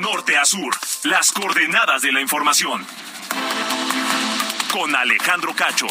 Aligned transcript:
Norte 0.00 0.36
a 0.38 0.46
sur, 0.46 0.74
las 1.04 1.30
coordenadas 1.30 2.00
de 2.00 2.10
la 2.10 2.20
información. 2.22 2.86
Con 4.72 4.96
Alejandro 4.96 5.54
Cacho. 5.54 5.86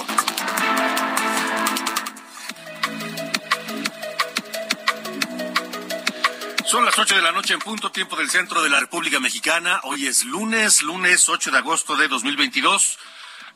Son 6.66 6.86
las 6.86 6.98
8 6.98 7.16
de 7.16 7.22
la 7.22 7.32
noche 7.32 7.54
en 7.54 7.60
punto, 7.60 7.92
tiempo 7.92 8.16
del 8.16 8.30
centro 8.30 8.64
de 8.64 8.70
la 8.70 8.80
República 8.80 9.20
Mexicana. 9.20 9.80
Hoy 9.84 10.08
es 10.08 10.24
lunes, 10.24 10.82
lunes 10.82 11.30
8 11.30 11.52
de 11.52 11.58
agosto 11.60 11.96
de 11.96 12.08
2022. 12.08 12.98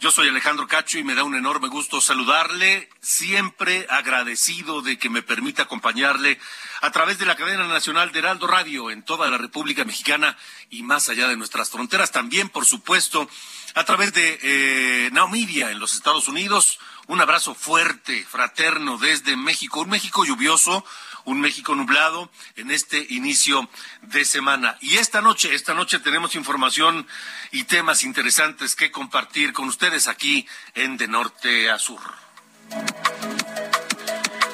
Yo 0.04 0.12
soy 0.12 0.28
Alejandro 0.28 0.68
Cacho 0.68 1.00
y 1.00 1.04
me 1.06 1.16
da 1.16 1.24
un 1.24 1.34
enorme 1.34 1.70
gusto 1.70 2.02
saludarle, 2.02 2.90
siempre 3.00 3.88
agradecido 3.90 4.82
de 4.82 5.00
que 5.00 5.10
me 5.10 5.22
permita 5.22 5.64
acompañarle 5.64 6.38
a 6.82 6.92
través 6.92 7.20
de 7.20 7.26
la 7.26 7.38
cadena 7.38 7.70
nacional 7.70 8.12
de 8.12 8.20
Heraldo 8.20 8.46
Radio 8.46 8.92
en 8.92 9.04
toda 9.04 9.30
la 9.30 9.38
República 9.38 9.86
Mexicana 9.86 10.38
y 10.70 10.84
más 10.84 11.08
allá 11.08 11.30
de 11.30 11.38
nuestras 11.38 11.70
fronteras. 11.70 12.12
También, 12.12 12.50
por 12.50 12.66
supuesto, 12.66 13.30
a 13.76 13.86
través 13.86 14.14
de 14.14 14.40
eh, 14.44 15.10
en 15.10 15.80
los 15.80 15.94
Estados 15.94 16.28
Unidos. 16.28 16.80
Un 17.08 17.22
abrazo 17.22 17.56
fuerte, 17.56 18.26
fraterno 18.26 18.98
desde 18.98 19.38
México, 19.38 19.80
un 19.80 19.90
México 19.90 20.26
lluvioso, 20.26 20.86
un 21.26 21.42
México 21.42 21.76
nublado 21.76 22.30
en 22.56 22.72
este 22.72 23.06
inicio 23.10 23.70
de 24.02 24.26
semana. 24.26 24.78
Y 24.82 24.98
esta 24.98 25.22
noche, 25.22 25.54
esta 25.54 25.74
noche 25.74 26.00
tenemos 26.00 26.36
información 26.36 27.08
y 27.52 27.64
temas 27.64 28.04
interesantes 28.04 28.76
que 28.76 28.92
compartir 28.92 29.54
con 29.54 29.68
ustedes 29.68 30.08
aquí 30.08 30.48
en 30.76 30.98
De 30.98 31.08
Norte 31.08 31.70
a 31.70 31.80
Sur. 31.80 32.02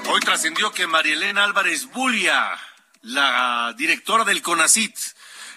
Hoy 0.08 0.20
trascendió 0.22 0.72
que 0.72 0.88
Marielena 0.88 1.44
Álvarez 1.44 1.86
Bulia, 1.88 2.58
la 3.02 3.73
directora 3.78 4.23
del 4.25 4.42
CONACIT, 4.42 4.95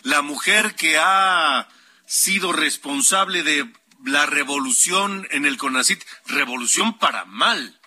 la 0.03 0.23
mujer 0.23 0.75
que 0.75 0.99
ha 0.99 1.69
sido 2.07 2.53
responsable 2.53 3.43
de 3.43 3.73
la 4.05 4.27
revolución 4.27 5.27
en 5.31 5.47
el 5.47 5.57
CONACIT, 5.57 6.05
revolución 6.27 6.99
para 6.99 7.25
mal 7.25 7.81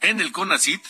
en 0.00 0.20
el 0.20 0.32
CONACIT, 0.32 0.82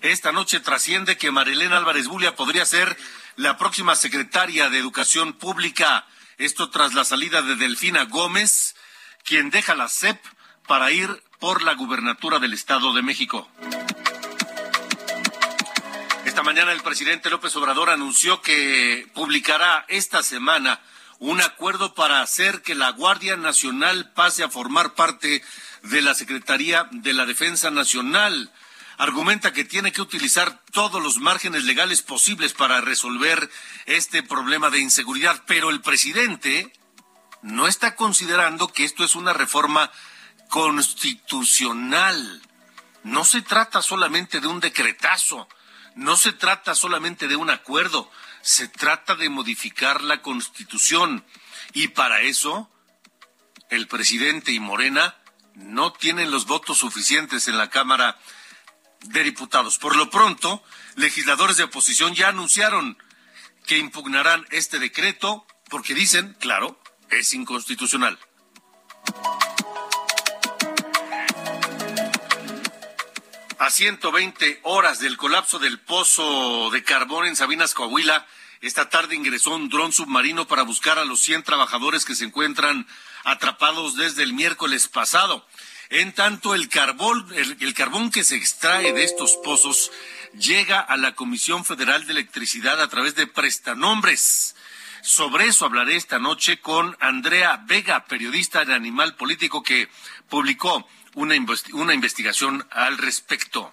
esta 0.00 0.32
noche 0.32 0.60
trasciende 0.60 1.16
que 1.16 1.30
Marilena 1.30 1.76
Álvarez 1.76 2.06
Bulia 2.06 2.36
podría 2.36 2.64
ser 2.64 2.96
la 3.36 3.56
próxima 3.56 3.96
secretaria 3.96 4.70
de 4.70 4.78
Educación 4.78 5.32
Pública. 5.32 6.06
Esto 6.38 6.70
tras 6.70 6.94
la 6.94 7.04
salida 7.04 7.42
de 7.42 7.56
Delfina 7.56 8.04
Gómez, 8.04 8.76
quien 9.24 9.50
deja 9.50 9.74
la 9.74 9.88
CEP 9.88 10.18
para 10.66 10.90
ir 10.92 11.22
por 11.38 11.62
la 11.62 11.74
gubernatura 11.74 12.38
del 12.38 12.52
Estado 12.52 12.92
de 12.92 13.02
México. 13.02 13.48
Esta 16.24 16.42
mañana 16.42 16.72
el 16.72 16.82
presidente 16.82 17.30
López 17.30 17.54
Obrador 17.56 17.90
anunció 17.90 18.42
que 18.42 19.08
publicará 19.14 19.84
esta 19.88 20.22
semana 20.22 20.80
un 21.18 21.40
acuerdo 21.40 21.94
para 21.94 22.20
hacer 22.20 22.62
que 22.62 22.74
la 22.74 22.90
Guardia 22.90 23.36
Nacional 23.36 24.12
pase 24.12 24.44
a 24.44 24.48
formar 24.48 24.94
parte 24.94 25.42
de 25.82 26.02
la 26.02 26.14
Secretaría 26.14 26.88
de 26.92 27.12
la 27.12 27.26
Defensa 27.26 27.70
Nacional. 27.70 28.52
Argumenta 28.98 29.52
que 29.52 29.64
tiene 29.64 29.92
que 29.92 30.02
utilizar 30.02 30.60
todos 30.72 31.00
los 31.00 31.18
márgenes 31.18 31.62
legales 31.62 32.02
posibles 32.02 32.52
para 32.52 32.80
resolver 32.80 33.48
este 33.86 34.24
problema 34.24 34.70
de 34.70 34.80
inseguridad, 34.80 35.44
pero 35.46 35.70
el 35.70 35.80
presidente 35.80 36.72
no 37.42 37.68
está 37.68 37.94
considerando 37.94 38.66
que 38.66 38.82
esto 38.82 39.04
es 39.04 39.14
una 39.14 39.32
reforma 39.32 39.92
constitucional. 40.48 42.42
No 43.04 43.24
se 43.24 43.40
trata 43.40 43.82
solamente 43.82 44.40
de 44.40 44.48
un 44.48 44.58
decretazo, 44.58 45.48
no 45.94 46.16
se 46.16 46.32
trata 46.32 46.74
solamente 46.74 47.28
de 47.28 47.36
un 47.36 47.50
acuerdo, 47.50 48.10
se 48.42 48.66
trata 48.66 49.14
de 49.14 49.28
modificar 49.28 50.02
la 50.02 50.22
constitución. 50.22 51.24
Y 51.72 51.86
para 51.88 52.22
eso, 52.22 52.68
el 53.70 53.86
presidente 53.86 54.50
y 54.50 54.58
Morena 54.58 55.14
no 55.54 55.92
tienen 55.92 56.32
los 56.32 56.46
votos 56.46 56.78
suficientes 56.78 57.46
en 57.46 57.58
la 57.58 57.70
Cámara 57.70 58.18
de 59.02 59.22
Diputados. 59.22 59.78
Por 59.78 59.96
lo 59.96 60.10
pronto, 60.10 60.62
legisladores 60.96 61.56
de 61.56 61.64
oposición 61.64 62.14
ya 62.14 62.28
anunciaron 62.28 62.98
que 63.66 63.78
impugnarán 63.78 64.46
este 64.50 64.78
decreto 64.78 65.46
porque 65.68 65.94
dicen, 65.94 66.36
claro, 66.40 66.80
es 67.10 67.34
inconstitucional. 67.34 68.18
A 73.58 73.70
120 73.70 74.60
horas 74.62 75.00
del 75.00 75.16
colapso 75.16 75.58
del 75.58 75.80
pozo 75.80 76.70
de 76.70 76.82
carbón 76.84 77.26
en 77.26 77.36
Sabinas, 77.36 77.74
Coahuila, 77.74 78.26
esta 78.60 78.88
tarde 78.88 79.14
ingresó 79.14 79.54
un 79.54 79.68
dron 79.68 79.92
submarino 79.92 80.46
para 80.48 80.62
buscar 80.62 80.98
a 80.98 81.04
los 81.04 81.20
100 81.20 81.44
trabajadores 81.44 82.04
que 82.04 82.14
se 82.16 82.24
encuentran 82.24 82.86
atrapados 83.24 83.96
desde 83.96 84.22
el 84.22 84.32
miércoles 84.32 84.88
pasado. 84.88 85.46
En 85.90 86.12
tanto, 86.12 86.54
el 86.54 86.68
carbón, 86.68 87.30
que 88.12 88.24
se 88.24 88.36
extrae 88.36 88.92
de 88.92 89.04
estos 89.04 89.36
pozos 89.42 89.90
llega 90.38 90.80
a 90.80 90.98
la 90.98 91.14
Comisión 91.14 91.64
Federal 91.64 92.06
de 92.06 92.12
Electricidad 92.12 92.80
a 92.82 92.88
través 92.88 93.14
de 93.14 93.26
prestanombres. 93.26 94.54
Sobre 95.00 95.46
eso 95.46 95.64
hablaré 95.64 95.96
esta 95.96 96.18
noche 96.18 96.60
con 96.60 96.94
Andrea 97.00 97.62
Vega, 97.66 98.04
periodista 98.04 98.66
de 98.66 98.74
Animal 98.74 99.16
Político, 99.16 99.62
que 99.62 99.88
publicó 100.28 100.86
una, 101.14 101.34
una 101.72 101.94
investigación 101.94 102.66
al 102.70 102.98
respecto. 102.98 103.72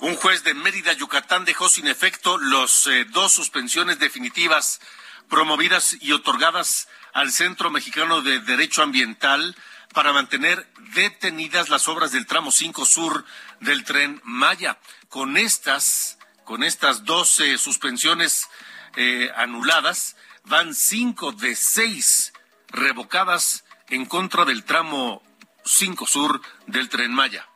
Un 0.00 0.16
juez 0.16 0.42
de 0.42 0.54
Mérida, 0.54 0.92
Yucatán, 0.94 1.44
dejó 1.44 1.68
sin 1.68 1.86
efecto 1.86 2.38
los 2.38 2.88
eh, 2.88 3.04
dos 3.04 3.32
suspensiones 3.32 4.00
definitivas 4.00 4.80
promovidas 5.28 5.96
y 6.00 6.12
otorgadas 6.12 6.88
al 7.12 7.32
Centro 7.32 7.70
Mexicano 7.70 8.22
de 8.22 8.40
Derecho 8.40 8.82
Ambiental 8.82 9.56
para 9.94 10.12
mantener 10.12 10.70
detenidas 10.94 11.68
las 11.68 11.88
obras 11.88 12.12
del 12.12 12.26
tramo 12.26 12.50
5 12.50 12.84
sur 12.84 13.24
del 13.60 13.84
tren 13.84 14.20
Maya. 14.24 14.78
Con 15.08 15.36
estas, 15.36 16.18
con 16.44 16.62
estas 16.62 17.04
12 17.04 17.58
suspensiones 17.58 18.48
eh, 18.96 19.30
anuladas, 19.36 20.16
van 20.44 20.74
cinco 20.74 21.32
de 21.32 21.56
seis 21.56 22.32
revocadas 22.68 23.64
en 23.88 24.06
contra 24.06 24.44
del 24.44 24.64
tramo 24.64 25.22
5 25.64 26.06
sur 26.06 26.40
del 26.66 26.88
tren 26.88 27.12
Maya. 27.12 27.48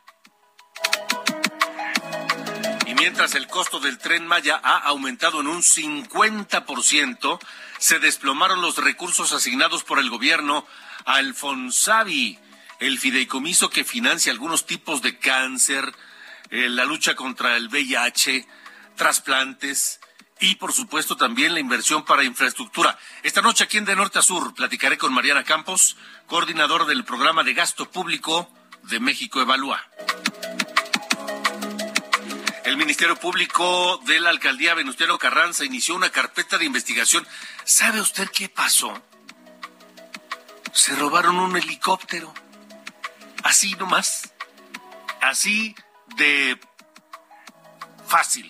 Mientras 3.01 3.33
el 3.33 3.47
costo 3.47 3.79
del 3.79 3.97
tren 3.97 4.27
Maya 4.27 4.61
ha 4.63 4.77
aumentado 4.77 5.41
en 5.41 5.47
un 5.47 5.63
50%, 5.63 7.39
se 7.79 7.97
desplomaron 7.97 8.61
los 8.61 8.77
recursos 8.77 9.33
asignados 9.33 9.83
por 9.83 9.97
el 9.97 10.11
gobierno 10.11 10.67
al 11.05 11.33
Fonsavi, 11.33 12.37
el 12.79 12.99
fideicomiso 12.99 13.71
que 13.71 13.83
financia 13.83 14.31
algunos 14.31 14.67
tipos 14.67 15.01
de 15.01 15.17
cáncer, 15.17 15.91
eh, 16.51 16.69
la 16.69 16.85
lucha 16.85 17.15
contra 17.15 17.57
el 17.57 17.69
VIH, 17.69 18.45
trasplantes 18.95 19.99
y 20.39 20.53
por 20.55 20.71
supuesto 20.71 21.17
también 21.17 21.55
la 21.55 21.59
inversión 21.59 22.05
para 22.05 22.23
infraestructura. 22.23 22.99
Esta 23.23 23.41
noche 23.41 23.63
aquí 23.63 23.79
en 23.79 23.85
De 23.85 23.95
Norte 23.95 24.19
a 24.19 24.21
Sur 24.21 24.53
platicaré 24.53 24.99
con 24.99 25.11
Mariana 25.11 25.43
Campos, 25.43 25.97
coordinadora 26.27 26.85
del 26.85 27.03
programa 27.03 27.43
de 27.43 27.55
gasto 27.55 27.89
público 27.89 28.47
de 28.83 28.99
México 28.99 29.41
Evalúa. 29.41 29.83
El 32.71 32.77
Ministerio 32.77 33.17
Público 33.17 34.01
de 34.05 34.21
la 34.21 34.29
Alcaldía 34.29 34.73
Venustiano 34.73 35.17
Carranza 35.17 35.65
inició 35.65 35.93
una 35.93 36.09
carpeta 36.09 36.57
de 36.57 36.63
investigación. 36.63 37.27
¿Sabe 37.65 37.99
usted 37.99 38.29
qué 38.29 38.47
pasó? 38.47 39.03
Se 40.71 40.95
robaron 40.95 41.35
un 41.37 41.57
helicóptero. 41.57 42.33
Así 43.43 43.73
nomás. 43.73 44.31
Así 45.19 45.75
de 46.15 46.57
fácil. 48.07 48.49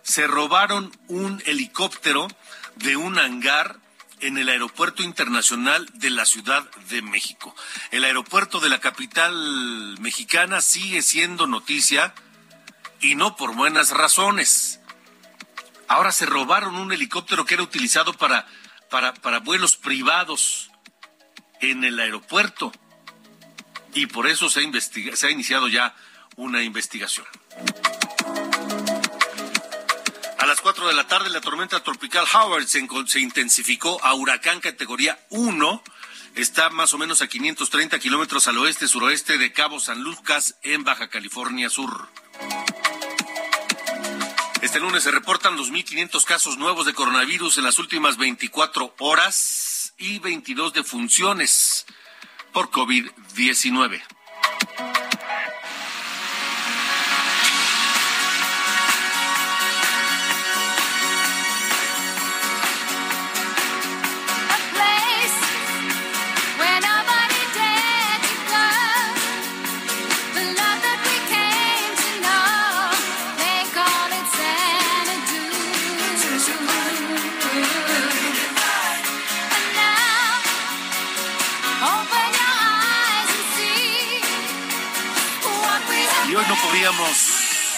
Se 0.00 0.26
robaron 0.26 0.90
un 1.08 1.42
helicóptero 1.44 2.28
de 2.76 2.96
un 2.96 3.18
hangar 3.18 3.76
en 4.20 4.38
el 4.38 4.48
Aeropuerto 4.48 5.02
Internacional 5.02 5.86
de 5.92 6.08
la 6.08 6.24
Ciudad 6.24 6.64
de 6.88 7.02
México. 7.02 7.54
El 7.90 8.04
aeropuerto 8.04 8.58
de 8.58 8.70
la 8.70 8.80
capital 8.80 9.98
mexicana 10.00 10.62
sigue 10.62 11.02
siendo 11.02 11.46
noticia 11.46 12.14
y 13.04 13.16
no 13.16 13.36
por 13.36 13.54
buenas 13.54 13.90
razones. 13.90 14.80
Ahora 15.88 16.10
se 16.10 16.24
robaron 16.24 16.76
un 16.76 16.90
helicóptero 16.90 17.44
que 17.44 17.52
era 17.52 17.62
utilizado 17.62 18.14
para, 18.14 18.46
para, 18.88 19.12
para 19.12 19.40
vuelos 19.40 19.76
privados 19.76 20.70
en 21.60 21.84
el 21.84 22.00
aeropuerto 22.00 22.72
y 23.92 24.06
por 24.06 24.26
eso 24.26 24.48
se 24.48 24.60
ha, 24.60 25.16
se 25.16 25.26
ha 25.26 25.30
iniciado 25.30 25.68
ya 25.68 25.94
una 26.36 26.62
investigación. 26.62 27.26
A 30.38 30.46
las 30.46 30.62
4 30.62 30.88
de 30.88 30.94
la 30.94 31.06
tarde, 31.06 31.28
la 31.28 31.42
tormenta 31.42 31.82
tropical 31.82 32.24
Howard 32.32 32.66
se, 32.66 32.86
se, 33.06 33.20
intensificó 33.20 34.02
a 34.02 34.14
huracán 34.14 34.60
categoría 34.60 35.18
1. 35.28 35.82
Está 36.36 36.70
más 36.70 36.94
o 36.94 36.98
menos 36.98 37.20
a 37.20 37.28
530 37.28 37.98
kilómetros 37.98 38.48
al 38.48 38.58
oeste-suroeste 38.58 39.36
de 39.36 39.52
Cabo 39.52 39.78
San 39.78 40.02
Lucas, 40.02 40.56
en 40.62 40.84
Baja 40.84 41.08
California 41.08 41.68
Sur. 41.68 42.08
Este 44.64 44.80
lunes 44.80 45.02
se 45.02 45.10
reportan 45.10 45.58
2.500 45.58 46.24
casos 46.24 46.56
nuevos 46.56 46.86
de 46.86 46.94
coronavirus 46.94 47.58
en 47.58 47.64
las 47.64 47.78
últimas 47.78 48.16
24 48.16 48.94
horas 48.98 49.92
y 49.98 50.20
22 50.20 50.72
defunciones 50.72 51.84
por 52.50 52.70
COVID-19. 52.70 54.00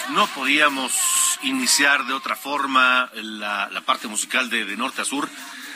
No 0.09 0.27
podíamos 0.27 0.91
iniciar 1.43 2.05
de 2.05 2.13
otra 2.13 2.35
forma 2.35 3.09
la, 3.13 3.81
parte 3.85 4.07
musical 4.07 4.49
de, 4.49 4.65
de, 4.65 4.77
norte 4.77 5.01
a 5.01 5.05
sur, 5.05 5.29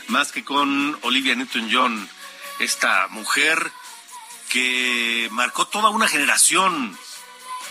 más 0.08 0.32
que 0.32 0.44
con 0.44 0.98
Olivia 1.02 1.36
Newton-John, 1.36 2.10
esta 2.60 3.08
mujer 3.10 3.72
que 4.50 5.28
marcó 5.32 5.68
toda 5.68 5.90
una 5.90 6.08
generación 6.08 6.98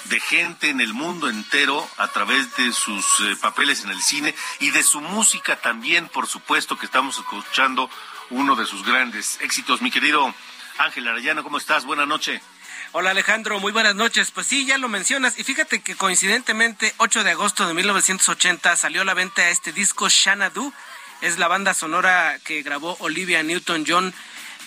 de 0.05 0.21
gente 0.21 0.71
en 0.71 0.81
el 0.81 0.95
mundo 0.95 1.29
entero 1.29 1.87
a 1.99 2.09
través 2.09 2.57
de 2.57 2.73
sus 2.73 3.05
eh, 3.21 3.37
papeles 3.41 3.85
en 3.85 3.91
el 3.91 4.03
cine 4.03 4.35
y 4.59 4.71
de 4.71 4.83
su 4.83 5.01
música 5.01 5.61
también, 5.61 6.09
por 6.09 6.27
supuesto, 6.27 6.79
que 6.79 6.87
estamos 6.87 7.19
escuchando 7.19 7.91
uno 8.31 8.57
de 8.57 8.67
sus 8.67 8.85
grandes 8.85 9.39
éxitos. 9.41 9.83
Mi 9.83 9.91
querido 9.91 10.35
Ángel 10.79 11.07
Arellano, 11.07 11.43
¿cómo 11.43 11.59
estás? 11.59 11.85
Buenas 11.85 12.09
noches. 12.09 12.41
Hola 12.93 13.11
Alejandro, 13.11 13.61
muy 13.61 13.71
buenas 13.71 13.95
noches. 13.95 14.33
Pues 14.33 14.49
sí, 14.49 14.67
ya 14.67 14.77
lo 14.77 14.89
mencionas. 14.89 15.39
Y 15.39 15.45
fíjate 15.45 15.81
que 15.81 15.95
coincidentemente, 15.95 16.93
8 16.97 17.23
de 17.23 17.31
agosto 17.31 17.69
de 17.69 17.73
1980 17.73 18.75
salió 18.75 19.03
a 19.03 19.05
la 19.05 19.15
venta 19.15 19.49
este 19.49 19.71
disco 19.73 20.09
Xanadu. 20.11 20.73
Es 21.21 21.39
la 21.39 21.47
banda 21.47 21.73
sonora 21.73 22.37
que 22.43 22.63
grabó 22.63 22.97
Olivia 22.99 23.45
Newton-John 23.45 24.13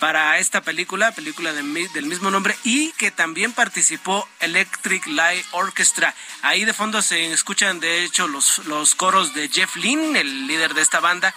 para 0.04 0.38
esta 0.38 0.60
película, 0.60 1.14
película 1.14 1.54
del 1.54 1.64
mismo 1.64 2.30
nombre, 2.30 2.58
y 2.66 2.92
que 2.98 3.10
también 3.10 3.54
participó 3.54 4.28
Electric 4.42 5.08
Light 5.08 5.46
Orchestra. 5.52 6.14
Ahí 6.42 6.66
de 6.66 6.74
fondo 6.74 7.02
se 7.02 7.32
escuchan, 7.32 7.80
de 7.80 8.04
hecho, 8.04 8.28
los, 8.28 8.58
los 8.66 8.96
coros 8.96 9.34
de 9.34 9.48
Jeff 9.48 9.78
Lynne, 9.78 10.20
el 10.20 10.46
líder 10.46 10.74
de 10.74 10.82
esta 10.82 11.00
banda. 11.00 11.34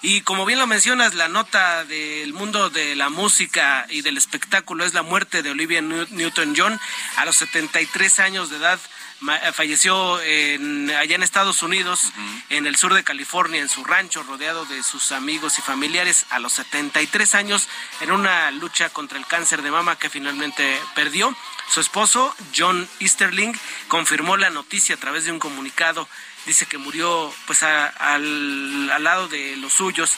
Y 0.00 0.22
como 0.22 0.46
bien 0.46 0.58
lo 0.58 0.66
mencionas, 0.66 1.12
la 1.12 1.28
nota 1.28 1.84
del 1.84 2.32
mundo 2.32 2.70
de 2.70 2.96
la 2.96 3.10
música 3.10 3.84
y 3.90 4.00
del 4.00 4.16
espectáculo 4.16 4.86
es 4.86 4.94
la 4.94 5.02
muerte 5.02 5.42
de 5.42 5.50
Olivia 5.50 5.82
Newton-John 5.82 6.80
a 7.16 7.24
los 7.26 7.36
73 7.36 8.18
años 8.20 8.48
de 8.48 8.56
edad. 8.56 8.80
Eh, 9.22 9.52
falleció 9.52 10.16
allá 10.16 11.14
en 11.14 11.22
Estados 11.22 11.62
Unidos, 11.62 12.12
en 12.50 12.66
el 12.66 12.76
sur 12.76 12.92
de 12.92 13.02
California, 13.02 13.60
en 13.60 13.68
su 13.68 13.82
rancho, 13.82 14.22
rodeado 14.22 14.66
de 14.66 14.82
sus 14.82 15.10
amigos 15.12 15.58
y 15.58 15.62
familiares, 15.62 16.26
a 16.30 16.38
los 16.38 16.52
73 16.54 17.34
años, 17.34 17.68
en 18.02 18.12
una 18.12 18.50
lucha 18.50 18.90
contra 18.90 19.18
el 19.18 19.26
cáncer 19.26 19.62
de 19.62 19.70
mama 19.70 19.96
que 19.96 20.10
finalmente 20.10 20.78
perdió. 20.94 21.34
Su 21.68 21.80
esposo, 21.80 22.34
John 22.56 22.88
Easterling, 23.00 23.52
confirmó 23.88 24.36
la 24.36 24.50
noticia 24.50 24.94
a 24.94 24.98
través 24.98 25.24
de 25.24 25.32
un 25.32 25.38
comunicado. 25.38 26.08
Dice 26.44 26.66
que 26.66 26.78
murió 26.78 27.32
pues 27.46 27.62
al, 27.62 28.86
lado 29.02 29.28
de 29.28 29.56
los 29.56 29.72
suyos 29.72 30.12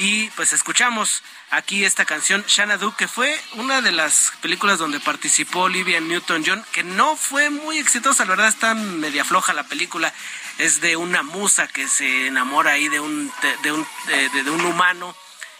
y 0.00 0.30
pues 0.30 0.54
escuchamos 0.54 1.22
aquí 1.50 1.84
esta 1.84 2.06
canción 2.06 2.42
Xanadu 2.48 2.94
que 2.96 3.06
fue 3.06 3.38
una 3.56 3.82
de 3.82 3.92
las 3.92 4.32
películas 4.40 4.78
donde 4.78 4.98
participó 4.98 5.64
Olivia 5.64 6.00
Newton-John 6.00 6.64
que 6.72 6.82
no 6.82 7.16
fue 7.16 7.50
muy 7.50 7.76
exitosa, 7.76 8.24
la 8.24 8.30
verdad 8.30 8.48
está 8.48 8.72
media 8.72 9.26
floja 9.26 9.52
la 9.52 9.64
película, 9.64 10.10
es 10.56 10.80
de 10.80 10.96
una 10.96 11.22
musa 11.22 11.68
que 11.68 11.86
se 11.86 12.28
enamora 12.28 12.72
ahí 12.72 12.88
de 12.88 12.98
un 12.98 13.30
de, 13.62 13.72
un 13.72 13.86
de 14.32 14.50
un 14.50 14.64
humano 14.64 15.14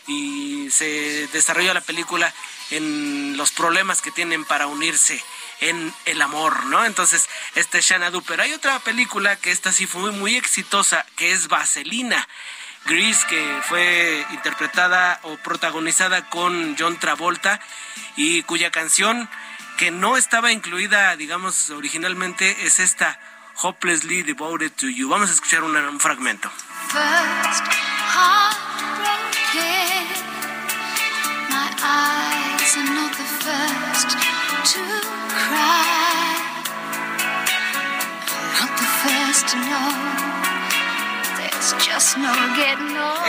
y 0.07 0.71
se 0.71 1.29
desarrolla 1.35 1.75
la 1.75 1.83
película 1.83 2.33
en 2.71 3.37
los 3.37 3.53
problemas 3.53 4.01
que 4.01 4.11
tienen 4.11 4.47
para 4.47 4.69
unirse 4.69 5.23
en 5.61 5.93
el 6.07 6.23
amor, 6.23 6.65
¿no? 6.65 6.87
Entonces, 6.87 7.29
este 7.55 7.79
es 7.79 7.87
Xanadu. 7.87 8.23
Pero 8.23 8.43
hay 8.43 8.55
otra 8.55 8.79
película 8.79 9.37
que 9.37 9.51
esta 9.51 9.73
sí 9.73 9.87
fue 9.87 10.11
muy, 10.13 10.37
exitosa, 10.37 11.05
que 11.17 11.33
es 11.33 11.49
Vaselina. 11.49 12.27
Grease, 12.87 13.27
que 13.29 13.61
fue 13.65 14.27
interpretada 14.33 15.21
o 15.23 15.37
protagonizada 15.37 16.29
con 16.29 16.77
John 16.79 16.99
Travolta 16.99 17.61
y 18.17 18.43
cuya 18.43 18.71
canción 18.71 19.29
que 19.77 19.91
no 19.91 20.17
estaba 20.17 20.53
incluida, 20.53 21.17
digamos, 21.17 21.71
originalmente 21.71 22.67
es 22.67 22.81
esta 22.81 23.19
Hopelessly 23.63 24.23
Devoted 24.23 24.73
to 24.73 24.89
You. 24.89 25.09
Vamos 25.09 25.31
a 25.31 25.33
escuchar 25.33 25.63
un 25.63 26.01
fragmento. 26.01 26.51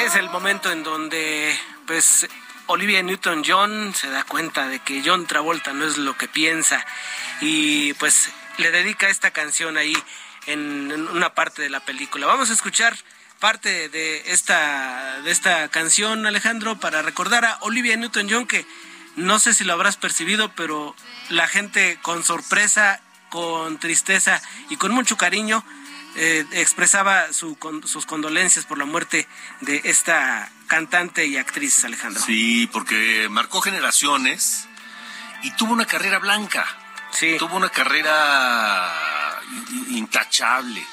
Es 0.05 0.15
el 0.15 0.29
momento 0.29 0.71
en 0.71 0.83
donde, 0.83 1.53
pues, 1.85 2.27
Olivia 2.67 3.03
Newton-John 3.03 3.93
se 3.93 4.09
da 4.09 4.23
cuenta 4.23 4.69
de 4.69 4.79
que 4.79 5.03
John 5.05 5.27
Travolta 5.27 5.73
no 5.73 5.85
es 5.85 5.97
lo 5.97 6.17
que 6.17 6.29
piensa 6.29 6.85
y, 7.41 7.93
pues, 7.95 8.29
le 8.57 8.71
dedica 8.71 9.09
esta 9.09 9.31
canción 9.31 9.75
ahí 9.75 9.97
en, 10.45 11.09
una 11.09 11.33
parte 11.33 11.61
de 11.61 11.69
la 11.69 11.81
película. 11.81 12.25
Vamos 12.25 12.49
a 12.49 12.53
escuchar 12.53 12.95
parte 13.39 13.89
de 13.89 14.31
esta, 14.31 15.21
de 15.23 15.31
esta 15.31 15.67
canción, 15.67 16.25
Alejandro, 16.25 16.79
para 16.79 17.01
recordar 17.01 17.43
a 17.43 17.57
Olivia 17.61 17.97
Newton-John 17.97 18.47
que 18.47 18.65
no 19.17 19.39
sé 19.39 19.53
si 19.53 19.65
lo 19.65 19.73
habrás 19.73 19.97
percibido, 19.97 20.53
pero 20.55 20.95
la 21.27 21.49
gente 21.49 21.99
con 22.01 22.23
sorpresa, 22.23 23.01
con 23.29 23.77
tristeza 23.77 24.41
y 24.69 24.77
con 24.77 24.93
mucho 24.93 25.17
cariño 25.17 25.65
eh, 26.15 26.45
expresaba 26.51 27.31
sus 27.33 28.05
condolencias 28.05 28.65
por 28.65 28.77
la 28.77 28.85
muerte 28.85 29.27
de 29.61 29.81
esta 29.85 30.51
cantante 30.67 31.25
y 31.25 31.37
actriz, 31.37 31.83
Alejandro. 31.85 32.21
Sí, 32.23 32.69
porque 32.71 33.27
marcó 33.29 33.61
generaciones 33.61 34.67
y 35.43 35.51
tuvo 35.51 35.73
una 35.73 35.85
carrera 35.85 36.19
blanca. 36.19 36.65
Sí. 37.11 37.35
Tuvo 37.37 37.57
una 37.57 37.69
carrera 37.69 38.91
intachable 39.89 40.85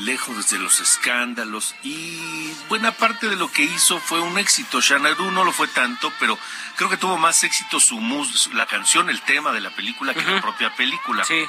lejos 0.00 0.50
de 0.50 0.58
los 0.58 0.80
escándalos 0.80 1.74
y 1.82 2.52
buena 2.68 2.92
parte 2.92 3.28
de 3.28 3.36
lo 3.36 3.50
que 3.50 3.62
hizo 3.62 3.98
fue 4.00 4.20
un 4.20 4.38
éxito. 4.38 4.80
Xanadu 4.80 5.30
no 5.30 5.44
lo 5.44 5.52
fue 5.52 5.68
tanto, 5.68 6.12
pero 6.20 6.38
creo 6.76 6.90
que 6.90 6.96
tuvo 6.96 7.16
más 7.16 7.42
éxito 7.44 7.80
su 7.80 7.98
mus 7.98 8.50
la 8.52 8.66
canción, 8.66 9.08
el 9.08 9.22
tema 9.22 9.52
de 9.52 9.60
la 9.60 9.70
película 9.70 10.14
que 10.14 10.22
la 10.22 10.40
propia 10.40 10.74
película. 10.76 11.24
Sí. 11.24 11.44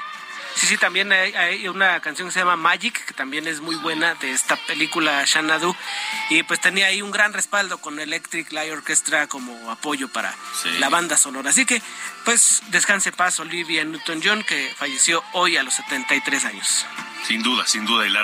Sí, 0.57 0.65
sí, 0.65 0.77
también 0.77 1.11
hay, 1.11 1.67
una 1.67 1.99
canción 1.99 2.27
que 2.27 2.33
se 2.33 2.39
llama 2.39 2.55
Magic, 2.55 3.05
que 3.05 3.13
también 3.13 3.47
es 3.47 3.61
muy 3.61 3.75
buena 3.75 4.15
de 4.15 4.31
esta 4.31 4.55
película 4.55 5.23
Xanadu. 5.27 5.75
Y 6.31 6.41
pues 6.43 6.59
tenía 6.59 6.87
ahí 6.87 7.03
un 7.03 7.11
gran 7.11 7.31
respaldo 7.31 7.77
con 7.77 7.99
Electric 7.99 8.51
Light 8.51 8.71
Orchestra 8.71 9.27
como 9.27 9.69
apoyo 9.69 10.09
para 10.09 10.33
la 10.79 10.89
banda 10.89 11.15
sonora. 11.15 11.51
Así 11.51 11.67
que, 11.67 11.79
pues, 12.25 12.63
descanse 12.69 13.11
paz 13.11 13.39
Olivia 13.39 13.83
Newton-John, 13.85 14.43
que 14.43 14.73
falleció 14.75 15.23
hoy 15.33 15.57
a 15.57 15.63
los 15.63 15.75
73 15.75 16.45
años. 16.45 16.87
Sin 17.27 17.43
duda, 17.43 17.67
sin 17.67 17.85
duda, 17.85 18.07
y 18.07 18.09
la, 18.09 18.23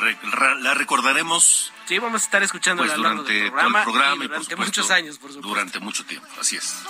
la 0.55 0.73
recordaremos. 0.73 1.71
Sí, 1.85 1.99
vamos 1.99 2.23
a 2.23 2.25
estar 2.25 2.41
escuchando 2.41 2.81
pues, 2.83 2.95
durante 2.95 3.49
todo 3.49 3.67
el 3.67 3.83
programa 3.83 4.25
y, 4.25 4.27
durante 4.27 4.55
muchos 4.55 4.89
años, 4.89 5.19
por 5.19 5.31
supuesto. 5.31 5.49
Durante 5.49 5.79
mucho 5.79 6.03
tiempo, 6.03 6.27
así 6.39 6.55
es. 6.55 6.83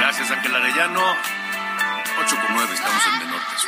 Gracias, 0.00 0.30
Ángel 0.32 0.54
Arellano. 0.54 1.00
8 2.20 2.36
con 2.36 2.56
9, 2.56 2.74
estamos 2.74 3.06
en 3.06 3.30
Norte. 3.30 3.46
norte 3.56 3.64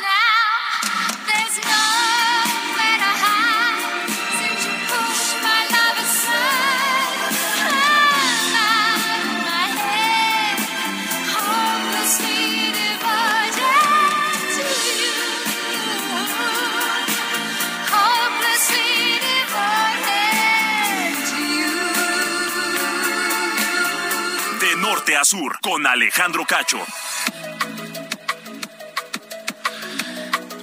a 25.17 25.25
sur 25.25 25.59
con 25.61 25.87
Alejandro 25.87 26.45
Cacho. 26.45 26.85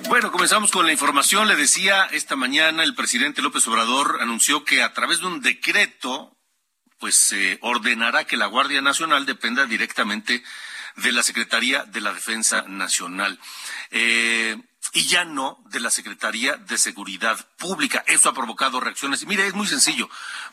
Bueno, 0.08 0.30
comenzamos 0.30 0.70
con 0.70 0.86
la 0.86 0.92
información. 0.92 1.48
Le 1.48 1.56
decía 1.56 2.04
esta 2.12 2.36
mañana 2.36 2.84
el 2.84 2.94
presidente 2.94 3.42
López 3.42 3.66
Obrador 3.66 4.18
anunció 4.20 4.64
que 4.64 4.82
a 4.82 4.92
través 4.92 5.20
de 5.20 5.26
un 5.26 5.40
decreto, 5.40 6.36
pues 7.00 7.16
se 7.16 7.58
ordenará 7.62 8.24
que 8.24 8.36
la 8.36 8.46
Guardia 8.46 8.80
Nacional 8.80 9.26
dependa 9.26 9.66
directamente 9.66 10.44
de 10.96 11.12
la 11.12 11.24
Secretaría 11.24 11.84
de 11.84 12.00
la 12.00 12.12
Defensa 12.12 12.62
Nacional. 12.68 13.40
Eh, 13.90 14.56
y 14.92 15.02
ya 15.06 15.24
no 15.24 15.64
de 15.70 15.80
la 15.80 15.90
Secretaría 15.90 16.56
de 16.56 16.78
Seguridad 16.78 17.48
Pública. 17.56 18.04
Eso 18.06 18.28
ha 18.28 18.34
provocado 18.34 18.78
reacciones. 18.78 19.22
Y 19.22 19.26
mire, 19.26 19.48
es 19.48 19.54
muy 19.54 19.66
sencillo. 19.66 20.08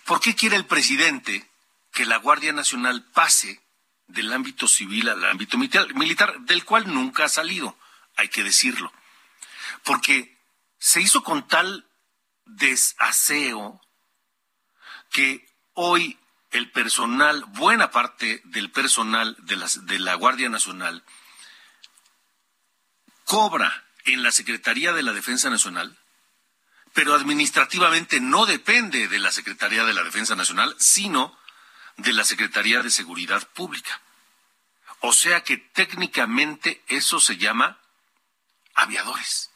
¿Por 0.06 0.20
qué 0.20 0.34
quiere 0.34 0.56
el 0.56 0.66
presidente 0.66 1.48
que 1.94 2.06
la 2.06 2.18
Guardia 2.18 2.52
Nacional 2.52 3.06
pase 3.14 3.62
del 4.12 4.32
ámbito 4.32 4.68
civil 4.68 5.10
al 5.10 5.24
ámbito 5.26 5.58
militar, 5.58 6.40
del 6.42 6.66
cual 6.66 6.94
nunca 6.94 7.26
ha 7.26 7.30
salido, 7.30 7.78
hay 8.16 8.30
que 8.30 8.44
decirlo. 8.44 8.92
Porque 9.84 10.38
se 10.78 11.02
hizo 11.02 11.24
con 11.24 11.48
tal 11.48 11.88
desaseo 12.46 13.82
que 15.12 15.48
hoy 15.74 16.18
el 16.52 16.72
personal, 16.72 17.46
buena 17.50 17.92
parte 17.92 18.42
del 18.46 18.72
personal 18.72 19.36
de 19.40 19.56
la, 19.56 19.68
de 19.84 20.00
la 20.00 20.16
Guardia 20.16 20.50
Nacional, 20.50 21.04
cobra 23.26 23.86
en 24.06 24.24
la 24.24 24.32
Secretaría 24.32 24.92
de 24.92 25.04
la 25.04 25.14
Defensa 25.14 25.50
Nacional, 25.50 25.98
pero 26.94 27.14
administrativamente 27.14 28.20
no 28.20 28.46
depende 28.46 29.08
de 29.08 29.20
la 29.20 29.32
Secretaría 29.32 29.86
de 29.86 29.94
la 29.94 30.04
Defensa 30.04 30.36
Nacional, 30.36 30.76
sino 30.80 31.38
de 32.02 32.14
la 32.14 32.24
Secretaría 32.24 32.82
de 32.82 32.90
Seguridad 32.90 33.48
Pública. 33.50 34.02
O 35.02 35.14
sea 35.14 35.44
que 35.44 35.58
técnicamente 35.58 36.84
eso 36.88 37.20
se 37.20 37.38
llama 37.38 37.80
aviadores. 38.76 39.50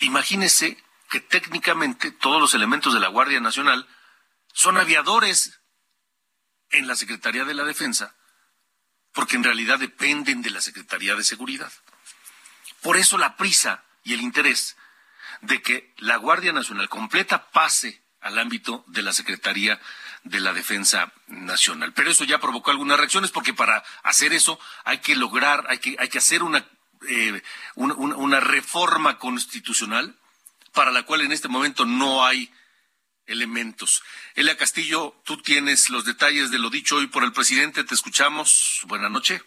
Imagínese 0.00 0.82
que 1.08 1.20
técnicamente 1.20 2.10
todos 2.10 2.40
los 2.40 2.54
elementos 2.54 2.92
de 2.94 3.00
la 3.00 3.08
Guardia 3.08 3.40
Nacional 3.40 3.88
son 4.52 4.78
aviadores 4.78 5.60
en 6.70 6.86
la 6.86 6.96
Secretaría 6.96 7.44
de 7.44 7.54
la 7.54 7.64
Defensa, 7.64 8.14
porque 9.12 9.36
en 9.36 9.44
realidad 9.44 9.78
dependen 9.78 10.42
de 10.42 10.50
la 10.50 10.60
Secretaría 10.60 11.14
de 11.14 11.22
Seguridad. 11.22 11.72
Por 12.80 12.96
eso 12.96 13.18
la 13.18 13.36
prisa 13.36 13.84
y 14.02 14.14
el 14.14 14.22
interés 14.22 14.76
de 15.42 15.62
que 15.62 15.94
la 15.98 16.16
Guardia 16.16 16.52
Nacional 16.52 16.88
completa 16.88 17.50
pase 17.50 18.02
al 18.20 18.38
ámbito 18.38 18.84
de 18.88 19.02
la 19.02 19.12
Secretaría 19.12 19.80
de 20.24 20.40
la 20.40 20.52
Defensa 20.52 21.12
Nacional. 21.26 21.92
Pero 21.94 22.10
eso 22.10 22.24
ya 22.24 22.38
provocó 22.38 22.70
algunas 22.70 22.98
reacciones 22.98 23.30
porque 23.30 23.54
para 23.54 23.82
hacer 24.02 24.32
eso 24.32 24.58
hay 24.84 24.98
que 24.98 25.16
lograr, 25.16 25.64
hay 25.68 25.78
que, 25.78 25.96
hay 25.98 26.08
que 26.08 26.18
hacer 26.18 26.42
una, 26.42 26.64
eh, 27.08 27.42
una, 27.74 28.40
reforma 28.40 29.18
constitucional 29.18 30.14
para 30.72 30.90
la 30.90 31.02
cual 31.02 31.22
en 31.22 31.32
este 31.32 31.48
momento 31.48 31.84
no 31.84 32.24
hay 32.24 32.50
elementos. 33.26 34.02
Elia 34.34 34.56
Castillo, 34.56 35.14
tú 35.24 35.36
tienes 35.38 35.90
los 35.90 36.04
detalles 36.04 36.50
de 36.50 36.58
lo 36.58 36.70
dicho 36.70 36.96
hoy 36.96 37.06
por 37.08 37.24
el 37.24 37.32
presidente. 37.32 37.84
Te 37.84 37.94
escuchamos. 37.94 38.82
Buenas 38.86 39.10
noches. 39.10 39.44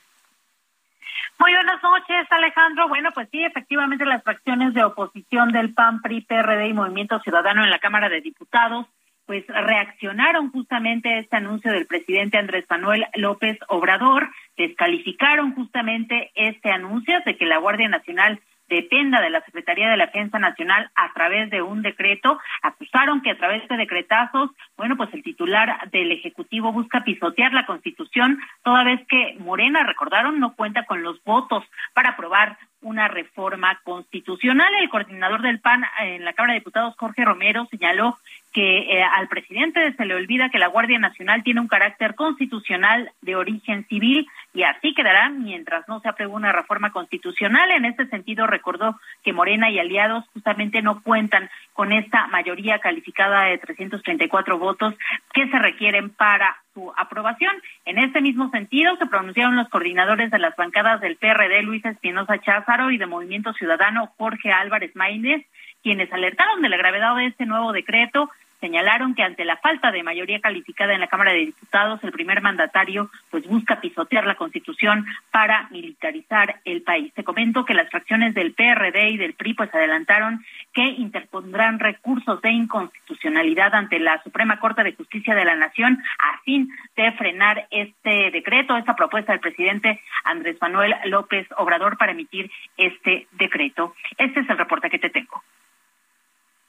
Muy 1.38 1.54
buenas 1.54 1.84
noches, 1.84 2.28
Alejandro. 2.32 2.88
Bueno, 2.88 3.12
pues 3.14 3.28
sí, 3.30 3.44
efectivamente 3.44 4.06
las 4.06 4.24
fracciones 4.24 4.74
de 4.74 4.86
oposición 4.86 5.52
del 5.52 5.74
PAN, 5.74 6.02
PRI, 6.02 6.22
PRD 6.22 6.68
y 6.70 6.74
Movimiento 6.74 7.20
Ciudadano 7.20 7.64
en 7.64 7.70
la 7.70 7.80
Cámara 7.80 8.08
de 8.08 8.22
Diputados 8.22 8.88
pues 9.26 9.46
reaccionaron 9.48 10.52
justamente 10.52 11.10
a 11.14 11.20
este 11.20 11.38
anuncio 11.38 11.72
del 11.72 11.88
presidente 11.88 12.38
Andrés 12.38 12.66
Manuel 12.70 13.06
López 13.16 13.58
Obrador, 13.68 14.30
descalificaron 14.58 15.54
justamente 15.54 16.32
este 16.36 16.72
anuncio 16.72 17.20
de 17.26 17.36
que 17.38 17.46
la 17.46 17.58
Guardia 17.58 17.90
Nacional 17.90 18.40
dependa 18.68 19.22
de 19.22 19.30
la 19.30 19.42
Secretaría 19.42 19.90
de 19.90 19.98
la 19.98 20.08
Defensa 20.08 20.40
Nacional 20.40 20.90
a 20.96 21.14
través 21.14 21.50
de 21.50 21.62
un 21.62 21.82
decreto. 21.82 22.40
Acusaron 22.62 23.22
que 23.22 23.32
a 23.32 23.38
través 23.38 23.68
de 23.68 23.78
decretazos, 23.78 24.52
bueno, 24.78 24.98
pues 24.98 25.14
el 25.14 25.24
titular 25.24 25.90
del 25.92 26.12
Ejecutivo 26.12 26.72
busca 26.72 27.04
pisotear 27.04 27.54
la 27.54 27.66
Constitución, 27.66 28.40
toda 28.64 28.84
vez 28.84 29.06
que 29.08 29.36
Morena, 29.40 29.84
recordaron, 29.84 30.40
no 30.40 30.56
cuenta 30.56 30.86
con 30.86 31.04
los 31.04 31.24
votos 31.24 31.64
para 31.94 32.12
aprobar 32.12 32.58
una 32.82 33.08
reforma 33.08 33.80
constitucional. 33.84 34.74
El 34.80 34.90
coordinador 34.90 35.42
del 35.42 35.60
PAN 35.60 35.84
en 36.02 36.24
la 36.24 36.34
Cámara 36.34 36.54
de 36.54 36.60
Diputados, 36.60 36.96
Jorge 36.98 37.26
Romero, 37.26 37.68
señaló 37.72 38.16
que 38.56 38.78
eh, 38.78 39.04
al 39.04 39.28
presidente 39.28 39.94
se 39.98 40.06
le 40.06 40.16
olvida 40.16 40.50
que 40.50 40.60
la 40.60 40.70
Guardia 40.70 40.98
Nacional 40.98 41.44
tiene 41.44 41.60
un 41.60 41.68
carácter 41.68 42.16
constitucional 42.16 43.12
de 43.22 43.36
origen 43.36 43.86
civil 43.90 44.26
y 44.54 44.64
así 44.64 44.94
quedará 44.94 45.28
mientras 45.30 45.86
no 45.90 46.00
se 46.00 46.08
apruebe 46.08 46.32
una 46.34 46.54
reforma 46.54 46.94
constitucional. 46.94 47.70
En 47.72 47.84
este 47.84 48.08
sentido, 48.08 48.48
recordó 48.48 48.98
que 49.26 49.34
Morena 49.34 49.70
y 49.70 49.78
aliados 49.78 50.24
justamente 50.32 50.82
no 50.82 51.04
cuentan 51.04 51.50
con 51.74 51.92
esta 51.92 52.28
mayoría 52.28 52.80
calificada 52.80 53.44
de 53.44 53.58
334 53.58 54.58
votos 54.58 54.94
que 55.34 55.50
se 55.50 55.60
requieren 55.60 56.10
para 56.12 56.56
su 56.74 56.94
aprobación. 56.96 57.54
En 57.84 58.00
este 58.00 58.22
mismo 58.22 58.50
sentido, 58.52 58.96
se 58.96 59.08
pronunciaron 59.08 59.58
los 59.58 59.68
coordinadores 59.68 60.32
de 60.32 60.40
las 60.40 60.56
bancadas 60.56 61.02
del 61.02 61.18
PRD, 61.18 61.62
Luis 61.64 61.84
Espinosa 61.84 62.40
Cházaro, 62.40 62.90
y 62.90 62.98
de 62.98 63.06
Movimiento 63.06 63.52
Ciudadano, 63.52 64.14
Jorge 64.18 64.54
Álvarez 64.54 64.96
Maínez, 64.96 65.46
quienes 65.84 66.12
alertaron 66.14 66.62
de 66.62 66.70
la 66.70 66.78
gravedad 66.78 67.16
de 67.18 67.28
este 67.28 67.46
nuevo 67.46 67.74
decreto 67.74 68.30
señalaron 68.66 69.14
que 69.14 69.22
ante 69.22 69.46
la 69.46 69.58
falta 69.58 69.92
de 69.92 70.02
mayoría 70.02 70.40
calificada 70.40 70.96
en 70.96 71.00
la 71.00 71.08
Cámara 71.08 71.32
de 71.34 71.46
Diputados, 71.46 72.04
el 72.04 72.12
primer 72.12 72.42
mandatario 72.42 73.12
pues 73.30 73.46
busca 73.46 73.80
pisotear 73.80 74.26
la 74.26 74.34
Constitución 74.34 75.06
para 75.30 75.68
militarizar 75.70 76.62
el 76.66 76.82
país. 76.82 77.14
Te 77.14 77.24
comento 77.24 77.64
que 77.64 77.76
las 77.76 77.92
fracciones 77.92 78.34
del 78.34 78.56
PRD 78.56 79.10
y 79.10 79.18
del 79.18 79.34
PRI 79.34 79.54
pues 79.54 79.76
adelantaron 79.76 80.44
que 80.74 80.84
interpondrán 80.84 81.78
recursos 81.78 82.42
de 82.42 82.50
inconstitucionalidad 82.50 83.76
ante 83.76 84.00
la 84.00 84.20
Suprema 84.24 84.60
Corte 84.60 84.84
de 84.84 84.96
Justicia 84.96 85.36
de 85.36 85.46
la 85.46 85.56
Nación 85.56 86.02
a 86.18 86.40
fin 86.40 86.68
de 86.96 87.12
frenar 87.12 87.68
este 87.70 88.32
decreto, 88.32 88.78
esta 88.78 88.96
propuesta 88.96 89.32
del 89.32 89.42
presidente 89.42 90.02
Andrés 90.24 90.58
Manuel 90.60 90.96
López 91.06 91.48
Obrador 91.58 91.98
para 91.98 92.14
emitir 92.14 92.50
este 92.78 93.28
decreto. 93.34 93.94
Este 94.18 94.40
es 94.40 94.50
el 94.50 94.58
reporte 94.58 94.90
que 94.90 94.98
te 94.98 95.12
tengo. 95.12 95.44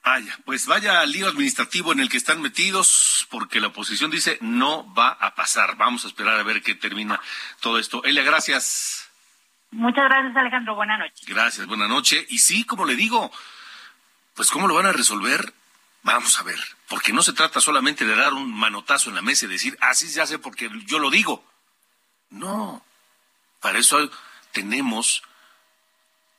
Vaya, 0.06 0.38
pues 0.44 0.66
vaya 0.68 1.00
al 1.00 1.10
lío 1.10 1.26
administrativo 1.26 1.90
en 1.90 1.98
el 1.98 2.08
que 2.08 2.16
están 2.16 2.40
metidos, 2.40 3.26
porque 3.28 3.58
la 3.58 3.66
oposición 3.66 4.08
dice 4.08 4.38
no 4.40 4.94
va 4.94 5.08
a 5.08 5.34
pasar. 5.34 5.76
Vamos 5.76 6.04
a 6.04 6.06
esperar 6.06 6.38
a 6.38 6.44
ver 6.44 6.62
qué 6.62 6.76
termina 6.76 7.20
todo 7.58 7.76
esto. 7.80 8.04
Elia, 8.04 8.22
gracias. 8.22 9.10
Muchas 9.72 10.04
gracias, 10.04 10.36
Alejandro. 10.36 10.76
Buenas 10.76 11.00
noches. 11.00 11.26
Gracias, 11.26 11.66
buena 11.66 11.88
noche. 11.88 12.24
Y 12.28 12.38
sí, 12.38 12.62
como 12.62 12.84
le 12.84 12.94
digo, 12.94 13.32
pues 14.34 14.48
¿cómo 14.52 14.68
lo 14.68 14.74
van 14.74 14.86
a 14.86 14.92
resolver? 14.92 15.52
Vamos 16.04 16.38
a 16.38 16.44
ver, 16.44 16.60
porque 16.88 17.12
no 17.12 17.24
se 17.24 17.32
trata 17.32 17.60
solamente 17.60 18.04
de 18.04 18.14
dar 18.14 18.32
un 18.32 18.54
manotazo 18.54 19.08
en 19.08 19.16
la 19.16 19.22
mesa 19.22 19.46
y 19.46 19.48
decir, 19.48 19.76
así 19.80 20.06
se 20.06 20.22
hace 20.22 20.38
porque 20.38 20.70
yo 20.86 21.00
lo 21.00 21.10
digo. 21.10 21.44
No, 22.30 22.86
para 23.58 23.80
eso 23.80 24.08
tenemos 24.52 25.24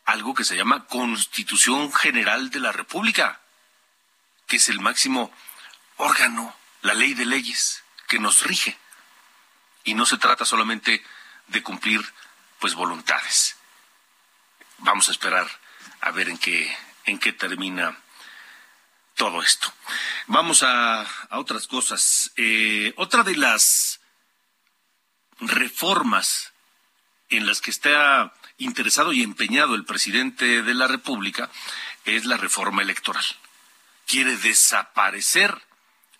algo 0.05 0.33
que 0.33 0.45
se 0.45 0.55
llama 0.55 0.85
Constitución 0.85 1.91
General 1.91 2.49
de 2.49 2.61
la 2.61 2.71
República 2.71 3.41
que 4.47 4.57
es 4.57 4.69
el 4.69 4.79
máximo 4.79 5.31
órgano, 5.97 6.55
la 6.81 6.93
ley 6.93 7.13
de 7.13 7.25
leyes 7.25 7.83
que 8.07 8.19
nos 8.19 8.43
rige. 8.43 8.77
Y 9.83 9.93
no 9.93 10.05
se 10.05 10.17
trata 10.17 10.45
solamente 10.45 11.03
de 11.47 11.63
cumplir 11.63 12.01
pues 12.59 12.73
voluntades. 12.73 13.55
Vamos 14.79 15.09
a 15.09 15.11
esperar 15.11 15.47
a 16.01 16.11
ver 16.11 16.29
en 16.29 16.37
qué, 16.37 16.75
en 17.05 17.19
qué 17.19 17.33
termina 17.33 17.97
todo 19.15 19.41
esto. 19.41 19.73
Vamos 20.27 20.63
a, 20.63 21.05
otras 21.31 21.67
cosas. 21.67 22.31
Eh, 22.37 22.93
otra 22.97 23.23
de 23.23 23.35
las 23.35 23.99
reformas 25.39 26.53
en 27.29 27.45
las 27.45 27.61
que 27.61 27.71
está 27.71 28.33
interesado 28.57 29.13
y 29.13 29.23
empeñado 29.23 29.75
el 29.75 29.85
presidente 29.85 30.63
de 30.63 30.73
la 30.73 30.87
República 30.87 31.49
es 32.05 32.25
la 32.25 32.37
reforma 32.37 32.81
electoral. 32.81 33.25
Quiere 34.07 34.37
desaparecer 34.37 35.61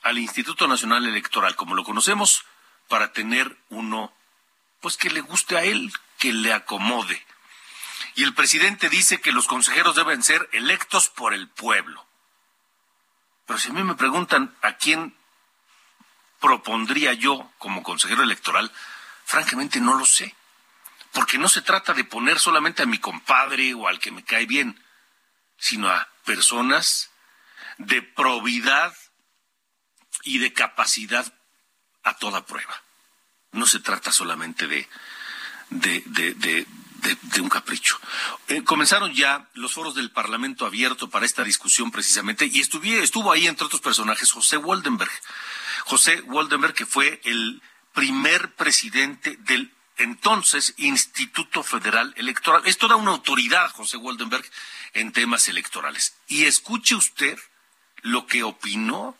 al 0.03 0.20
Instituto 0.20 0.67
Nacional 0.67 1.06
Electoral 1.08 1.56
como 1.56 1.74
lo 1.74 1.84
conocemos 1.84 2.46
para 2.88 3.12
tener 3.13 3.58
uno 3.70 4.13
pues 4.79 4.98
que 4.98 5.10
le 5.10 5.22
guste 5.22 5.58
a 5.58 5.63
él, 5.63 5.91
que 6.20 6.34
le 6.34 6.53
acomode. 6.53 7.25
Y 8.15 8.24
el 8.24 8.34
presidente 8.34 8.89
dice 8.89 9.20
que 9.20 9.32
los 9.32 9.48
consejeros 9.48 9.96
deben 9.96 10.22
ser 10.22 10.48
electos 10.51 11.10
por 11.10 11.34
el 11.34 11.48
pueblo. 11.48 12.06
Pero 13.46 13.60
si 13.60 13.70
a 13.70 13.74
mí 13.74 13.84
me 13.84 13.96
preguntan 13.96 14.56
a 14.62 14.74
quién 14.74 15.15
propondría 16.39 17.13
yo 17.13 17.51
como 17.58 17.84
consejero 17.84 18.24
electoral, 18.24 18.72
francamente 19.25 19.79
no 19.79 19.96
lo 19.96 20.06
sé. 20.06 20.36
Porque 21.13 21.38
no 21.38 21.50
se 21.50 21.62
trata 21.62 21.94
de 21.94 22.03
poner 22.03 22.39
solamente 22.39 22.84
a 22.84 22.86
mi 22.86 23.00
compadre 23.00 23.74
o 23.74 23.88
al 23.88 24.00
que 24.00 24.12
me 24.12 24.24
cae 24.24 24.46
bien, 24.46 24.84
sino 25.58 25.89
a 25.89 26.08
personas 26.25 27.10
de 27.77 28.01
probidad 28.01 28.96
y 30.24 30.39
de 30.39 30.53
capacidad 30.53 31.34
a 32.03 32.17
toda 32.17 32.46
prueba. 32.46 32.84
No 33.51 33.65
se 33.65 33.79
trata 33.79 34.12
solamente 34.12 34.67
de, 34.67 34.88
de, 35.69 36.03
de, 36.05 36.34
de, 36.36 37.41
un 37.41 37.50
capricho. 37.50 38.00
Eh, 38.48 38.63
comenzaron 38.63 39.13
ya 39.13 39.50
los 39.53 39.74
foros 39.74 39.96
del 39.96 40.12
Parlamento 40.12 40.65
abierto 40.65 41.10
para 41.10 41.25
esta 41.25 41.43
discusión 41.43 41.91
precisamente 41.91 42.46
y 42.46 42.60
estuvo 42.60 43.31
ahí 43.31 43.48
entre 43.48 43.65
otros 43.65 43.81
personajes 43.81 44.31
José 44.31 44.57
Waldenberg. 44.57 45.12
José 45.86 46.22
Waldenberg 46.22 46.74
que 46.74 46.86
fue 46.86 47.22
el 47.24 47.62
primer 47.93 48.53
presidente 48.55 49.38
del 49.41 49.74
entonces 49.98 50.74
Instituto 50.77 51.63
Federal 51.63 52.13
Electoral. 52.17 52.62
Es 52.65 52.77
toda 52.77 52.96
una 52.96 53.12
autoridad, 53.12 53.72
José 53.72 53.98
Waldenberg, 53.98 54.46
en 54.93 55.12
temas 55.12 55.48
electorales. 55.48 56.15
Y 56.27 56.46
escuche 56.46 56.96
usted 56.96 57.38
lo 58.08 58.26
que 58.26 58.44
opinó 58.44 59.16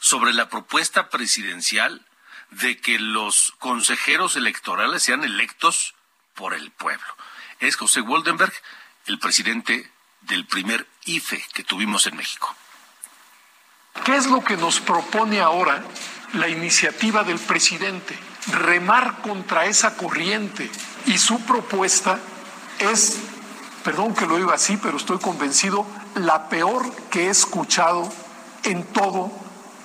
sobre 0.00 0.32
la 0.32 0.48
propuesta 0.48 1.08
presidencial 1.10 2.04
de 2.50 2.80
que 2.80 2.98
los 2.98 3.52
consejeros 3.58 4.36
electorales 4.36 5.02
sean 5.02 5.24
electos 5.24 5.94
por 6.34 6.54
el 6.54 6.70
pueblo. 6.70 7.06
Es 7.60 7.76
José 7.76 8.00
Waldenberg, 8.00 8.52
el 9.06 9.18
presidente 9.18 9.90
del 10.22 10.46
primer 10.46 10.86
IFE 11.04 11.44
que 11.52 11.64
tuvimos 11.64 12.06
en 12.06 12.16
México. 12.16 12.54
¿Qué 14.04 14.16
es 14.16 14.26
lo 14.26 14.42
que 14.42 14.56
nos 14.56 14.80
propone 14.80 15.40
ahora 15.40 15.84
la 16.32 16.48
iniciativa 16.48 17.24
del 17.24 17.38
presidente? 17.38 18.18
Remar 18.48 19.22
contra 19.22 19.66
esa 19.66 19.96
corriente 19.96 20.70
y 21.06 21.18
su 21.18 21.40
propuesta 21.44 22.18
es, 22.78 23.20
perdón 23.84 24.14
que 24.14 24.26
lo 24.26 24.36
diga 24.36 24.54
así, 24.54 24.76
pero 24.76 24.96
estoy 24.96 25.18
convencido, 25.18 25.86
la 26.14 26.48
peor 26.48 26.84
que 27.10 27.26
he 27.26 27.30
escuchado 27.30 28.08
en 28.62 28.84
todos 28.84 29.30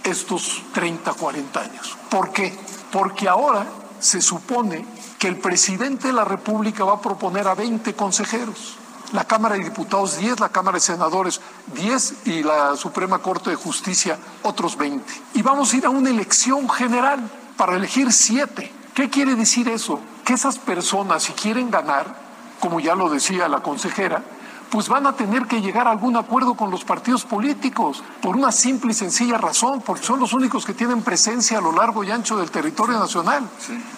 estos 0.04 0.64
30, 0.74 1.14
40 1.14 1.60
años. 1.60 1.98
¿Por 2.10 2.32
qué? 2.32 2.58
Porque 2.92 3.28
ahora 3.28 3.66
se 4.00 4.22
supone 4.22 4.86
que 5.18 5.28
el 5.28 5.38
presidente 5.38 6.08
de 6.08 6.14
la 6.14 6.24
República 6.24 6.86
va 6.86 6.96
a 6.96 7.02
proponer 7.02 7.48
a 7.48 7.56
20 7.56 7.94
consejeros. 7.94 8.78
La 9.12 9.26
Cámara 9.26 9.56
de 9.56 9.64
Diputados 9.64 10.18
10, 10.18 10.40
la 10.40 10.50
Cámara 10.50 10.76
de 10.76 10.82
Senadores 10.82 11.42
10 11.74 12.28
y 12.28 12.44
la 12.44 12.76
Suprema 12.78 13.20
Corte 13.20 13.50
de 13.50 13.56
Justicia 13.56 14.18
otros 14.44 14.78
20. 14.78 15.04
Y 15.34 15.42
vamos 15.42 15.74
a 15.74 15.78
ir 15.78 15.86
a 15.86 15.90
una 15.90 16.10
elección 16.10 16.70
general 16.70 17.20
para 17.58 17.76
elegir 17.76 18.14
7. 18.14 18.72
¿Qué 18.94 19.10
quiere 19.10 19.36
decir 19.36 19.68
eso? 19.68 20.00
Que 20.24 20.34
esas 20.34 20.60
personas, 20.60 21.24
si 21.24 21.34
quieren 21.34 21.72
ganar, 21.72 22.16
como 22.60 22.80
ya 22.80 22.96
lo 22.96 23.10
decía 23.10 23.48
la 23.48 23.62
consejera, 23.62 24.24
pues 24.70 24.88
van 24.88 25.08
a 25.08 25.14
tener 25.14 25.46
que 25.48 25.62
llegar 25.62 25.88
a 25.88 25.92
algún 25.92 26.16
acuerdo 26.16 26.54
con 26.54 26.70
los 26.70 26.84
partidos 26.84 27.26
políticos, 27.26 28.04
por 28.22 28.36
una 28.36 28.52
simple 28.52 28.92
y 28.92 28.96
sencilla 28.96 29.38
razón, 29.38 29.82
porque 29.82 30.06
son 30.06 30.20
los 30.20 30.34
únicos 30.34 30.66
que 30.66 30.74
tienen 30.74 31.02
presencia 31.02 31.58
a 31.58 31.62
lo 31.62 31.72
largo 31.72 32.04
y 32.04 32.12
ancho 32.12 32.38
del 32.38 32.52
territorio 32.52 33.00
nacional. 33.00 33.44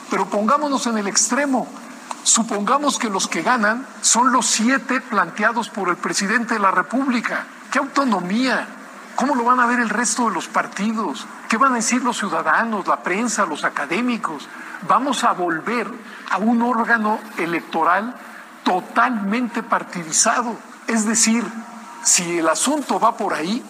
Pero 0.09 0.25
pongámonos 0.27 0.87
en 0.87 0.97
el 0.97 1.07
extremo. 1.07 1.67
Supongamos 2.23 2.99
que 2.99 3.09
los 3.09 3.27
que 3.27 3.41
ganan 3.41 3.85
son 4.01 4.31
los 4.31 4.45
siete 4.45 5.01
planteados 5.01 5.69
por 5.69 5.89
el 5.89 5.97
presidente 5.97 6.53
de 6.53 6.59
la 6.59 6.71
República. 6.71 7.45
¿Qué 7.71 7.79
autonomía? 7.79 8.67
¿Cómo 9.15 9.35
lo 9.35 9.43
van 9.43 9.59
a 9.59 9.65
ver 9.65 9.79
el 9.79 9.89
resto 9.89 10.29
de 10.29 10.35
los 10.35 10.47
partidos? 10.47 11.25
¿Qué 11.49 11.57
van 11.57 11.73
a 11.73 11.77
decir 11.77 12.03
los 12.03 12.17
ciudadanos, 12.17 12.87
la 12.87 13.03
prensa, 13.03 13.45
los 13.45 13.63
académicos? 13.63 14.47
Vamos 14.87 15.23
a 15.23 15.33
volver 15.33 15.87
a 16.29 16.37
un 16.37 16.61
órgano 16.61 17.19
electoral 17.37 18.15
totalmente 18.71 19.63
partidizado. 19.63 20.55
Es 20.87 21.05
decir, 21.05 21.43
si 22.03 22.37
el 22.37 22.47
asunto 22.47 23.01
va 23.01 23.17
por 23.17 23.33
ahí, 23.33 23.61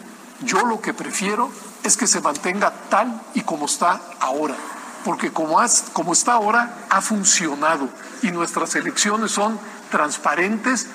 yo 0.42 0.64
lo 0.66 0.80
que 0.80 0.94
prefiero 0.94 1.50
es 1.84 1.98
que 1.98 2.06
se 2.06 2.22
mantenga 2.22 2.72
tal 2.90 3.20
y 3.34 3.42
como 3.42 3.66
está 3.66 4.00
ahora, 4.20 4.56
porque 5.04 5.32
como, 5.32 5.58
como 5.94 6.14
está 6.14 6.34
ahora 6.34 6.86
ha 6.92 7.02
funcionado 7.02 7.90
y 8.22 8.30
nuestras 8.30 8.76
elecciones 8.76 9.32
son 9.32 9.60
transparentes 9.90 10.88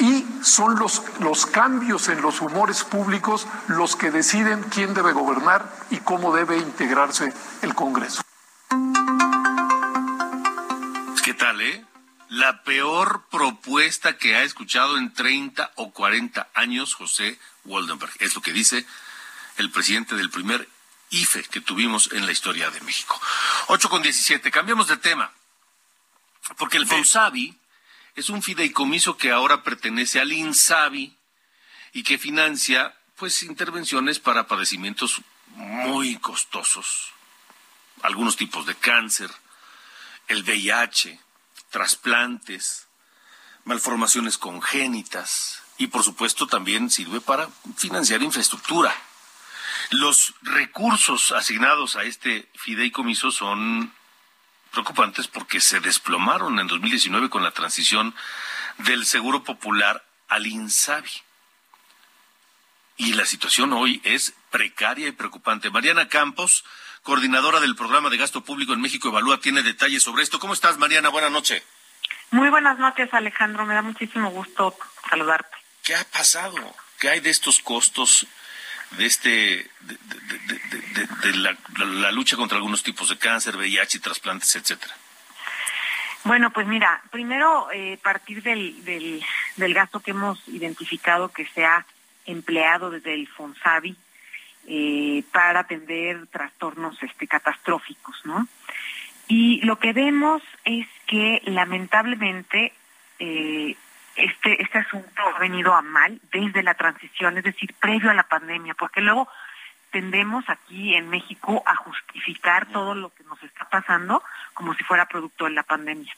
y 0.00 0.26
son 0.42 0.76
los, 0.80 1.04
los 1.20 1.46
cambios 1.46 2.08
en 2.08 2.20
los 2.20 2.40
humores 2.40 2.82
públicos 2.82 3.46
los 3.68 3.94
que 3.94 4.10
deciden 4.10 4.64
quién 4.70 4.92
debe 4.92 5.12
gobernar 5.12 5.70
y 5.90 5.98
cómo 5.98 6.34
debe 6.34 6.58
integrarse 6.58 7.32
el 7.62 7.76
Congreso. 7.76 8.22
La 12.32 12.62
peor 12.62 13.26
propuesta 13.30 14.16
que 14.16 14.34
ha 14.34 14.42
escuchado 14.42 14.96
en 14.96 15.12
30 15.12 15.72
o 15.76 15.92
40 15.92 16.48
años 16.54 16.94
José 16.94 17.38
Waldenberg. 17.66 18.10
Es 18.20 18.34
lo 18.34 18.40
que 18.40 18.54
dice 18.54 18.86
el 19.58 19.70
presidente 19.70 20.14
del 20.16 20.30
primer 20.30 20.66
IFE 21.10 21.42
que 21.44 21.60
tuvimos 21.60 22.10
en 22.12 22.24
la 22.24 22.32
historia 22.32 22.70
de 22.70 22.80
México. 22.80 23.20
8 23.66 23.90
con 23.90 24.00
17. 24.00 24.50
Cambiamos 24.50 24.88
de 24.88 24.96
tema. 24.96 25.30
Porque 26.56 26.78
el 26.78 26.86
FONSAVI 26.86 27.54
es 28.14 28.30
un 28.30 28.42
fideicomiso 28.42 29.18
que 29.18 29.30
ahora 29.30 29.62
pertenece 29.62 30.18
al 30.18 30.32
INSABI 30.32 31.14
y 31.92 32.02
que 32.02 32.16
financia 32.16 32.96
pues 33.16 33.42
intervenciones 33.42 34.20
para 34.20 34.46
padecimientos 34.46 35.20
muy 35.48 36.16
costosos. 36.16 37.12
Algunos 38.02 38.38
tipos 38.38 38.64
de 38.64 38.74
cáncer, 38.74 39.30
el 40.28 40.44
VIH, 40.44 41.20
trasplantes, 41.72 42.88
malformaciones 43.64 44.38
congénitas 44.38 45.62
y 45.78 45.88
por 45.88 46.04
supuesto 46.04 46.46
también 46.46 46.90
sirve 46.90 47.20
para 47.20 47.48
financiar 47.76 48.22
infraestructura. 48.22 48.94
Los 49.90 50.34
recursos 50.42 51.32
asignados 51.32 51.96
a 51.96 52.04
este 52.04 52.48
fideicomiso 52.54 53.32
son 53.32 53.92
preocupantes 54.70 55.26
porque 55.26 55.60
se 55.60 55.80
desplomaron 55.80 56.60
en 56.60 56.66
2019 56.66 57.28
con 57.28 57.42
la 57.42 57.50
transición 57.50 58.14
del 58.78 59.04
Seguro 59.04 59.42
Popular 59.42 60.04
al 60.28 60.46
INSABI. 60.46 61.10
Y 62.98 63.14
la 63.14 63.26
situación 63.26 63.72
hoy 63.72 64.00
es 64.04 64.34
precaria 64.50 65.08
y 65.08 65.12
preocupante. 65.12 65.70
Mariana 65.70 66.08
Campos 66.08 66.64
coordinadora 67.02 67.60
del 67.60 67.76
programa 67.76 68.10
de 68.10 68.16
gasto 68.16 68.42
público 68.42 68.72
en 68.72 68.80
México 68.80 69.08
Evalúa, 69.08 69.40
tiene 69.40 69.62
detalles 69.62 70.02
sobre 70.02 70.22
esto. 70.22 70.38
¿Cómo 70.38 70.52
estás, 70.52 70.78
Mariana? 70.78 71.08
Buenas 71.08 71.30
noches. 71.30 71.62
Muy 72.30 72.48
buenas 72.48 72.78
noches, 72.78 73.12
Alejandro. 73.12 73.66
Me 73.66 73.74
da 73.74 73.82
muchísimo 73.82 74.30
gusto 74.30 74.76
saludarte. 75.08 75.56
¿Qué 75.82 75.94
ha 75.94 76.04
pasado? 76.04 76.74
¿Qué 76.98 77.08
hay 77.08 77.20
de 77.20 77.30
estos 77.30 77.58
costos 77.58 78.26
de 78.92 79.06
este 79.06 79.70
de, 79.80 81.32
la, 81.34 82.12
lucha 82.12 82.36
contra 82.36 82.56
algunos 82.56 82.82
tipos 82.82 83.08
de 83.08 83.18
cáncer, 83.18 83.56
VIH, 83.56 84.00
trasplantes, 84.00 84.54
etcétera? 84.54 84.94
Bueno, 86.24 86.50
pues 86.50 86.66
mira, 86.68 87.02
primero 87.10 87.68
eh, 87.72 87.98
partir 88.02 88.42
del, 88.42 88.84
del, 88.84 89.24
del 89.56 89.74
gasto 89.74 90.00
que 90.00 90.12
hemos 90.12 90.46
identificado 90.46 91.30
que 91.30 91.46
se 91.46 91.64
ha 91.64 91.84
empleado 92.26 92.90
desde 92.90 93.14
el 93.14 93.26
FONSAVI 93.26 93.96
eh, 94.66 95.24
para 95.32 95.60
atender 95.60 96.26
trastornos 96.28 97.02
este, 97.02 97.26
catastróficos, 97.26 98.20
¿no? 98.24 98.46
Y 99.28 99.60
lo 99.64 99.78
que 99.78 99.92
vemos 99.92 100.42
es 100.64 100.86
que 101.06 101.42
lamentablemente 101.46 102.72
eh, 103.18 103.76
este, 104.16 104.62
este 104.62 104.78
asunto 104.78 105.22
ha 105.34 105.38
venido 105.38 105.74
a 105.74 105.82
mal 105.82 106.20
desde 106.32 106.62
la 106.62 106.74
transición, 106.74 107.38
es 107.38 107.44
decir, 107.44 107.74
previo 107.80 108.10
a 108.10 108.14
la 108.14 108.24
pandemia, 108.24 108.74
porque 108.74 109.00
luego 109.00 109.28
tendemos 109.90 110.44
aquí 110.48 110.94
en 110.94 111.08
México 111.08 111.62
a 111.66 111.76
justificar 111.76 112.66
todo 112.66 112.94
lo 112.94 113.14
que 113.14 113.24
nos 113.24 113.42
está 113.42 113.68
pasando 113.68 114.22
como 114.54 114.74
si 114.74 114.82
fuera 114.84 115.06
producto 115.06 115.44
de 115.44 115.52
la 115.52 115.62
pandemia. 115.62 116.14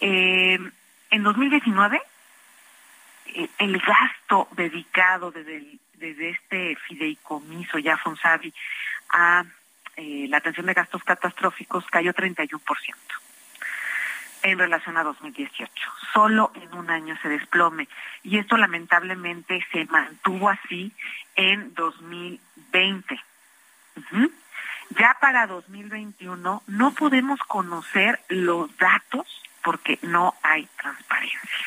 Eh, 0.00 0.58
en 1.10 1.22
2019 1.22 2.02
eh, 3.34 3.48
el 3.58 3.78
gasto 3.78 4.48
dedicado 4.52 5.30
desde, 5.30 5.78
desde 6.02 6.30
este 6.30 6.76
fideicomiso 6.88 7.78
ya 7.78 7.96
Fonsavi 7.96 8.52
a 9.10 9.44
eh, 9.96 10.26
la 10.28 10.38
atención 10.38 10.66
de 10.66 10.74
gastos 10.74 11.04
catastróficos 11.04 11.86
cayó 11.86 12.12
31% 12.12 12.58
en 14.42 14.58
relación 14.58 14.96
a 14.96 15.04
2018. 15.04 15.72
Solo 16.12 16.50
en 16.56 16.74
un 16.76 16.90
año 16.90 17.16
se 17.22 17.28
desplome. 17.28 17.88
Y 18.24 18.38
esto 18.38 18.56
lamentablemente 18.56 19.64
se 19.70 19.84
mantuvo 19.84 20.48
así 20.48 20.92
en 21.36 21.72
2020. 21.74 23.20
Ya 24.98 25.16
para 25.20 25.46
2021 25.46 26.62
no 26.66 26.94
podemos 26.94 27.38
conocer 27.40 28.20
los 28.28 28.76
datos 28.78 29.26
porque 29.62 30.00
no 30.02 30.34
hay 30.42 30.68
transparencia. 30.76 31.66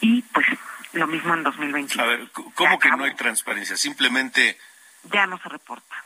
Y 0.00 0.22
pues 0.22 0.46
lo 0.92 1.06
mismo 1.06 1.34
en 1.34 1.42
2021. 1.42 2.02
A 2.02 2.06
ver, 2.06 2.30
¿cómo 2.54 2.78
que 2.78 2.90
no 2.90 3.04
hay 3.04 3.14
transparencia? 3.14 3.76
Simplemente... 3.76 4.58
Ya 5.04 5.26
no 5.26 5.38
se 5.38 5.48
reporta. 5.48 6.04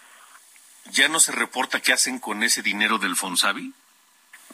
¿Ya 0.90 1.09
no 1.09 1.20
se 1.20 1.33
reporta 1.33 1.81
qué 1.81 1.92
hacen 1.92 2.18
con 2.18 2.42
ese 2.42 2.62
dinero 2.62 2.99
del 2.99 3.16
Fonsavi? 3.16 3.72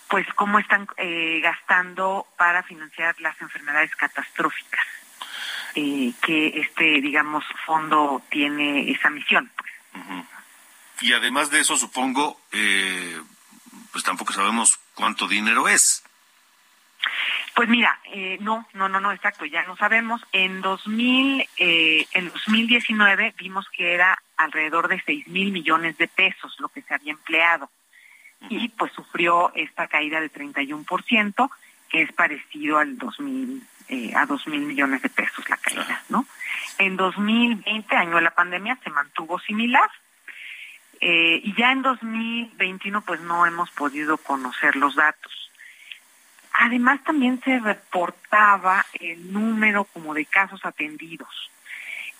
Pues 0.08 0.26
cómo 0.34 0.58
están 0.58 0.88
eh, 0.96 1.40
gastando 1.42 2.26
para 2.36 2.62
financiar 2.62 3.14
las 3.20 3.40
enfermedades 3.40 3.94
catastróficas. 3.96 4.86
Eh, 5.74 6.12
que 6.20 6.60
este, 6.60 7.00
digamos, 7.00 7.44
fondo 7.64 8.22
tiene 8.30 8.90
esa 8.90 9.08
misión. 9.08 9.50
Pues. 9.56 9.70
Y 11.00 11.12
además 11.14 11.50
de 11.50 11.60
eso, 11.60 11.76
supongo, 11.76 12.40
eh, 12.52 13.20
pues 13.90 14.04
tampoco 14.04 14.32
sabemos 14.32 14.78
cuánto 14.94 15.26
dinero 15.26 15.68
es. 15.68 16.04
Pues 17.54 17.68
mira, 17.68 17.98
eh, 18.12 18.38
no, 18.40 18.66
no, 18.72 18.88
no, 18.88 19.00
no, 19.00 19.12
exacto, 19.12 19.44
ya 19.44 19.62
no 19.64 19.76
sabemos. 19.76 20.24
En 20.32 20.62
2000, 20.62 21.48
eh, 21.58 22.06
en 22.12 22.30
2019 22.30 23.34
vimos 23.36 23.68
que 23.68 23.92
era 23.92 24.22
alrededor 24.36 24.88
de 24.88 25.02
6 25.04 25.28
mil 25.28 25.52
millones 25.52 25.98
de 25.98 26.08
pesos 26.08 26.56
lo 26.58 26.68
que 26.68 26.82
se 26.82 26.94
había 26.94 27.12
empleado. 27.12 27.70
Y 28.48 28.70
pues 28.70 28.90
sufrió 28.92 29.52
esta 29.54 29.86
caída 29.86 30.20
de 30.20 30.28
31%, 30.28 31.50
que 31.88 32.02
es 32.02 32.12
parecido 32.12 32.78
al 32.78 32.98
2000, 32.98 33.62
eh, 33.88 34.12
a 34.16 34.26
2 34.26 34.46
mil 34.48 34.62
millones 34.62 35.00
de 35.02 35.08
pesos 35.10 35.48
la 35.48 35.56
caída, 35.58 36.02
¿no? 36.08 36.26
En 36.78 36.96
2020, 36.96 37.94
año 37.94 38.16
de 38.16 38.22
la 38.22 38.34
pandemia, 38.34 38.78
se 38.82 38.90
mantuvo 38.90 39.38
similar. 39.38 39.88
Eh, 41.00 41.40
y 41.44 41.54
ya 41.54 41.72
en 41.72 41.82
2021, 41.82 43.02
pues 43.02 43.20
no 43.20 43.46
hemos 43.46 43.70
podido 43.70 44.16
conocer 44.18 44.76
los 44.76 44.96
datos. 44.96 45.41
Además, 46.64 47.02
también 47.02 47.40
se 47.42 47.58
reportaba 47.58 48.86
el 49.00 49.32
número 49.32 49.82
como 49.82 50.14
de 50.14 50.26
casos 50.26 50.64
atendidos. 50.64 51.50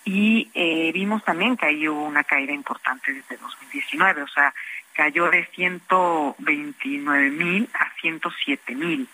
Y 0.03 0.51
eh, 0.53 0.91
vimos 0.93 1.23
también 1.23 1.55
que 1.55 1.67
hay 1.67 1.87
una 1.87 2.25
caída 2.25 2.51
importante 2.51 3.13
desde 3.13 3.37
2019, 3.37 4.21
o 4.21 4.27
sea, 4.27 4.53
cayó 4.91 5.29
de 5.29 5.45
129 5.45 7.29
mil 7.29 7.69
a 7.73 7.89
107 8.01 8.75
mil, 8.75 9.07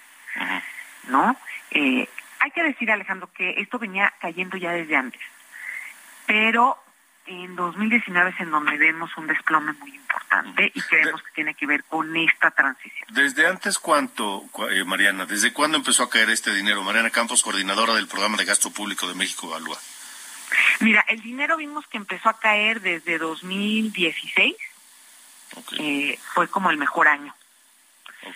¿no? 1.10 1.38
Eh, 1.70 2.10
hay 2.40 2.50
que 2.50 2.64
decir, 2.64 2.90
Alejandro, 2.90 3.30
que 3.32 3.62
esto 3.62 3.78
venía 3.78 4.12
cayendo 4.20 4.58
ya 4.58 4.72
desde 4.72 4.96
antes, 4.96 5.22
pero 6.26 6.76
en 7.30 7.56
2019 7.56 8.32
es 8.32 8.40
en 8.40 8.50
donde 8.50 8.76
vemos 8.78 9.16
un 9.16 9.28
desplome 9.28 9.74
muy 9.74 9.92
importante 9.92 10.72
y 10.74 10.82
creemos 10.82 11.22
que 11.22 11.32
tiene 11.36 11.54
que 11.54 11.68
ver 11.68 11.84
con 11.84 12.16
esta 12.18 12.50
transición. 12.50 13.08
¿Desde 13.12 13.46
antes 13.46 13.78
cuánto, 13.78 14.46
eh, 14.72 14.84
Mariana? 14.84 15.28
¿Desde 15.28 15.54
cuándo 15.54 15.78
empezó 15.78 16.04
a 16.04 16.10
caer 16.10 16.32
este 16.32 16.54
dinero? 16.54 16.84
Mariana 16.84 17.12
Campos, 17.12 17.44
coordinadora 17.44 17.94
del 17.94 18.08
Programa 18.08 18.36
de 18.36 18.46
Gasto 18.46 18.72
Público 18.72 19.08
de 19.08 19.14
México 19.14 19.48
Evalúa. 19.48 19.78
Mira, 20.80 21.06
el 21.08 21.22
dinero 21.22 21.56
vimos 21.58 21.86
que 21.88 21.98
empezó 21.98 22.30
a 22.30 22.40
caer 22.40 22.82
desde 22.82 23.20
2016. 23.20 24.56
Eh, 25.78 26.18
fue 26.34 26.48
como 26.48 26.72
el 26.72 26.78
mejor 26.78 27.08
año. 27.08 27.36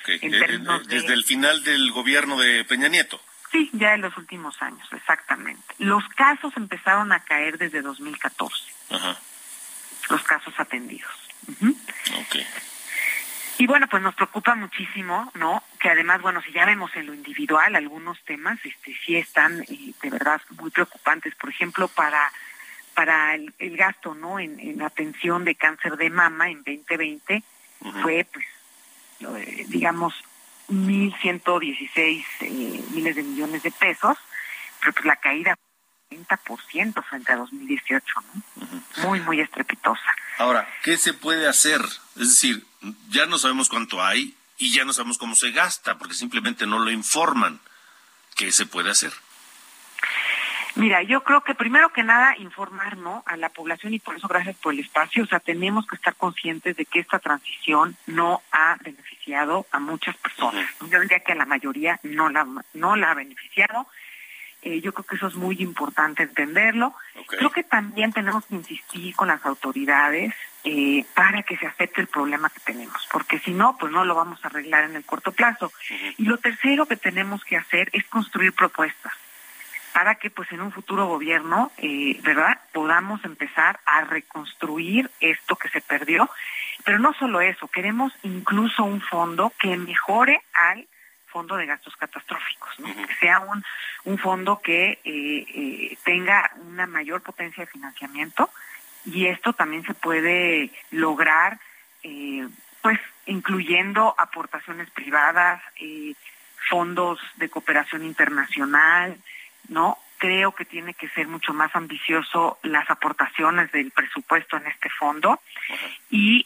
Okay. 0.01 0.19
Eh, 0.21 0.61
desde 0.85 1.13
el 1.13 1.23
final 1.23 1.63
del 1.63 1.91
gobierno 1.91 2.39
de 2.39 2.63
Peña 2.65 2.89
Nieto. 2.89 3.19
Sí, 3.51 3.69
ya 3.73 3.93
en 3.93 4.01
los 4.01 4.15
últimos 4.17 4.59
años, 4.61 4.87
exactamente. 4.91 5.75
Los 5.77 6.07
casos 6.09 6.53
empezaron 6.57 7.11
a 7.11 7.19
caer 7.19 7.57
desde 7.57 7.81
2014. 7.81 8.72
Ajá. 8.89 9.19
Los 10.09 10.23
casos 10.23 10.53
atendidos. 10.57 11.11
Y 13.57 13.67
bueno, 13.67 13.87
pues 13.87 14.01
nos 14.03 14.15
preocupa 14.15 14.55
muchísimo, 14.55 15.31
¿no? 15.35 15.63
Que 15.79 15.89
además, 15.89 16.21
bueno, 16.21 16.41
si 16.41 16.51
ya 16.51 16.65
vemos 16.65 16.95
en 16.95 17.05
lo 17.05 17.13
individual 17.13 17.75
algunos 17.75 18.21
temas, 18.23 18.59
este, 18.65 18.95
sí 19.05 19.15
están 19.15 19.61
eh, 19.63 19.93
de 20.01 20.09
verdad 20.09 20.41
muy 20.59 20.71
preocupantes. 20.71 21.35
Por 21.35 21.49
ejemplo, 21.49 21.87
para 21.87 22.31
para 22.93 23.35
el, 23.35 23.77
gasto, 23.77 24.13
¿no? 24.13 24.39
En, 24.39 24.81
atención 24.81 25.45
de 25.45 25.55
cáncer 25.55 25.97
de 25.97 26.09
mama 26.09 26.49
en 26.49 26.57
2020 26.63 27.43
fue, 28.01 28.25
pues, 28.31 28.45
eh, 29.21 29.65
digamos, 29.67 30.13
1.116 30.69 32.25
eh, 32.41 32.83
miles 32.91 33.15
de 33.15 33.23
millones 33.23 33.63
de 33.63 33.71
pesos, 33.71 34.17
pero 34.79 34.93
pues 34.93 35.05
la 35.05 35.15
caída 35.17 35.57
30% 36.13 37.03
frente 37.03 37.31
a 37.31 37.37
2018, 37.37 38.05
¿no? 38.33 39.07
Muy, 39.07 39.19
muy 39.21 39.41
estrepitosa. 39.41 40.01
Ahora, 40.37 40.67
¿qué 40.83 40.97
se 40.97 41.13
puede 41.13 41.47
hacer? 41.47 41.81
Es 42.15 42.29
decir, 42.29 42.65
ya 43.09 43.25
no 43.25 43.37
sabemos 43.37 43.69
cuánto 43.69 44.03
hay 44.03 44.35
y 44.57 44.71
ya 44.71 44.85
no 44.85 44.93
sabemos 44.93 45.17
cómo 45.17 45.35
se 45.35 45.51
gasta, 45.51 45.97
porque 45.97 46.13
simplemente 46.13 46.65
no 46.65 46.79
lo 46.79 46.91
informan. 46.91 47.59
¿Qué 48.35 48.51
se 48.51 48.65
puede 48.65 48.89
hacer? 48.91 49.13
Mira, 50.75 51.03
yo 51.03 51.23
creo 51.23 51.41
que 51.41 51.53
primero 51.53 51.89
que 51.89 52.01
nada 52.01 52.35
informar 52.37 52.97
¿no? 52.97 53.23
a 53.27 53.37
la 53.37 53.49
población 53.49 53.93
y 53.93 53.99
por 53.99 54.15
eso 54.15 54.27
gracias 54.27 54.55
por 54.55 54.73
el 54.73 54.79
espacio. 54.79 55.23
O 55.23 55.27
sea, 55.27 55.39
tenemos 55.39 55.85
que 55.85 55.95
estar 55.95 56.15
conscientes 56.15 56.75
de 56.75 56.85
que 56.85 56.99
esta 56.99 57.19
transición 57.19 57.95
no 58.07 58.41
ha 58.51 58.77
beneficiado 58.83 59.67
a 59.71 59.79
muchas 59.79 60.17
personas. 60.17 60.67
Yo 60.89 60.99
diría 60.99 61.19
que 61.19 61.33
a 61.33 61.35
la 61.35 61.45
mayoría 61.45 61.99
no 62.01 62.29
la, 62.29 62.47
no 62.73 62.95
la 62.95 63.11
ha 63.11 63.13
beneficiado 63.13 63.87
eh, 64.63 64.81
yo 64.81 64.93
creo 64.93 65.05
que 65.05 65.15
eso 65.15 65.27
es 65.27 65.35
muy 65.35 65.57
importante 65.61 66.23
entenderlo. 66.23 66.93
Creo 67.27 67.51
que 67.51 67.63
también 67.63 68.13
tenemos 68.13 68.45
que 68.45 68.55
insistir 68.55 69.15
con 69.15 69.27
las 69.27 69.45
autoridades 69.45 70.33
eh, 70.63 71.05
para 71.13 71.43
que 71.43 71.57
se 71.57 71.67
acepte 71.67 72.01
el 72.01 72.07
problema 72.07 72.49
que 72.49 72.61
tenemos, 72.61 73.07
porque 73.11 73.39
si 73.39 73.51
no, 73.51 73.77
pues 73.77 73.91
no 73.91 74.05
lo 74.05 74.15
vamos 74.15 74.43
a 74.43 74.47
arreglar 74.47 74.85
en 74.85 74.95
el 74.95 75.03
corto 75.03 75.31
plazo. 75.31 75.71
Y 76.17 76.25
lo 76.25 76.37
tercero 76.37 76.85
que 76.85 76.95
tenemos 76.95 77.43
que 77.43 77.57
hacer 77.57 77.89
es 77.91 78.05
construir 78.05 78.53
propuestas 78.53 79.13
para 79.93 80.15
que 80.15 80.31
pues 80.31 80.51
en 80.51 80.61
un 80.61 80.71
futuro 80.71 81.05
gobierno, 81.05 81.71
eh, 81.77 82.19
¿verdad?, 82.23 82.59
podamos 82.71 83.23
empezar 83.25 83.79
a 83.85 84.01
reconstruir 84.05 85.09
esto 85.19 85.55
que 85.55 85.69
se 85.69 85.81
perdió. 85.81 86.29
Pero 86.83 86.99
no 86.99 87.13
solo 87.13 87.41
eso, 87.41 87.67
queremos 87.67 88.11
incluso 88.23 88.83
un 88.83 89.01
fondo 89.01 89.53
que 89.59 89.77
mejore 89.77 90.41
al 90.53 90.87
fondo 91.33 91.57
de 91.57 91.65
gastos 91.65 91.95
catastróficos, 91.97 92.75
que 92.77 93.15
sea 93.15 93.39
un, 93.39 93.63
un 94.05 94.17
fondo 94.19 94.61
que 94.61 94.91
eh, 94.91 94.99
eh, 95.03 95.97
tenga 96.03 96.51
una 96.67 96.85
mayor 96.85 97.21
potencia 97.21 97.65
de 97.65 97.71
financiamiento 97.71 98.51
y 99.03 99.25
esto 99.25 99.53
también 99.53 99.83
se 99.83 99.95
puede 99.95 100.69
lograr 100.91 101.59
eh, 102.03 102.47
pues 102.81 102.99
incluyendo 103.25 104.13
aportaciones 104.17 104.89
privadas, 104.91 105.61
fondos 106.69 107.19
de 107.37 107.49
cooperación 107.49 108.03
internacional, 108.03 109.17
¿no? 109.69 109.97
Creo 110.17 110.53
que 110.53 110.65
tiene 110.65 110.93
que 110.93 111.09
ser 111.09 111.27
mucho 111.27 111.53
más 111.53 111.73
ambicioso 111.75 112.59
las 112.63 112.89
aportaciones 112.89 113.71
del 113.71 113.91
presupuesto 113.91 114.57
en 114.57 114.67
este 114.67 114.89
fondo 114.89 115.39
y, 116.09 116.45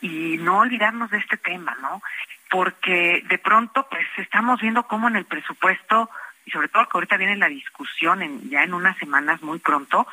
y 0.00 0.38
no 0.38 0.58
olvidarnos 0.58 1.10
de 1.10 1.18
este 1.18 1.36
tema, 1.36 1.76
¿no? 1.82 2.02
Porque 2.50 3.22
de 3.28 3.38
pronto 3.38 3.86
pues 3.88 4.06
estamos 4.18 4.60
viendo 4.60 4.82
cómo 4.82 5.08
en 5.08 5.16
el 5.16 5.24
presupuesto 5.24 6.10
y 6.44 6.50
sobre 6.50 6.68
todo 6.68 6.84
que 6.84 6.98
ahorita 6.98 7.16
viene 7.16 7.36
la 7.36 7.48
discusión 7.48 8.22
en, 8.22 8.50
ya 8.50 8.64
en 8.64 8.74
unas 8.74 8.98
semanas 8.98 9.40
muy 9.42 9.60
pronto 9.60 10.06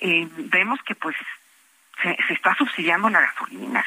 eh, 0.00 0.28
vemos 0.30 0.80
que 0.82 0.94
pues 0.94 1.16
se, 2.02 2.16
está 2.32 2.54
subsidiando 2.54 3.08
la 3.08 3.22
gasolina. 3.22 3.84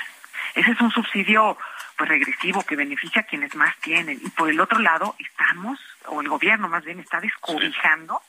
Ese 0.56 0.71
es 0.71 0.82
un 0.82 0.91
subsidio 0.91 1.58
pues 1.97 2.10
regresivo 2.10 2.63
que 2.63 2.75
beneficia 2.75 3.21
a 3.21 3.25
quienes 3.25 3.56
más 3.56 3.75
tienen. 3.77 4.19
Y 4.23 4.29
por 4.29 4.49
el 4.49 4.60
otro 4.60 4.79
lado 4.79 5.15
estamos 5.19 5.79
o 6.08 6.21
el 6.21 6.29
gobierno 6.29 6.67
más 6.67 6.84
bien 6.84 6.99
está 6.99 7.19
descobijando 7.19 8.21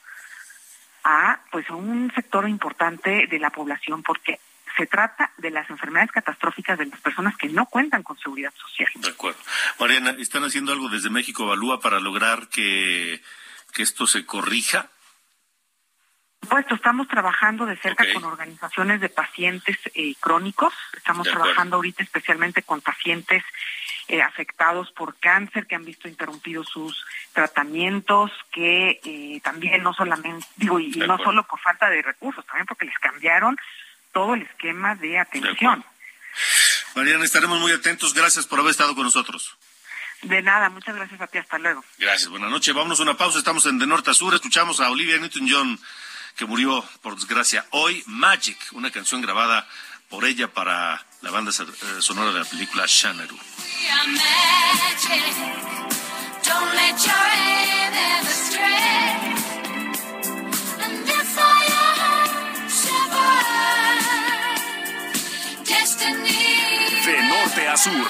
a 1.04 1.40
pues 1.50 1.68
un 1.70 2.12
sector 2.14 2.48
importante 2.48 3.26
de 3.26 3.38
la 3.38 3.50
población 3.50 4.02
porque 4.02 4.40
se 4.76 4.86
trata 4.86 5.32
de 5.36 5.50
las 5.50 5.68
enfermedades 5.70 6.12
catastróficas 6.12 6.78
de 6.78 6.86
las 6.86 7.00
personas 7.00 7.36
que 7.36 7.48
no 7.48 7.66
cuentan 7.66 8.02
con 8.02 8.18
seguridad 8.18 8.52
social. 8.54 8.88
De 8.96 9.08
acuerdo. 9.08 9.38
Mariana, 9.78 10.14
¿están 10.18 10.44
haciendo 10.44 10.72
algo 10.72 10.88
desde 10.88 11.10
México 11.10 11.44
Evalúa 11.44 11.80
para 11.80 12.00
lograr 12.00 12.48
que, 12.48 13.22
esto 13.76 14.06
se 14.06 14.24
corrija? 14.24 14.90
supuesto, 16.44 16.74
estamos 16.74 17.08
trabajando 17.08 17.64
de 17.64 17.76
cerca 17.78 18.04
con 18.12 18.24
organizaciones 18.24 19.00
de 19.00 19.08
pacientes 19.08 19.78
eh, 19.94 20.14
crónicos. 20.20 20.74
Estamos 20.94 21.26
trabajando 21.26 21.76
ahorita 21.76 22.02
especialmente 22.02 22.62
con 22.62 22.82
pacientes 22.82 23.42
eh, 24.08 24.20
afectados 24.20 24.90
por 24.92 25.16
cáncer, 25.18 25.66
que 25.66 25.74
han 25.74 25.86
visto 25.86 26.06
interrumpidos 26.06 26.68
sus 26.68 27.06
tratamientos, 27.32 28.30
que 28.52 29.00
eh, 29.02 29.40
también 29.42 29.82
no 29.82 29.94
solamente, 29.94 30.46
digo, 30.56 30.78
y, 30.78 30.90
no 30.90 31.16
solo 31.16 31.44
por 31.44 31.58
falta 31.60 31.88
de 31.88 32.02
recursos, 32.02 32.44
también 32.44 32.66
porque 32.66 32.84
les 32.84 32.98
cambiaron 32.98 33.56
todo 34.14 34.34
el 34.34 34.42
esquema 34.42 34.94
de 34.94 35.18
atención. 35.18 35.84
Mariana, 36.94 37.24
estaremos 37.24 37.60
muy 37.60 37.72
atentos. 37.72 38.14
Gracias 38.14 38.46
por 38.46 38.60
haber 38.60 38.70
estado 38.70 38.94
con 38.94 39.04
nosotros. 39.04 39.56
De 40.22 40.40
nada, 40.40 40.70
muchas 40.70 40.94
gracias 40.94 41.20
a 41.20 41.26
ti. 41.26 41.38
Hasta 41.38 41.58
luego. 41.58 41.84
Gracias, 41.98 42.30
buenas 42.30 42.50
noches. 42.50 42.72
Vámonos 42.72 43.00
a 43.00 43.02
una 43.02 43.16
pausa. 43.16 43.38
Estamos 43.38 43.66
en 43.66 43.78
De 43.78 43.86
Norte 43.86 44.10
a 44.10 44.14
Sur. 44.14 44.34
Escuchamos 44.34 44.80
a 44.80 44.88
Olivia 44.88 45.18
Newton-John, 45.18 45.78
que 46.36 46.46
murió, 46.46 46.82
por 47.02 47.16
desgracia, 47.16 47.66
hoy. 47.70 48.02
Magic, 48.06 48.56
una 48.72 48.90
canción 48.90 49.20
grabada 49.20 49.68
por 50.08 50.24
ella 50.24 50.48
para 50.48 51.04
la 51.20 51.30
banda 51.30 51.50
eh, 51.50 52.00
sonora 52.00 52.32
de 52.32 52.38
la 52.38 52.44
película 52.44 52.84
Shanaru. 52.86 53.36
De 53.36 53.42
sur. 67.72 68.06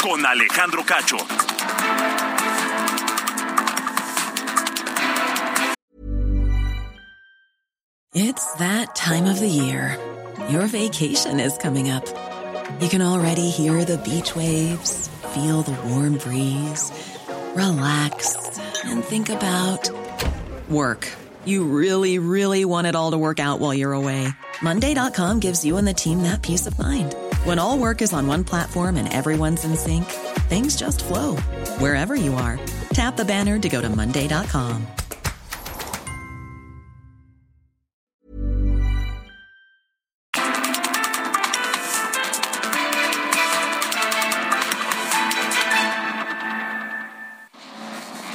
Con 0.00 0.24
Alejandro 0.24 0.82
Cacho. 0.82 1.18
It's 8.12 8.54
that 8.54 8.94
time 8.96 9.26
of 9.26 9.38
the 9.38 9.48
year. 9.48 9.98
Your 10.48 10.66
vacation 10.66 11.38
is 11.38 11.56
coming 11.58 11.90
up. 11.90 12.04
You 12.80 12.88
can 12.88 13.02
already 13.02 13.50
hear 13.50 13.84
the 13.84 13.98
beach 13.98 14.34
waves, 14.34 15.08
feel 15.34 15.62
the 15.62 15.76
warm 15.88 16.16
breeze, 16.16 16.90
relax, 17.54 18.58
and 18.84 19.04
think 19.04 19.28
about 19.28 19.90
work. 20.68 21.06
You 21.44 21.64
really, 21.64 22.18
really 22.18 22.64
want 22.64 22.86
it 22.86 22.94
all 22.96 23.12
to 23.12 23.18
work 23.18 23.38
out 23.38 23.60
while 23.60 23.74
you're 23.74 23.92
away. 23.92 24.28
Monday.com 24.62 25.40
gives 25.40 25.64
you 25.64 25.76
and 25.76 25.86
the 25.86 25.94
team 25.94 26.22
that 26.22 26.42
peace 26.42 26.66
of 26.66 26.78
mind. 26.78 27.14
When 27.44 27.58
all 27.58 27.78
work 27.78 28.02
is 28.02 28.12
on 28.12 28.26
one 28.26 28.44
platform 28.44 28.96
and 28.96 29.10
everyone's 29.10 29.64
in 29.64 29.74
sync, 29.74 30.04
things 30.50 30.76
just 30.76 31.02
flow 31.02 31.36
wherever 31.78 32.14
you 32.14 32.34
are. 32.34 32.58
Tap 32.92 33.16
the 33.16 33.24
banner 33.24 33.58
to 33.58 33.68
go 33.68 33.80
to 33.80 33.88
Monday.com. 33.88 34.86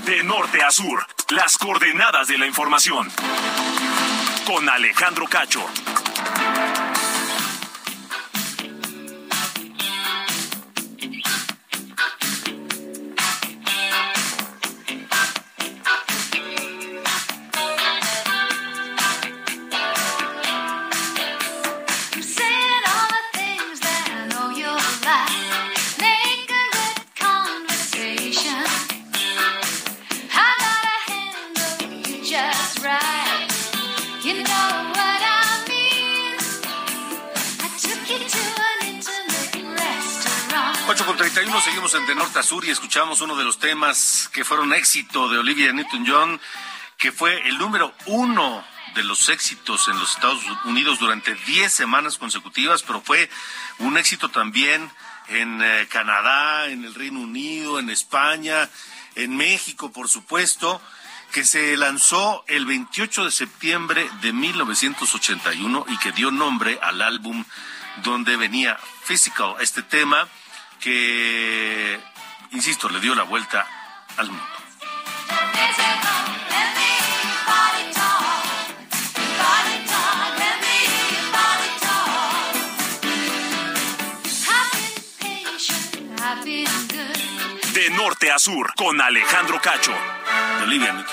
De 0.03 0.23
norte 0.23 0.61
a 0.63 0.71
sur, 0.71 1.05
las 1.29 1.57
coordenadas 1.57 2.27
de 2.27 2.39
la 2.39 2.47
información. 2.47 3.07
Con 4.47 4.67
Alejandro 4.67 5.27
Cacho. 5.27 5.94
Escuchamos 42.95 43.19
uno 43.19 43.35
de 43.35 43.43
los 43.43 43.59
temas 43.59 44.29
que 44.31 44.45
fueron 44.45 44.71
éxito 44.71 45.27
de 45.27 45.37
Olivia 45.37 45.73
Newton-John, 45.73 46.39
que 46.97 47.11
fue 47.11 47.45
el 47.45 47.57
número 47.57 47.93
uno 48.05 48.63
de 48.93 49.03
los 49.03 49.27
éxitos 49.27 49.89
en 49.89 49.99
los 49.99 50.15
Estados 50.15 50.41
Unidos 50.63 50.99
durante 50.99 51.35
10 51.35 51.73
semanas 51.73 52.17
consecutivas, 52.17 52.83
pero 52.83 53.01
fue 53.01 53.29
un 53.79 53.97
éxito 53.97 54.29
también 54.29 54.89
en 55.27 55.61
eh, 55.61 55.87
Canadá, 55.89 56.67
en 56.69 56.85
el 56.85 56.95
Reino 56.95 57.19
Unido, 57.19 57.79
en 57.79 57.89
España, 57.89 58.69
en 59.15 59.35
México, 59.35 59.91
por 59.91 60.07
supuesto, 60.07 60.81
que 61.33 61.43
se 61.43 61.75
lanzó 61.75 62.45
el 62.47 62.65
28 62.65 63.25
de 63.25 63.31
septiembre 63.31 64.09
de 64.21 64.31
1981 64.31 65.85
y 65.89 65.97
que 65.97 66.13
dio 66.13 66.31
nombre 66.31 66.79
al 66.81 67.01
álbum 67.01 67.43
donde 68.05 68.37
venía 68.37 68.79
Physical, 69.03 69.55
este 69.59 69.83
tema 69.83 70.29
que, 70.79 71.99
insisto, 72.55 72.87
le 72.87 72.99
dio 72.99 73.13
la 73.13 73.23
vuelta 73.23 73.67
al 74.15 74.29
mundo. 74.29 74.43
De 87.73 87.89
norte 87.89 88.31
a 88.31 88.39
sur, 88.39 88.73
con 88.75 89.01
Alejandro 89.01 89.59
Cacho. 89.61 89.91
De 89.91 90.63
Olivia 90.63 91.05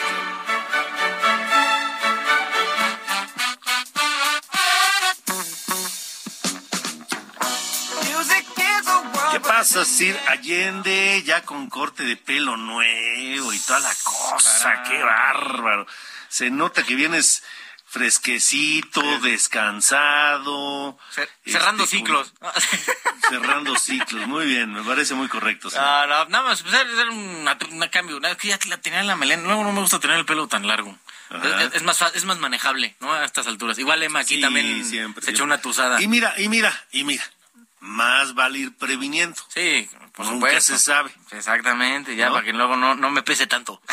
pasa, 9.62 9.84
Sir 9.84 10.18
Allende, 10.26 11.22
ya 11.24 11.42
con 11.42 11.68
corte 11.68 12.02
de 12.02 12.16
pelo 12.16 12.56
nuevo 12.56 13.52
y 13.52 13.58
toda 13.60 13.78
la 13.78 13.94
cosa? 14.02 14.82
¡Qué 14.82 15.00
bárbaro! 15.00 15.86
Se 16.28 16.50
nota 16.50 16.82
que 16.82 16.96
vienes 16.96 17.44
fresquecito, 17.86 19.00
descansado. 19.20 20.98
cerrando 21.46 21.84
este, 21.84 21.98
ciclos. 21.98 22.34
cerrando 23.28 23.76
ciclos, 23.76 24.26
muy 24.26 24.46
bien, 24.46 24.72
me 24.72 24.82
parece 24.82 25.14
muy 25.14 25.28
correcto. 25.28 25.68
nada 25.72 26.26
más, 26.26 26.62
pues, 26.62 26.74
era 26.74 27.10
un, 27.12 27.48
cambio, 27.88 28.20
que 28.38 28.48
ya 28.48 28.58
la 28.66 28.78
tenía 28.78 28.98
en 28.98 29.06
la 29.06 29.14
melena, 29.14 29.44
luego 29.44 29.62
no 29.62 29.70
me 29.70 29.80
gusta 29.80 30.00
tener 30.00 30.16
el 30.16 30.24
pelo 30.24 30.48
tan 30.48 30.66
largo. 30.66 30.98
Es, 31.72 31.82
más 31.84 32.02
es 32.14 32.24
más 32.24 32.38
manejable, 32.38 32.96
¿no? 32.98 33.12
A 33.12 33.24
estas 33.24 33.46
alturas. 33.46 33.78
Igual 33.78 34.02
Emma 34.02 34.18
aquí 34.18 34.40
también 34.40 34.84
se 34.84 35.30
echó 35.30 35.44
una 35.44 35.60
tuzada. 35.60 36.02
Y 36.02 36.08
mira, 36.08 36.34
y 36.36 36.48
mira, 36.48 36.84
y 36.90 37.04
mira 37.04 37.22
más 37.82 38.34
vale 38.34 38.60
ir 38.60 38.74
previniendo. 38.76 39.36
Sí, 39.48 39.90
por 40.14 40.26
Nunca 40.26 40.60
se 40.60 40.78
sabe. 40.78 41.10
Exactamente, 41.32 42.14
ya 42.14 42.30
para 42.30 42.44
que 42.44 42.52
luego 42.52 42.76
no, 42.76 42.94
no 42.94 43.10
me 43.10 43.22
pese 43.22 43.46
tanto. 43.48 43.82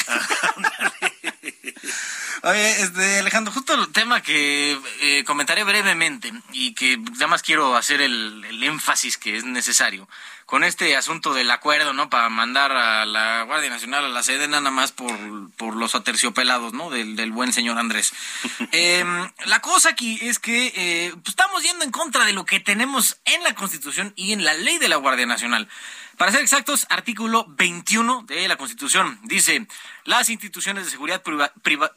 Oye, 2.44 2.82
este, 2.82 3.20
Alejandro, 3.20 3.52
justo 3.52 3.74
el 3.74 3.92
tema 3.92 4.22
que 4.22 4.80
eh, 5.02 5.24
comentaré 5.26 5.66
brevemente 5.66 6.32
y 6.54 6.74
que 6.74 6.98
nada 6.98 7.28
más 7.28 7.42
quiero 7.42 7.76
hacer 7.76 8.00
el, 8.00 8.46
el, 8.46 8.64
énfasis 8.64 9.18
que 9.18 9.36
es 9.36 9.44
necesario 9.44 10.08
con 10.50 10.64
este 10.64 10.96
asunto 10.96 11.36
del 11.36 11.52
acuerdo, 11.52 11.94
¿no? 11.94 12.10
Para 12.10 12.28
mandar 12.28 12.72
a 12.72 13.06
la 13.06 13.44
Guardia 13.44 13.70
Nacional 13.70 14.04
a 14.04 14.10
la 14.10 14.24
sede 14.24 14.48
nada 14.48 14.72
más 14.72 14.92
por, 14.92 15.16
por 15.58 15.76
los 15.76 15.94
aterciopelados, 15.94 16.74
¿no? 16.74 16.90
Del, 16.90 17.16
del 17.16 17.32
buen 17.32 17.54
señor 17.54 17.78
Andrés. 17.78 18.14
Em, 18.72 19.30
la 19.46 19.60
cosa 19.62 19.90
aquí 19.90 20.18
es 20.24 20.40
que 20.40 20.74
eh, 20.76 21.12
pues, 21.14 21.30
estamos 21.30 21.62
yendo 21.62 21.86
en 21.86 21.92
contra 21.92 22.26
de 22.26 22.34
lo 22.34 22.46
que 22.46 22.60
tenemos 22.60 23.20
en 23.26 23.44
la 23.44 23.54
Constitución 23.54 24.12
y 24.16 24.34
en 24.34 24.44
la 24.44 24.56
ley 24.56 24.80
de 24.80 24.90
la 24.90 24.96
Guardia 24.96 25.28
Nacional. 25.28 25.70
Para 26.18 26.32
ser 26.32 26.42
exactos, 26.42 26.88
artículo 26.90 27.46
21 27.50 28.24
de 28.24 28.48
la 28.48 28.56
Constitución 28.56 29.20
dice, 29.26 29.68
las 30.06 30.32
instituciones 30.32 30.86
de 30.86 30.92
seguridad 30.92 31.22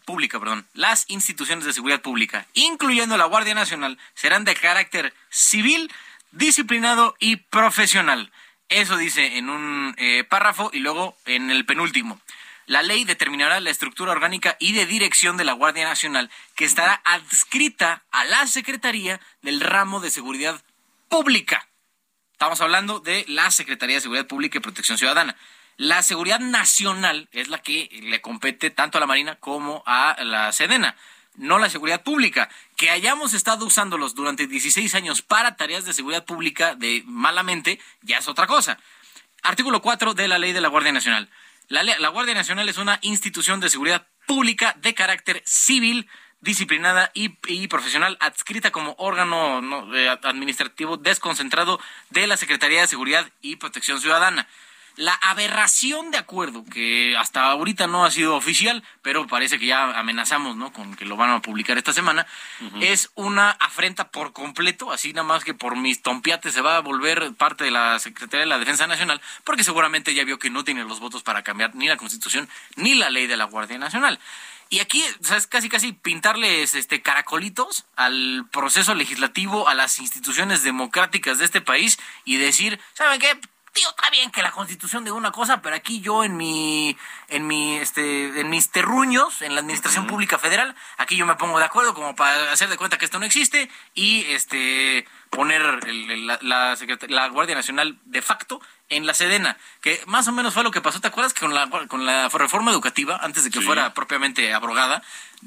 pública, 0.04 0.38
perdón, 0.38 0.66
las 0.74 1.06
instituciones 1.08 1.64
de 1.64 1.72
seguridad 1.72 2.02
pública, 2.02 2.46
incluyendo 2.52 3.16
la 3.16 3.24
Guardia 3.24 3.54
Nacional, 3.54 3.98
serán 4.14 4.44
de 4.44 4.54
carácter 4.54 5.14
civil, 5.30 5.90
disciplinado 6.32 7.16
y 7.18 7.36
profesional. 7.36 8.30
Eso 8.72 8.96
dice 8.96 9.36
en 9.36 9.50
un 9.50 9.94
eh, 9.98 10.24
párrafo 10.24 10.70
y 10.72 10.78
luego 10.78 11.14
en 11.26 11.50
el 11.50 11.66
penúltimo. 11.66 12.18
La 12.64 12.80
ley 12.80 13.04
determinará 13.04 13.60
la 13.60 13.68
estructura 13.68 14.12
orgánica 14.12 14.56
y 14.58 14.72
de 14.72 14.86
dirección 14.86 15.36
de 15.36 15.44
la 15.44 15.52
Guardia 15.52 15.84
Nacional, 15.84 16.30
que 16.56 16.64
estará 16.64 17.02
adscrita 17.04 18.02
a 18.10 18.24
la 18.24 18.46
Secretaría 18.46 19.20
del 19.42 19.60
ramo 19.60 20.00
de 20.00 20.08
seguridad 20.08 20.62
pública. 21.10 21.68
Estamos 22.32 22.62
hablando 22.62 23.00
de 23.00 23.26
la 23.28 23.50
Secretaría 23.50 23.96
de 23.96 24.00
Seguridad 24.00 24.26
Pública 24.26 24.56
y 24.56 24.62
Protección 24.62 24.96
Ciudadana. 24.96 25.36
La 25.76 26.02
seguridad 26.02 26.40
nacional 26.40 27.28
es 27.32 27.48
la 27.48 27.58
que 27.58 27.90
le 28.02 28.22
compete 28.22 28.70
tanto 28.70 28.96
a 28.96 29.02
la 29.02 29.06
Marina 29.06 29.36
como 29.36 29.82
a 29.84 30.16
la 30.24 30.50
Sedena. 30.50 30.96
No 31.36 31.58
la 31.58 31.70
seguridad 31.70 32.02
pública. 32.02 32.48
Que 32.76 32.90
hayamos 32.90 33.34
estado 33.34 33.66
usándolos 33.66 34.14
durante 34.14 34.46
16 34.46 34.94
años 34.94 35.22
para 35.22 35.56
tareas 35.56 35.84
de 35.84 35.92
seguridad 35.92 36.24
pública 36.24 36.74
de 36.74 37.02
malamente, 37.06 37.80
ya 38.02 38.18
es 38.18 38.28
otra 38.28 38.46
cosa. 38.46 38.78
Artículo 39.42 39.82
4 39.82 40.14
de 40.14 40.28
la 40.28 40.38
ley 40.38 40.52
de 40.52 40.60
la 40.60 40.68
Guardia 40.68 40.92
Nacional. 40.92 41.28
La, 41.68 41.82
la 41.82 42.08
Guardia 42.08 42.34
Nacional 42.34 42.68
es 42.68 42.78
una 42.78 42.98
institución 43.02 43.60
de 43.60 43.70
seguridad 43.70 44.06
pública 44.26 44.76
de 44.80 44.94
carácter 44.94 45.42
civil, 45.44 46.08
disciplinada 46.40 47.10
y, 47.14 47.28
profesional 47.68 48.16
adscrita 48.20 48.72
como 48.72 48.94
órgano 48.98 49.60
eh, 49.94 50.08
administrativo 50.22 50.96
desconcentrado 50.96 51.80
de 52.10 52.26
la 52.26 52.36
Secretaría 52.36 52.80
de 52.80 52.88
Seguridad 52.88 53.30
y 53.40 53.56
Protección 53.56 54.00
Ciudadana. 54.00 54.48
La 54.96 55.14
aberración 55.14 56.10
de 56.10 56.18
acuerdo, 56.18 56.64
que 56.64 57.16
hasta 57.16 57.44
ahorita 57.44 57.86
no 57.86 58.04
ha 58.04 58.10
sido 58.10 58.36
oficial, 58.36 58.82
pero 59.00 59.26
parece 59.26 59.58
que 59.58 59.66
ya 59.66 59.98
amenazamos, 59.98 60.56
¿no? 60.56 60.72
Con 60.72 60.96
que 60.96 61.04
lo 61.04 61.16
van 61.16 61.30
a 61.30 61.40
publicar 61.40 61.78
esta 61.78 61.92
semana, 61.92 62.26
es 62.80 63.10
una 63.14 63.50
afrenta 63.50 64.08
por 64.10 64.32
completo, 64.32 64.92
así 64.92 65.12
nada 65.12 65.26
más 65.26 65.44
que 65.44 65.54
por 65.54 65.76
mis 65.76 66.02
tompiates 66.02 66.52
se 66.52 66.60
va 66.60 66.76
a 66.76 66.80
volver 66.80 67.32
parte 67.34 67.64
de 67.64 67.70
la 67.70 67.98
Secretaría 67.98 68.40
de 68.40 68.46
la 68.46 68.58
Defensa 68.58 68.86
Nacional, 68.86 69.20
porque 69.44 69.64
seguramente 69.64 70.14
ya 70.14 70.24
vio 70.24 70.38
que 70.38 70.50
no 70.50 70.64
tiene 70.64 70.84
los 70.84 71.00
votos 71.00 71.22
para 71.22 71.42
cambiar 71.42 71.74
ni 71.74 71.88
la 71.88 71.96
Constitución 71.96 72.48
ni 72.76 72.94
la 72.94 73.10
ley 73.10 73.26
de 73.26 73.36
la 73.36 73.44
Guardia 73.44 73.78
Nacional. 73.78 74.18
Y 74.72 74.80
aquí, 74.80 75.04
es 75.04 75.46
casi 75.48 75.68
casi 75.68 75.92
pintarles 75.92 76.74
este 76.74 77.02
caracolitos 77.02 77.84
al 77.94 78.46
proceso 78.50 78.94
legislativo, 78.94 79.68
a 79.68 79.74
las 79.74 79.98
instituciones 79.98 80.62
democráticas 80.62 81.38
de 81.38 81.44
este 81.44 81.60
país 81.60 81.98
y 82.24 82.38
decir, 82.38 82.80
¿saben 82.94 83.20
qué? 83.20 83.38
Tío, 83.72 83.88
está 83.88 84.10
bien 84.10 84.30
que 84.30 84.42
la 84.42 84.50
constitución 84.50 85.04
de 85.04 85.10
una 85.10 85.32
cosa, 85.32 85.62
pero 85.62 85.74
aquí 85.74 86.00
yo 86.00 86.24
en 86.24 86.36
mi, 86.36 86.96
en 87.28 87.46
mi, 87.46 87.76
este, 87.76 88.40
en 88.40 88.50
mis 88.50 88.70
terruños, 88.70 89.40
en 89.42 89.54
la 89.54 89.60
administración 89.60 90.06
pública 90.06 90.38
federal, 90.38 90.74
aquí 90.98 91.16
yo 91.16 91.26
me 91.26 91.36
pongo 91.36 91.58
de 91.58 91.64
acuerdo 91.64 91.94
como 91.94 92.14
para 92.14 92.52
hacer 92.52 92.68
de 92.68 92.76
cuenta 92.76 92.98
que 92.98 93.06
esto 93.06 93.18
no 93.18 93.24
existe 93.24 93.70
y 93.94 94.24
este 94.26 95.06
poner 95.30 95.62
la, 95.62 96.38
la, 96.42 97.28
Guardia 97.28 97.54
Nacional 97.54 97.98
de 98.04 98.20
facto 98.20 98.60
en 98.90 99.06
la 99.06 99.14
Sedena, 99.14 99.56
que 99.80 100.02
más 100.06 100.28
o 100.28 100.32
menos 100.32 100.52
fue 100.52 100.62
lo 100.62 100.70
que 100.70 100.82
pasó, 100.82 101.00
¿te 101.00 101.08
acuerdas? 101.08 101.32
Que 101.32 101.40
con 101.40 101.54
la, 101.54 101.70
con 101.88 102.04
la 102.04 102.28
reforma 102.28 102.70
educativa, 102.70 103.18
antes 103.22 103.44
de 103.44 103.50
que 103.50 103.62
fuera 103.62 103.94
propiamente 103.94 104.52
abrogada, 104.52 105.02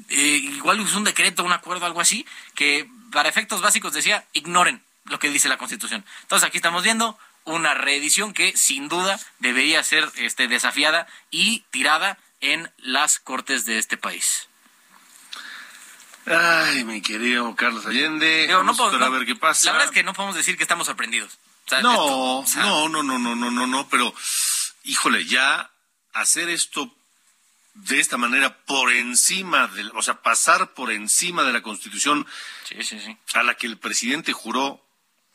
eh, 0.08 0.40
igual 0.42 0.80
hizo 0.80 0.98
un 0.98 1.04
decreto, 1.04 1.44
un 1.44 1.52
acuerdo, 1.52 1.86
algo 1.86 2.00
así, 2.00 2.26
que 2.56 2.90
para 3.12 3.28
efectos 3.28 3.60
básicos 3.60 3.92
decía, 3.92 4.24
ignoren 4.32 4.82
lo 5.04 5.20
que 5.20 5.30
dice 5.30 5.48
la 5.48 5.56
Constitución. 5.58 6.04
Entonces 6.22 6.48
aquí 6.48 6.56
estamos 6.56 6.82
viendo 6.82 7.16
una 7.46 7.74
reedición 7.74 8.34
que 8.34 8.56
sin 8.56 8.88
duda 8.88 9.18
debería 9.38 9.82
ser 9.82 10.08
este, 10.16 10.48
desafiada 10.48 11.06
y 11.30 11.60
tirada 11.70 12.18
en 12.40 12.70
las 12.78 13.18
cortes 13.18 13.64
de 13.64 13.78
este 13.78 13.96
país. 13.96 14.48
Ay, 16.26 16.84
mi 16.84 17.00
querido 17.00 17.54
Carlos 17.54 17.86
Allende. 17.86 18.42
Digo, 18.42 18.58
vamos 18.58 18.76
no 18.76 18.84
podemos, 18.84 19.06
a 19.06 19.10
ver 19.10 19.26
qué 19.26 19.36
pasa. 19.36 19.66
La 19.66 19.72
verdad 19.72 19.88
es 19.88 19.94
que 19.94 20.02
no 20.02 20.12
podemos 20.12 20.34
decir 20.34 20.56
que 20.56 20.64
estamos 20.64 20.86
sorprendidos. 20.86 21.38
O 21.66 21.68
sea, 21.68 21.80
no, 21.82 22.44
no, 22.54 22.88
no, 22.88 23.02
no, 23.02 23.18
no, 23.18 23.36
no, 23.36 23.50
no, 23.50 23.66
no, 23.66 23.88
pero 23.88 24.12
híjole, 24.84 25.24
ya 25.24 25.70
hacer 26.12 26.48
esto 26.48 26.92
de 27.74 28.00
esta 28.00 28.16
manera 28.16 28.56
por 28.64 28.92
encima, 28.92 29.66
de, 29.68 29.84
o 29.94 30.02
sea, 30.02 30.22
pasar 30.22 30.74
por 30.74 30.90
encima 30.90 31.42
de 31.44 31.52
la 31.52 31.62
Constitución 31.62 32.26
a 33.34 33.42
la 33.42 33.54
que 33.54 33.66
el 33.66 33.78
presidente 33.78 34.32
juró 34.32 34.85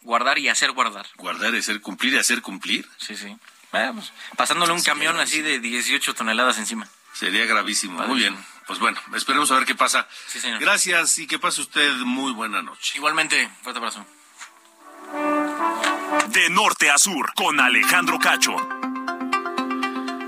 Guardar 0.01 0.39
y 0.39 0.49
hacer 0.49 0.71
guardar. 0.71 1.07
Guardar 1.15 1.53
y 1.53 1.59
hacer 1.59 1.79
cumplir 1.81 2.13
y 2.13 2.17
hacer 2.17 2.41
cumplir. 2.41 2.87
Sí, 2.97 3.15
sí. 3.15 3.35
Pues, 3.69 4.11
pasándole 4.35 4.73
un 4.73 4.81
camión 4.81 5.19
así 5.19 5.41
de 5.41 5.59
18 5.59 6.13
toneladas 6.13 6.57
encima. 6.57 6.87
Sería 7.13 7.45
gravísimo. 7.45 8.01
Muy 8.07 8.19
bien. 8.19 8.37
Pues 8.67 8.79
bueno, 8.79 8.99
esperemos 9.15 9.51
a 9.51 9.55
ver 9.55 9.65
qué 9.65 9.75
pasa. 9.75 10.07
Sí, 10.27 10.39
señor. 10.39 10.59
Gracias 10.59 11.19
y 11.19 11.27
que 11.27 11.39
pase 11.39 11.61
usted 11.61 11.93
muy 11.97 12.31
buena 12.31 12.61
noche. 12.61 12.93
Igualmente, 12.95 13.49
fuerte 13.61 13.79
abrazo. 13.79 14.05
De 16.29 16.49
norte 16.49 16.89
a 16.89 16.97
sur, 16.97 17.33
con 17.33 17.59
Alejandro 17.59 18.19
Cacho. 18.19 18.55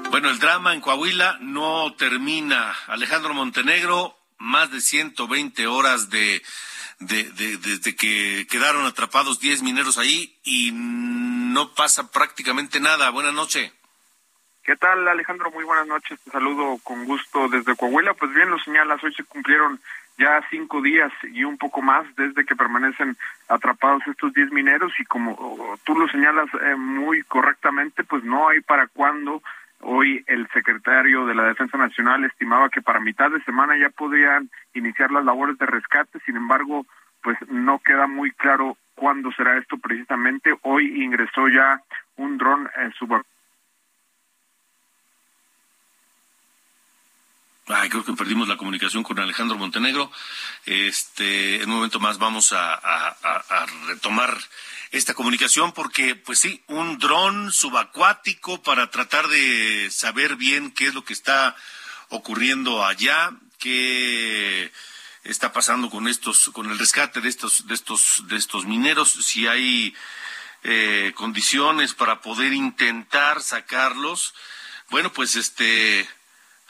Bueno, 0.09 0.29
el 0.29 0.39
drama 0.39 0.73
en 0.73 0.81
Coahuila 0.81 1.37
no 1.41 1.93
termina. 1.95 2.75
Alejandro 2.87 3.33
Montenegro, 3.33 4.17
más 4.37 4.71
de 4.71 4.81
120 4.81 5.67
horas 5.67 6.09
de 6.09 6.43
desde 7.07 7.95
que 7.95 8.47
quedaron 8.49 8.85
atrapados 8.85 9.39
10 9.39 9.63
mineros 9.63 9.97
ahí 9.97 10.37
y 10.43 10.71
no 10.73 11.73
pasa 11.73 12.11
prácticamente 12.11 12.79
nada. 12.79 13.09
Buenas 13.09 13.33
noches. 13.33 13.71
¿Qué 14.63 14.75
tal, 14.77 15.07
Alejandro? 15.07 15.51
Muy 15.51 15.65
buenas 15.65 15.87
noches. 15.87 16.19
Te 16.21 16.31
saludo 16.31 16.79
con 16.83 17.05
gusto 17.05 17.49
desde 17.49 17.75
Coahuila. 17.75 18.13
Pues 18.13 18.33
bien, 18.33 18.49
lo 18.49 18.57
señalas, 18.59 19.03
hoy 19.03 19.13
se 19.13 19.23
cumplieron 19.25 19.79
ya 20.17 20.41
cinco 20.49 20.81
días 20.81 21.11
y 21.23 21.43
un 21.43 21.57
poco 21.57 21.81
más 21.81 22.05
desde 22.15 22.45
que 22.45 22.55
permanecen 22.55 23.17
atrapados 23.47 24.03
estos 24.07 24.33
10 24.33 24.51
mineros 24.51 24.93
y 24.99 25.05
como 25.05 25.77
tú 25.83 25.97
lo 25.97 26.07
señalas 26.07 26.47
eh, 26.61 26.75
muy 26.75 27.23
correctamente, 27.23 28.03
pues 28.03 28.23
no 28.23 28.47
hay 28.47 28.61
para 28.61 28.87
cuándo 28.87 29.41
Hoy 29.85 30.23
el 30.27 30.47
secretario 30.53 31.25
de 31.25 31.35
la 31.35 31.43
Defensa 31.43 31.77
Nacional 31.77 32.23
estimaba 32.23 32.69
que 32.69 32.81
para 32.81 33.01
mitad 33.01 33.29
de 33.29 33.43
semana 33.43 33.77
ya 33.77 33.89
podrían 33.89 34.49
iniciar 34.73 35.11
las 35.11 35.25
labores 35.25 35.57
de 35.57 35.65
rescate, 35.65 36.19
sin 36.25 36.37
embargo, 36.37 36.85
pues 37.21 37.37
no 37.49 37.79
queda 37.79 38.07
muy 38.07 38.31
claro 38.31 38.77
cuándo 38.95 39.31
será 39.33 39.57
esto 39.57 39.77
precisamente. 39.77 40.53
Hoy 40.61 41.03
ingresó 41.03 41.49
ya 41.49 41.81
un 42.15 42.37
dron 42.37 42.69
en 42.77 42.93
su 42.93 43.07
Creo 47.65 48.03
que 48.03 48.13
perdimos 48.13 48.47
la 48.47 48.57
comunicación 48.57 49.03
con 49.03 49.19
Alejandro 49.19 49.57
Montenegro. 49.57 50.11
Este, 50.65 51.61
en 51.61 51.69
un 51.69 51.75
momento 51.75 51.99
más 51.99 52.17
vamos 52.17 52.51
a, 52.53 52.73
a 52.73 53.65
retomar 53.87 54.37
esta 54.91 55.15
comunicación 55.15 55.71
porque, 55.71 56.15
pues 56.15 56.39
sí, 56.39 56.63
un 56.67 56.99
dron 56.99 57.51
subacuático 57.51 58.61
para 58.61 58.91
tratar 58.91 59.27
de 59.27 59.89
saber 59.89 60.35
bien 60.35 60.71
qué 60.71 60.87
es 60.87 60.93
lo 60.93 61.03
que 61.03 61.13
está 61.13 61.55
ocurriendo 62.09 62.85
allá, 62.85 63.31
qué 63.57 64.71
está 65.23 65.51
pasando 65.51 65.89
con 65.89 66.07
estos, 66.07 66.49
con 66.49 66.69
el 66.69 66.77
rescate 66.77 67.21
de 67.21 67.29
estos, 67.29 67.65
de 67.67 67.73
estos, 67.73 68.23
de 68.27 68.35
estos 68.35 68.65
mineros, 68.65 69.11
si 69.11 69.47
hay 69.47 69.95
eh, 70.63 71.11
condiciones 71.15 71.93
para 71.93 72.21
poder 72.21 72.53
intentar 72.53 73.41
sacarlos. 73.41 74.33
Bueno, 74.89 75.11
pues 75.11 75.35
este, 75.35 76.07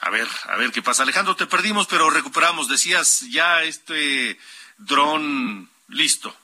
a 0.05 0.09
ver, 0.09 0.27
a 0.49 0.57
ver 0.57 0.71
qué 0.71 0.81
pasa. 0.81 1.03
Alejandro, 1.03 1.35
te 1.35 1.45
perdimos, 1.45 1.87
pero 1.87 2.09
recuperamos. 2.09 2.67
Decías 2.67 3.21
ya 3.31 3.63
este 3.63 4.37
dron 4.77 5.69
listo. 5.87 6.35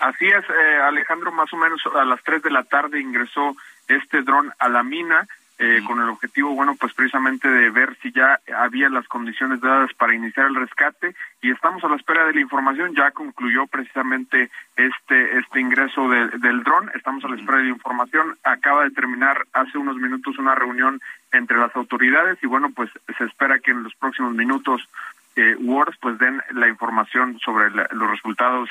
Así 0.00 0.26
es, 0.26 0.44
eh, 0.48 0.76
Alejandro, 0.82 1.30
más 1.30 1.52
o 1.52 1.56
menos 1.56 1.80
a 1.94 2.04
las 2.04 2.22
3 2.24 2.42
de 2.42 2.50
la 2.50 2.64
tarde 2.64 3.00
ingresó 3.00 3.54
este 3.86 4.22
dron 4.22 4.52
a 4.58 4.68
la 4.68 4.82
mina 4.82 5.28
eh, 5.62 5.82
con 5.86 6.00
el 6.00 6.08
objetivo, 6.08 6.54
bueno, 6.54 6.74
pues 6.74 6.94
precisamente 6.94 7.46
de 7.46 7.68
ver 7.68 7.94
si 8.00 8.10
ya 8.12 8.40
había 8.56 8.88
las 8.88 9.06
condiciones 9.08 9.60
dadas 9.60 9.92
para 9.92 10.14
iniciar 10.14 10.46
el 10.46 10.54
rescate 10.54 11.14
y 11.42 11.50
estamos 11.50 11.84
a 11.84 11.88
la 11.88 11.96
espera 11.96 12.24
de 12.24 12.32
la 12.32 12.40
información. 12.40 12.94
Ya 12.94 13.10
concluyó 13.10 13.66
precisamente 13.66 14.48
este 14.74 15.38
este 15.38 15.60
ingreso 15.60 16.08
del 16.08 16.62
dron. 16.64 16.90
Estamos 16.94 17.22
a 17.26 17.28
la 17.28 17.36
espera 17.36 17.58
de 17.58 17.64
la 17.64 17.70
información. 17.70 18.38
Acaba 18.42 18.84
de 18.84 18.90
terminar 18.92 19.46
hace 19.52 19.76
unos 19.76 19.96
minutos 19.96 20.38
una 20.38 20.54
reunión 20.54 20.98
entre 21.30 21.58
las 21.58 21.76
autoridades 21.76 22.38
y 22.42 22.46
bueno, 22.46 22.70
pues 22.74 22.88
se 23.18 23.24
espera 23.24 23.58
que 23.58 23.72
en 23.72 23.82
los 23.82 23.94
próximos 23.96 24.32
minutos 24.32 24.88
eh, 25.36 25.56
Words 25.60 25.98
pues 26.00 26.18
den 26.18 26.40
la 26.52 26.68
información 26.68 27.38
sobre 27.38 27.70
los 27.70 28.10
resultados 28.10 28.70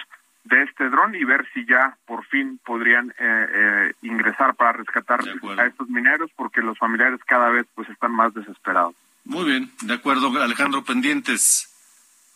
de 0.50 0.64
este 0.64 0.90
dron 0.90 1.16
y 1.16 1.24
ver 1.24 1.48
si 1.54 1.66
ya 1.66 1.98
por 2.06 2.26
fin 2.26 2.60
podrían 2.66 3.12
eh, 3.12 3.14
eh, 3.20 3.94
ingresar 4.02 4.56
para 4.56 4.74
rescatar 4.74 5.22
a 5.22 5.66
estos 5.66 5.88
mineros 5.90 6.32
porque 6.36 6.62
los 6.62 6.78
familiares 6.78 7.20
cada 7.26 7.50
vez 7.50 7.68
pues 7.76 7.88
están 7.90 8.12
más 8.12 8.34
desesperados. 8.34 8.96
Muy 9.26 9.46
bien, 9.46 9.72
de 9.82 9.94
acuerdo, 9.94 10.32
Alejandro, 10.42 10.84
pendientes. 10.84 11.70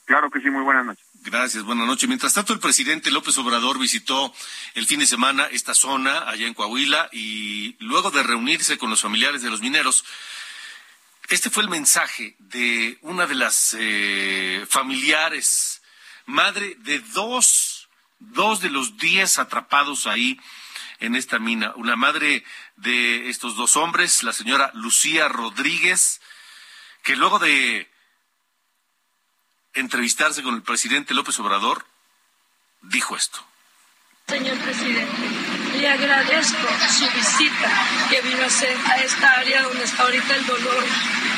Claro 0.06 0.30
que 0.30 0.42
sí, 0.42 0.50
muy 0.50 0.64
buenas 0.64 0.86
noches. 0.86 1.06
Gracias, 1.24 1.64
buenas 1.64 1.88
noches. 1.88 2.08
Mientras 2.08 2.34
tanto, 2.34 2.54
el 2.54 2.60
presidente 2.60 3.10
López 3.10 3.38
Obrador 3.38 3.80
visitó 3.80 4.34
el 4.76 4.86
fin 4.86 5.00
de 5.00 5.06
semana 5.06 5.46
esta 5.46 5.74
zona 5.74 6.30
allá 6.30 6.46
en 6.46 6.54
Coahuila 6.54 7.10
y 7.14 7.78
luego 7.80 8.12
de 8.12 8.22
reunirse 8.22 8.78
con 8.78 8.90
los 8.90 9.02
familiares 9.02 9.42
de 9.42 9.50
los 9.50 9.62
mineros, 9.62 10.04
este 11.30 11.50
fue 11.50 11.64
el 11.64 11.70
mensaje 11.70 12.36
de 12.40 12.98
una 13.02 13.26
de 13.26 13.36
las 13.36 13.76
eh, 13.80 14.66
familiares, 14.70 15.82
madre 16.26 16.76
de 16.80 17.00
dos 17.00 17.73
dos 18.32 18.62
de 18.62 18.70
los 18.70 18.98
diez 18.98 19.40
atrapados 19.40 20.08
ahí 20.08 20.40
en 21.00 21.16
esta 21.16 21.40
mina. 21.40 21.74
Una 21.76 21.96
madre 21.96 22.44
de 22.76 23.30
estos 23.30 23.56
dos 23.56 23.76
hombres, 23.76 24.24
la 24.24 24.34
señora 24.34 24.72
Lucía 24.74 25.28
Rodríguez, 25.28 26.22
que 27.04 27.16
luego 27.16 27.40
de 27.40 27.92
entrevistarse 29.74 30.44
con 30.44 30.56
el 30.56 30.64
presidente 30.64 31.14
López 31.14 31.40
Obrador, 31.40 31.86
dijo 32.82 33.16
esto. 33.16 33.46
Señor 34.28 34.58
presidente, 34.60 35.28
le 35.80 35.90
agradezco 35.90 36.68
su 36.90 37.06
visita 37.12 37.88
que 38.10 38.22
vino 38.22 38.44
a 38.44 38.46
hacer 38.46 38.78
a 38.90 38.98
esta 39.04 39.32
área 39.40 39.64
donde 39.64 39.84
está 39.84 40.04
ahorita 40.04 40.36
el 40.36 40.46
dolor 40.46 40.84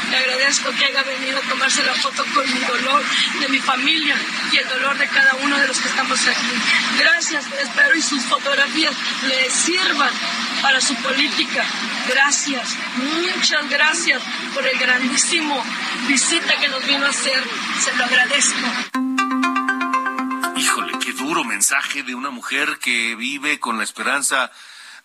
Le 0.10 0.18
agradezco 0.18 0.72
que 0.72 0.86
haya 0.86 1.04
venido 1.04 1.38
a 1.38 1.42
tomarse 1.42 1.84
la 1.84 1.94
foto 1.96 2.24
con 2.34 2.46
mi 2.54 2.60
dolor 2.60 3.04
de 3.40 3.50
mi 3.50 3.60
familia 3.60 4.16
y 4.52 4.58
el 4.58 4.68
dolor 4.68 4.98
de 4.98 5.08
cada 5.08 5.36
uno 5.36 5.58
de 5.58 5.68
los 5.68 5.80
que 5.80 5.88
estamos 5.88 6.20
aquí. 6.28 6.54
Gracias, 7.00 7.46
espero 7.52 7.96
y 7.96 8.02
sus 8.02 8.24
fotografías 8.24 8.94
le 9.24 9.50
sirvan 9.50 10.12
para 10.62 10.80
su 10.80 10.96
política. 10.96 11.66
Gracias, 12.08 12.76
muchas 12.98 13.70
gracias 13.70 14.22
por 14.54 14.66
el 14.66 14.78
grandísimo 14.78 15.64
visita 16.08 16.56
que 16.60 16.68
nos 16.68 16.86
vino 16.86 17.06
a 17.06 17.10
hacer. 17.10 17.44
Se 17.84 17.96
lo 17.96 18.06
agradezco. 18.06 18.68
Híjole, 20.58 20.94
qué 21.04 21.14
duro 21.14 21.44
mensaje 21.44 22.04
de 22.04 22.16
una 22.16 22.30
mujer 22.30 22.78
que 22.80 23.16
vive 23.16 23.60
con 23.60 23.78
la 23.78 23.84
esperanza 23.84 24.52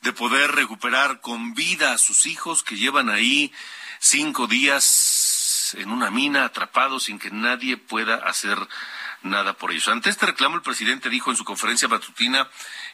de 0.02 0.12
poder 0.12 0.52
recuperar 0.52 1.20
con 1.20 1.54
vida 1.54 1.92
a 1.92 1.98
sus 1.98 2.26
hijos 2.26 2.62
que 2.62 2.76
llevan 2.76 3.10
ahí 3.10 3.52
cinco 4.00 4.46
días 4.48 5.74
en 5.78 5.92
una 5.92 6.10
mina 6.10 6.44
atrapados 6.44 7.04
sin 7.04 7.18
que 7.18 7.30
nadie 7.30 7.76
pueda 7.76 8.16
hacer 8.16 8.58
nada 9.22 9.52
por 9.52 9.70
ellos. 9.70 9.86
Ante 9.88 10.10
este 10.10 10.26
reclamo, 10.26 10.56
el 10.56 10.62
presidente 10.62 11.08
dijo 11.10 11.30
en 11.30 11.36
su 11.36 11.44
conferencia 11.44 11.86
matutina 11.86 12.48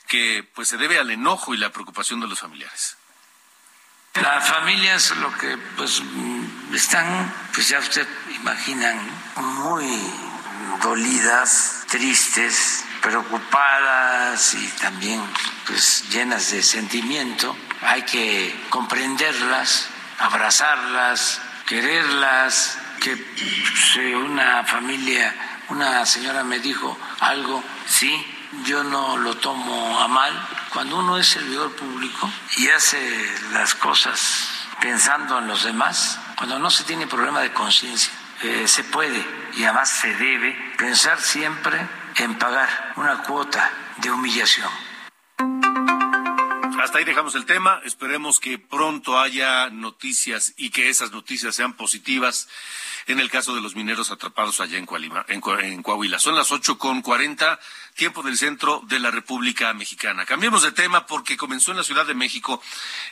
que 0.06 0.46
pues 0.54 0.68
se 0.68 0.76
debe 0.76 0.98
al 0.98 1.10
enojo 1.10 1.54
y 1.54 1.58
la 1.58 1.70
preocupación 1.70 2.20
de 2.20 2.26
los 2.26 2.40
familiares. 2.40 2.96
Las 4.14 4.48
familias 4.48 5.14
lo 5.18 5.32
que 5.36 5.56
pues 5.76 6.02
están, 6.72 7.32
pues 7.52 7.68
ya 7.68 7.78
usted 7.78 8.08
imaginan, 8.34 8.98
muy 9.36 9.86
dolidas, 10.82 11.84
tristes, 11.88 12.84
preocupadas 13.02 14.54
y 14.54 14.66
también 14.80 15.22
pues 15.66 16.08
llenas 16.10 16.50
de 16.50 16.62
sentimiento. 16.62 17.54
Hay 17.82 18.02
que 18.02 18.58
comprenderlas, 18.70 19.90
abrazarlas, 20.18 21.40
quererlas, 21.66 22.78
que 23.00 24.14
una 24.16 24.64
familia, 24.64 25.34
una 25.68 26.04
señora 26.06 26.42
me 26.42 26.58
dijo 26.58 26.98
algo, 27.20 27.62
sí, 27.86 28.34
yo 28.64 28.82
no 28.84 29.16
lo 29.16 29.36
tomo 29.36 30.00
a 30.00 30.08
mal. 30.08 30.32
Cuando 30.72 30.98
uno 30.98 31.18
es 31.18 31.28
servidor 31.28 31.74
público 31.76 32.30
y 32.56 32.68
hace 32.68 32.98
las 33.52 33.74
cosas 33.74 34.50
pensando 34.80 35.38
en 35.38 35.46
los 35.46 35.64
demás, 35.64 36.18
cuando 36.36 36.58
no 36.58 36.70
se 36.70 36.84
tiene 36.84 37.06
problema 37.06 37.40
de 37.40 37.52
conciencia, 37.52 38.12
eh, 38.42 38.68
se 38.68 38.84
puede 38.84 39.24
y 39.54 39.64
además 39.64 39.88
se 39.88 40.14
debe 40.14 40.74
pensar 40.76 41.20
siempre 41.20 41.86
en 42.16 42.38
pagar 42.38 42.92
una 42.96 43.18
cuota 43.18 43.70
de 43.98 44.10
humillación. 44.10 44.85
Hasta 46.86 46.98
ahí 46.98 47.04
dejamos 47.04 47.34
el 47.34 47.46
tema. 47.46 47.80
Esperemos 47.84 48.38
que 48.38 48.60
pronto 48.60 49.18
haya 49.18 49.70
noticias 49.70 50.54
y 50.56 50.70
que 50.70 50.88
esas 50.88 51.10
noticias 51.10 51.52
sean 51.52 51.72
positivas 51.72 52.48
en 53.08 53.18
el 53.18 53.28
caso 53.28 53.56
de 53.56 53.60
los 53.60 53.74
mineros 53.74 54.12
atrapados 54.12 54.60
allá 54.60 54.78
en, 54.78 54.86
Coahuila. 55.82 56.20
Son 56.20 56.36
las 56.36 56.52
ocho 56.52 56.78
con 56.78 57.02
cuarenta, 57.02 57.58
tiempo 57.96 58.22
del 58.22 58.38
centro 58.38 58.82
de 58.86 59.00
la 59.00 59.10
República 59.10 59.74
Mexicana. 59.74 60.26
Cambiemos 60.26 60.62
de 60.62 60.70
tema 60.70 61.06
porque 61.06 61.36
comenzó 61.36 61.72
en 61.72 61.78
la 61.78 61.82
Ciudad 61.82 62.06
de 62.06 62.14
México, 62.14 62.62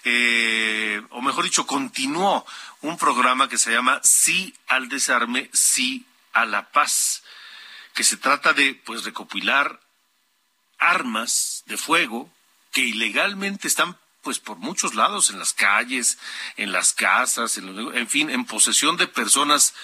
eh, 0.04 1.02
o 1.10 1.20
mejor 1.20 1.42
dicho, 1.42 1.66
continuó 1.66 2.46
un 2.80 2.96
programa 2.96 3.48
que 3.48 3.58
se 3.58 3.72
llama 3.72 4.00
Sí 4.04 4.54
al 4.68 4.88
desarme, 4.88 5.50
sí 5.52 6.06
a 6.32 6.44
la 6.44 6.70
paz, 6.70 7.24
que 7.92 8.04
se 8.04 8.18
trata 8.18 8.52
de 8.52 8.74
pues 8.84 9.02
recopilar 9.02 9.80
armas 10.78 11.64
de 11.66 11.76
fuego 11.76 12.30
que 12.74 12.82
ilegalmente 12.82 13.68
están 13.68 13.96
pues 14.22 14.38
por 14.38 14.56
muchos 14.56 14.94
lados, 14.94 15.30
en 15.30 15.38
las 15.38 15.52
calles, 15.52 16.18
en 16.56 16.72
las 16.72 16.92
casas, 16.92 17.56
en, 17.58 17.68
en 17.94 18.08
fin, 18.08 18.30
en 18.30 18.46
posesión 18.46 18.96
de 18.96 19.06
personas 19.06 19.74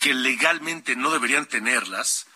que 0.00 0.12
legalmente 0.14 0.96
no 0.96 1.10
deberían 1.10 1.46
tenerlas 1.46 2.26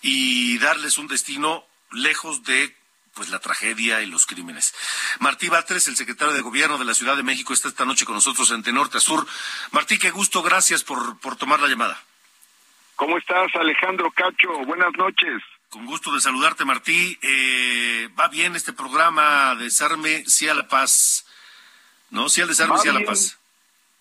y 0.00 0.58
darles 0.58 0.98
un 0.98 1.08
destino 1.08 1.64
lejos 1.90 2.44
de 2.44 2.74
pues 3.14 3.28
la 3.28 3.40
tragedia 3.40 4.00
y 4.00 4.06
los 4.06 4.24
crímenes. 4.24 4.74
Martí 5.18 5.48
Batres, 5.48 5.88
el 5.88 5.96
secretario 5.96 6.32
de 6.32 6.40
Gobierno 6.40 6.78
de 6.78 6.86
la 6.86 6.94
Ciudad 6.94 7.16
de 7.16 7.22
México, 7.22 7.52
está 7.52 7.68
esta 7.68 7.84
noche 7.84 8.06
con 8.06 8.14
nosotros 8.14 8.50
en 8.52 8.62
De 8.62 8.72
Norte 8.72 8.98
a 8.98 9.00
Sur. 9.00 9.26
Martí, 9.72 9.98
qué 9.98 10.10
gusto, 10.10 10.42
gracias 10.42 10.82
por, 10.82 11.18
por 11.18 11.36
tomar 11.36 11.60
la 11.60 11.68
llamada. 11.68 12.02
¿Cómo 12.96 13.18
estás, 13.18 13.54
Alejandro 13.56 14.10
Cacho? 14.12 14.50
Buenas 14.64 14.92
noches. 14.96 15.42
Con 15.72 15.86
gusto 15.86 16.12
de 16.12 16.20
saludarte, 16.20 16.66
Martí. 16.66 17.18
Eh, 17.22 18.10
va 18.20 18.28
bien 18.28 18.54
este 18.54 18.74
programa, 18.74 19.54
Desarme, 19.54 20.22
sí 20.26 20.46
a 20.46 20.52
la 20.52 20.68
paz. 20.68 21.26
¿No? 22.10 22.28
Sí 22.28 22.42
al 22.42 22.48
desarme, 22.48 22.76
sí 22.76 22.90
a 22.90 22.92
la 22.92 23.06
paz. 23.06 23.40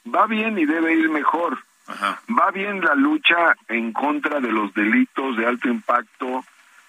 Va 0.05 0.27
bien 0.27 0.59
y 0.59 0.65
debe 0.65 0.93
ir 0.93 1.09
mejor. 1.09 1.63
Va 1.87 2.51
bien 2.51 2.81
la 2.81 2.93
lucha 2.95 3.55
en 3.69 3.93
contra 3.93 4.41
de 4.41 4.51
los 4.51 4.73
delitos 4.73 5.37
de 5.37 5.45
alto 5.45 5.69
impacto. 5.69 6.43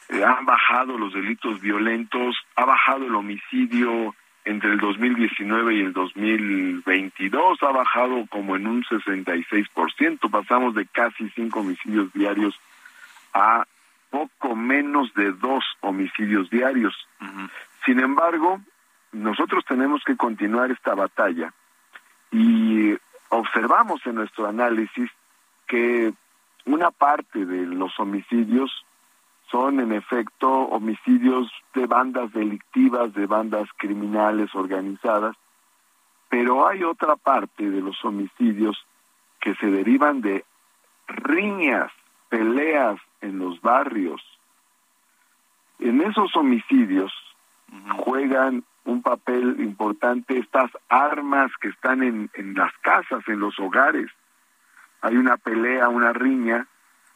Eh, 0.09 0.24
han 0.24 0.45
bajado 0.47 0.99
los 0.99 1.14
delitos 1.14 1.61
violentos, 1.61 2.35
ha 2.57 2.64
bajado 2.64 3.07
el 3.07 3.14
homicidio 3.14 4.16
entre 4.45 4.72
el 4.72 4.80
2019 4.80 5.76
y 5.76 5.80
el 5.80 5.93
2022, 5.93 7.62
ha 7.62 7.70
bajado 7.70 8.26
como 8.28 8.57
en 8.57 8.66
un 8.66 8.83
66%. 8.83 10.28
Pasamos 10.28 10.74
de 10.74 10.87
casi 10.87 11.30
cinco 11.37 11.61
homicidios 11.61 12.12
diarios 12.12 12.59
a 13.33 13.64
poco 14.12 14.54
menos 14.54 15.12
de 15.14 15.32
dos 15.32 15.64
homicidios 15.80 16.50
diarios. 16.50 16.94
Sin 17.86 17.98
embargo, 17.98 18.60
nosotros 19.10 19.64
tenemos 19.64 20.04
que 20.04 20.16
continuar 20.16 20.70
esta 20.70 20.94
batalla 20.94 21.52
y 22.30 22.94
observamos 23.30 24.04
en 24.06 24.16
nuestro 24.16 24.46
análisis 24.46 25.10
que 25.66 26.12
una 26.66 26.90
parte 26.90 27.46
de 27.46 27.66
los 27.66 27.98
homicidios 27.98 28.70
son 29.50 29.80
en 29.80 29.92
efecto 29.92 30.48
homicidios 30.48 31.50
de 31.74 31.86
bandas 31.86 32.32
delictivas, 32.32 33.14
de 33.14 33.26
bandas 33.26 33.68
criminales 33.78 34.54
organizadas, 34.54 35.34
pero 36.28 36.68
hay 36.68 36.84
otra 36.84 37.16
parte 37.16 37.70
de 37.70 37.80
los 37.80 38.02
homicidios 38.04 38.76
que 39.40 39.54
se 39.56 39.66
derivan 39.66 40.20
de 40.20 40.44
riñas, 41.08 41.90
peleas 42.28 43.00
en 43.23 43.39
los 43.39 43.61
barrios. 43.61 44.20
En 45.79 46.01
esos 46.03 46.35
homicidios 46.37 47.12
juegan 47.97 48.64
un 48.85 49.03
papel 49.03 49.61
importante 49.61 50.39
estas 50.39 50.70
armas 50.89 51.51
que 51.61 51.68
están 51.68 52.03
en, 52.03 52.31
en 52.35 52.55
las 52.55 52.73
casas, 52.83 53.27
en 53.29 53.41
los 53.41 53.59
hogares. 53.59 54.11
Hay 55.01 55.16
una 55.16 55.37
pelea, 55.37 55.89
una 55.89 56.12
riña, 56.12 56.66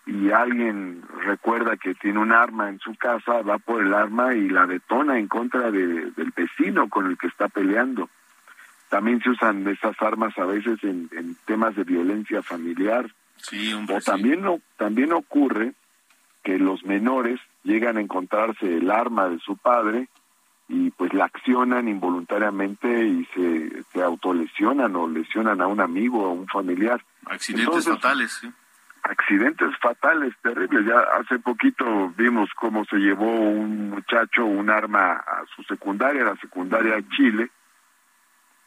y 0.06 0.30
alguien 0.30 1.02
recuerda 1.24 1.76
que 1.76 1.94
tiene 1.94 2.20
un 2.20 2.32
arma 2.32 2.68
en 2.68 2.78
su 2.78 2.94
casa, 2.94 3.42
va 3.42 3.58
por 3.58 3.82
el 3.82 3.92
arma 3.92 4.34
y 4.34 4.48
la 4.48 4.66
detona 4.66 5.18
en 5.18 5.26
contra 5.26 5.72
de, 5.72 6.12
del 6.12 6.32
vecino 6.34 6.88
con 6.88 7.06
el 7.06 7.18
que 7.18 7.26
está 7.26 7.48
peleando. 7.48 8.08
También 8.88 9.20
se 9.20 9.30
usan 9.30 9.66
esas 9.66 10.00
armas 10.00 10.38
a 10.38 10.44
veces 10.44 10.82
en, 10.84 11.10
en 11.10 11.34
temas 11.44 11.74
de 11.74 11.82
violencia 11.82 12.40
familiar. 12.42 13.10
Sí, 13.36 13.74
o 13.74 14.00
también, 14.00 14.42
no, 14.42 14.60
también 14.76 15.12
ocurre 15.12 15.74
que 16.46 16.60
los 16.60 16.84
menores 16.84 17.40
llegan 17.64 17.96
a 17.96 18.00
encontrarse 18.00 18.76
el 18.76 18.88
arma 18.88 19.28
de 19.28 19.40
su 19.40 19.56
padre 19.56 20.08
y 20.68 20.90
pues 20.92 21.12
la 21.12 21.24
accionan 21.24 21.88
involuntariamente 21.88 23.04
y 23.04 23.24
se, 23.34 23.82
se 23.92 24.00
autolesionan 24.00 24.94
o 24.94 25.08
lesionan 25.08 25.60
a 25.60 25.66
un 25.66 25.80
amigo 25.80 26.22
o 26.22 26.26
a 26.26 26.32
un 26.32 26.46
familiar. 26.46 27.04
Accidentes 27.24 27.84
fatales, 27.84 28.30
sí. 28.40 28.48
Accidentes 29.02 29.76
fatales, 29.82 30.34
terribles. 30.40 30.86
Ya 30.86 31.00
hace 31.20 31.40
poquito 31.40 32.14
vimos 32.16 32.48
cómo 32.54 32.84
se 32.84 32.98
llevó 32.98 33.28
un 33.28 33.90
muchacho 33.90 34.44
un 34.44 34.70
arma 34.70 35.14
a 35.14 35.44
su 35.56 35.64
secundaria, 35.64 36.22
la 36.22 36.36
secundaria 36.36 37.02
Chile, 37.16 37.50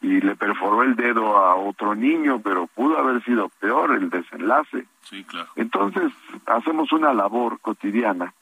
y 0.02 0.20
le 0.20 0.34
perforó 0.34 0.82
el 0.82 0.96
dedo 0.96 1.36
a 1.36 1.56
otro 1.56 1.94
niño, 1.94 2.40
pero 2.42 2.66
pudo 2.68 2.98
haber 2.98 3.22
sido 3.24 3.50
peor 3.60 3.94
el 3.94 4.08
desenlace. 4.08 4.86
Sí, 5.02 5.24
claro. 5.24 5.48
Entonces, 5.56 6.12
hacemos 6.46 6.92
una 6.92 7.12
labor 7.12 7.60
cotidiana 7.60 8.32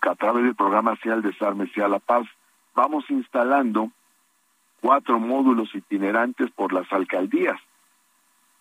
que 0.00 0.08
a 0.08 0.14
través 0.14 0.44
del 0.44 0.54
programa 0.54 0.96
Sea 1.02 1.14
el 1.14 1.22
Desarme, 1.22 1.66
Sea 1.68 1.88
la 1.88 1.98
Paz, 1.98 2.26
vamos 2.74 3.04
instalando 3.10 3.90
cuatro 4.80 5.18
módulos 5.18 5.74
itinerantes 5.74 6.50
por 6.52 6.72
las 6.72 6.90
alcaldías. 6.92 7.60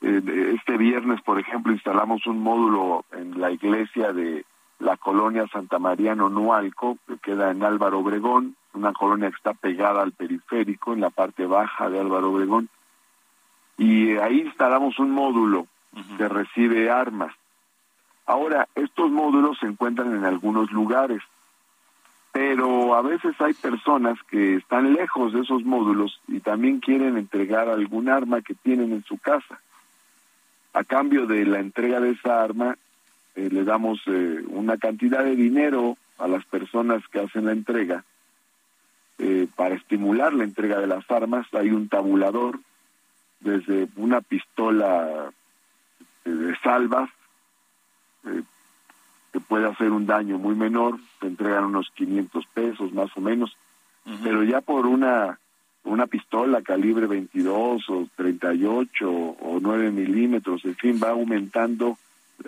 Este 0.02 0.78
viernes, 0.78 1.22
por 1.22 1.40
ejemplo, 1.40 1.74
instalamos 1.74 2.26
un 2.26 2.42
módulo 2.42 3.06
en 3.12 3.40
la 3.40 3.52
iglesia 3.52 4.14
de 4.14 4.46
la 4.80 4.98
colonia 4.98 5.46
Santa 5.52 5.78
María 5.78 6.16
Nonualco, 6.16 6.98
que 7.08 7.18
queda 7.18 7.52
en 7.52 7.64
Álvaro 7.64 8.00
Obregón, 8.00 8.56
una 8.80 8.94
colonia 8.94 9.30
que 9.30 9.36
está 9.36 9.54
pegada 9.54 10.02
al 10.02 10.14
periférico, 10.14 10.94
en 10.94 11.02
la 11.02 11.10
parte 11.10 11.46
baja 11.46 11.90
de 11.90 12.00
Álvaro 12.00 12.32
Obregón. 12.32 12.70
Y 13.78 14.16
ahí 14.18 14.42
instalamos 14.42 14.98
un 15.00 15.12
módulo 15.12 15.68
que 16.18 16.28
recibe 16.28 16.90
armas. 16.90 17.34
Ahora, 18.26 18.68
estos 18.76 19.12
módulos 19.12 19.58
se 19.60 19.66
encuentran 19.66 20.16
en 20.16 20.24
algunos 20.24 20.72
lugares, 20.72 21.22
pero 22.32 22.96
a 22.96 23.02
veces 23.02 23.36
hay 23.40 23.54
personas 23.54 24.18
que 24.30 24.56
están 24.56 24.94
lejos 24.94 25.34
de 25.34 25.42
esos 25.42 25.64
módulos 25.64 26.22
y 26.28 26.40
también 26.40 26.80
quieren 26.80 27.18
entregar 27.18 27.68
algún 27.70 28.08
arma 28.08 28.42
que 28.42 28.54
tienen 28.54 28.92
en 28.92 29.04
su 29.04 29.18
casa. 29.18 29.60
a 30.72 30.84
cambio 30.84 31.26
de 31.26 31.46
la 31.46 31.60
entrega 31.60 32.00
de 32.00 32.12
esa 32.12 32.44
arma, 32.44 32.78
eh, 33.36 33.50
le 33.52 33.64
damos 33.64 34.00
eh, 34.06 34.44
una 34.50 34.78
cantidad 34.78 35.24
de 35.24 35.36
dinero 35.36 35.98
a 36.20 36.28
las 36.28 36.46
personas 36.46 37.02
que 37.08 37.20
hacen 37.20 37.46
la 37.46 37.54
entrega 37.54 38.04
eh, 39.20 39.48
para 39.56 39.76
estimular 39.76 40.34
la 40.34 40.44
entrega 40.44 40.80
de 40.80 40.88
las 40.88 41.10
armas. 41.12 41.46
Hay 41.54 41.72
un 41.72 41.90
tabulador 41.90 42.60
desde 43.40 43.88
una 43.96 44.22
pistola 44.22 45.32
de 46.26 46.56
salvas 46.64 47.10
que 49.32 49.40
puede 49.40 49.68
hacer 49.68 49.92
un 49.92 50.06
daño 50.06 50.38
muy 50.38 50.56
menor, 50.56 51.00
te 51.20 51.28
entregan 51.28 51.66
unos 51.66 51.92
500 51.96 52.46
pesos 52.48 52.94
más 52.94 53.10
o 53.16 53.22
menos, 53.22 53.56
pero 54.24 54.44
ya 54.44 54.62
por 54.62 54.86
una 54.86 55.40
una 55.84 56.08
pistola 56.08 56.62
calibre 56.62 57.08
22 57.08 57.90
o 57.90 58.08
38 58.16 59.10
o 59.10 59.60
9 59.62 59.92
milímetros, 59.92 60.64
en 60.66 60.76
fin, 60.76 61.00
va 61.02 61.12
aumentando 61.12 61.98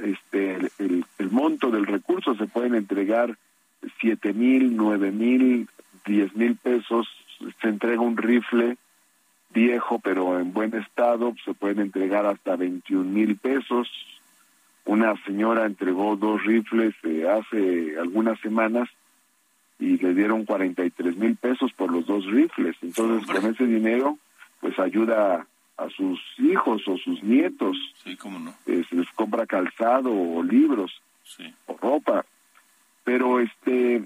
este 0.04 0.56
el, 0.80 1.06
el, 1.18 1.32
monto 1.32 1.72
del 1.72 1.86
recurso, 1.86 2.36
se 2.36 2.48
pueden 2.48 2.76
entregar 2.76 3.38
siete 4.00 4.34
mil, 4.34 4.76
nueve 4.76 5.12
mil, 5.12 5.68
diez 6.06 6.34
mil 6.36 6.56
pesos, 6.56 7.08
se 7.62 7.68
entrega 7.68 8.02
un 8.02 8.18
rifle 8.18 8.78
viejo 9.54 10.00
pero 10.00 10.40
en 10.40 10.54
buen 10.54 10.74
estado, 10.76 11.34
se 11.44 11.54
pueden 11.54 11.80
entregar 11.80 12.26
hasta 12.26 12.56
21 12.56 13.04
mil 13.10 13.38
pesos. 13.38 13.90
Una 14.86 15.16
señora 15.26 15.66
entregó 15.66 16.16
dos 16.16 16.44
rifles 16.44 16.96
eh, 17.04 17.28
hace 17.30 18.00
algunas 18.00 18.40
semanas 18.40 18.90
y 19.80 19.98
le 19.98 20.14
dieron 20.14 20.46
43 20.46 21.18
mil 21.18 21.36
pesos 21.36 21.72
por 21.74 21.92
los 21.92 22.06
dos 22.06 22.26
rifles. 22.26 22.76
Entonces, 22.82 23.28
con 23.28 23.46
ese 23.52 23.66
dinero, 23.66 24.18
pues 24.60 24.78
ayuda 24.80 25.46
a 25.78 25.90
sus 25.90 26.20
hijos 26.38 26.88
o 26.88 26.98
sus 26.98 27.24
nietos. 27.24 27.78
Sí, 28.04 28.16
cómo 28.16 28.40
no. 28.40 28.54
Eh, 28.68 28.84
se 28.90 28.96
les 28.96 29.10
compra 29.12 29.46
calzado 29.46 30.12
o 30.14 30.44
libros 30.44 31.02
o 31.66 31.78
ropa. 31.78 32.26
Pero 33.04 33.40
este, 33.40 34.04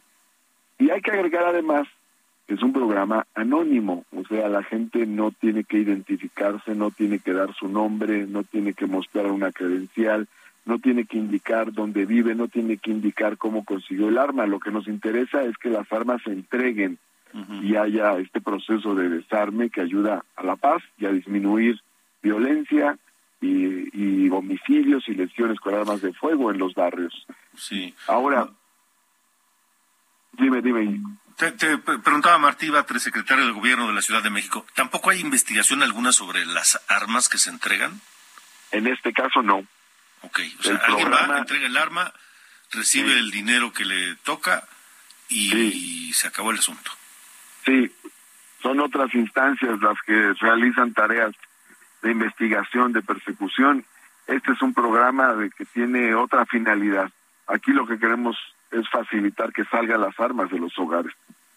y 0.78 0.90
hay 0.90 1.02
que 1.02 1.12
agregar 1.12 1.46
además 1.46 1.88
que 2.48 2.54
es 2.54 2.62
un 2.62 2.74
programa 2.74 3.26
anónimo, 3.34 4.06
o 4.16 4.24
sea, 4.26 4.48
la 4.50 4.62
gente 4.62 5.08
no 5.08 5.32
tiene 5.32 5.64
que 5.64 5.80
identificarse, 5.80 6.76
no 6.76 6.92
tiene 6.92 7.20
que 7.20 7.34
dar 7.34 7.54
su 7.56 7.68
nombre, 7.68 8.28
no 8.28 8.44
tiene 8.44 8.74
que 8.74 8.86
mostrar 8.86 9.32
una 9.32 9.52
credencial, 9.52 10.28
no 10.66 10.80
tiene 10.80 11.06
que 11.06 11.18
indicar 11.18 11.74
dónde 11.74 12.06
vive, 12.06 12.36
no 12.36 12.48
tiene 12.48 12.78
que 12.78 12.92
indicar 12.92 13.38
cómo 13.38 13.64
consiguió 13.64 14.10
el 14.10 14.18
arma. 14.18 14.46
Lo 14.46 14.60
que 14.60 14.72
nos 14.72 14.88
interesa 14.88 15.44
es 15.44 15.58
que 15.58 15.70
las 15.70 15.92
armas 15.92 16.22
se 16.24 16.32
entreguen 16.32 16.98
y 17.62 17.76
haya 17.76 18.18
este 18.18 18.40
proceso 18.40 18.96
de 18.96 19.10
desarme 19.10 19.70
que 19.70 19.82
ayuda 19.82 20.24
a 20.36 20.44
la 20.44 20.56
paz 20.56 20.82
y 20.98 21.06
a 21.06 21.12
disminuir 21.12 21.82
violencia 22.24 22.98
y, 23.42 24.30
homicidios 24.30 25.08
y 25.08 25.14
lesiones 25.14 25.60
con 25.60 25.76
armas 25.76 26.02
de 26.02 26.12
fuego 26.12 26.52
en 26.52 26.58
los 26.58 26.74
barrios. 26.74 27.26
Sí. 27.56 27.94
Ahora, 28.08 28.50
dime, 30.38 30.62
dime. 30.62 31.02
Te, 31.38 31.52
te, 31.52 31.78
preguntaba 31.78 32.38
Martí 32.38 32.70
Batres, 32.70 33.04
secretario 33.04 33.44
del 33.44 33.54
Gobierno 33.54 33.88
de 33.88 33.94
la 33.94 34.02
Ciudad 34.02 34.24
de 34.24 34.30
México, 34.30 34.66
¿tampoco 34.74 35.10
hay 35.10 35.20
investigación 35.20 35.84
alguna 35.84 36.14
sobre 36.14 36.46
las 36.46 36.82
armas 36.88 37.28
que 37.28 37.38
se 37.38 37.50
entregan? 37.50 38.00
En 38.72 38.88
este 38.88 39.12
caso 39.12 39.42
no. 39.42 39.66
Ok, 40.22 40.40
o 40.60 40.64
sea, 40.64 40.82
alguien 40.88 41.12
va, 41.12 41.38
entrega 41.38 41.68
el 41.68 41.78
arma, 41.78 42.14
recibe 42.72 43.20
el 43.20 43.32
dinero 43.32 43.74
que 43.74 43.86
le 43.86 44.16
toca 44.24 44.64
y, 45.30 46.14
se 46.14 46.28
acabó 46.28 46.52
el 46.52 46.60
asunto. 46.60 46.92
Sí, 47.66 47.92
son 48.62 48.80
otras 48.80 49.14
instancias 49.14 49.80
las 49.82 49.98
que 50.06 50.34
realizan 50.40 50.94
tareas 50.94 51.36
de 52.02 52.12
investigación, 52.12 52.94
de 52.94 53.02
persecución. 53.02 53.86
Este 54.28 54.54
es 54.54 54.62
un 54.62 54.74
programa 54.74 55.34
de 55.34 55.50
que 55.52 55.66
tiene 55.66 56.16
otra 56.16 56.46
finalidad. 56.46 57.12
Aquí 57.48 57.72
lo 57.72 57.86
que 57.86 58.00
queremos 58.00 58.38
es 58.72 58.90
facilitar 58.90 59.52
que 59.54 59.66
salgan 59.66 60.02
las 60.02 60.20
armas 60.20 60.50
de 60.50 60.60
los 60.60 60.78
hogares. 60.78 61.14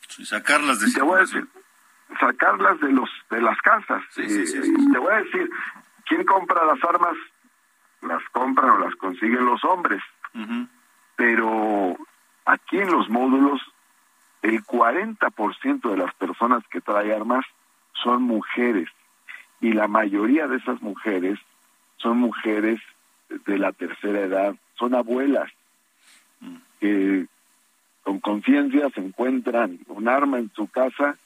Sí, 0.08 0.24
sacarlas 0.24 0.80
de 0.80 0.92
te 0.92 1.02
voy 1.02 1.18
a 1.18 1.20
decir, 1.20 1.46
sacarlas 2.20 2.80
de 2.80 2.92
los 2.92 3.10
de 3.30 3.42
las 3.42 3.58
casas. 3.58 4.02
Sí, 4.10 4.26
te 4.92 4.98
voy 4.98 5.12
a 5.12 5.18
decir, 5.18 5.50
¿quién 6.06 6.24
compra 6.24 6.64
las 6.64 6.82
armas? 6.84 7.16
las 8.02 8.22
compran 8.30 8.70
o 8.70 8.78
las 8.78 8.94
consiguen 8.96 9.44
los 9.44 9.64
hombres. 9.64 10.02
Pero 11.16 11.96
aquí 12.44 12.78
en 12.78 12.92
los 12.92 13.08
módulos, 13.08 13.60
el 14.42 14.62
40% 14.64 15.90
de 15.90 15.96
las 15.96 16.14
personas 16.14 16.62
que 16.70 16.80
traen 16.80 17.12
armas 17.12 17.44
son 17.92 18.22
mujeres. 18.22 18.88
Y 19.60 19.72
la 19.72 19.88
mayoría 19.88 20.46
de 20.46 20.58
esas 20.58 20.80
mujeres 20.80 21.40
son 21.96 22.18
mujeres 22.18 22.80
de 23.28 23.58
la 23.58 23.72
tercera 23.72 24.20
edad, 24.20 24.54
son 24.78 24.94
abuelas 24.94 25.50
que 26.80 27.26
con 28.02 28.20
conciencia 28.20 28.88
se 28.94 29.00
encuentran 29.00 29.80
un 29.88 30.08
arma 30.08 30.38
en 30.38 30.50
su 30.54 30.66
casa, 30.66 31.18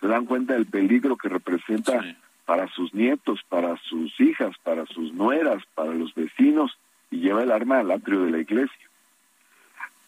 se 0.00 0.06
dan 0.06 0.26
cuenta 0.26 0.54
del 0.54 0.66
peligro 0.66 1.16
que 1.16 1.28
representa 1.28 2.02
para 2.44 2.66
sus 2.68 2.92
nietos, 2.94 3.40
para 3.48 3.76
sus 3.76 4.18
hijas, 4.20 4.56
para 4.62 4.86
sus 4.86 5.12
nueras, 5.12 5.62
para 5.74 5.92
los 5.92 6.14
vecinos, 6.14 6.76
y 7.10 7.20
lleva 7.20 7.42
el 7.42 7.52
arma 7.52 7.78
al 7.78 7.90
atrio 7.90 8.22
de 8.24 8.30
la 8.30 8.38
iglesia. 8.38 8.88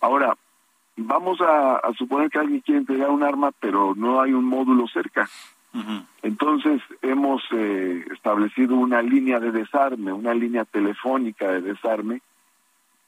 Ahora, 0.00 0.36
vamos 0.96 1.38
a, 1.40 1.80
suponer 1.96 2.30
que 2.30 2.38
alguien 2.38 2.60
quiere 2.60 2.80
entregar 2.80 3.10
un 3.10 3.22
arma, 3.22 3.52
pero 3.60 3.94
no 3.94 4.20
hay 4.20 4.32
un 4.32 4.44
módulo 4.44 4.88
cerca. 4.88 5.28
Entonces 6.22 6.82
hemos 7.02 7.42
eh, 7.52 8.04
establecido 8.12 8.74
una 8.74 9.00
línea 9.02 9.38
de 9.38 9.52
desarme, 9.52 10.12
una 10.12 10.34
línea 10.34 10.64
telefónica 10.64 11.52
de 11.52 11.60
desarme 11.60 12.20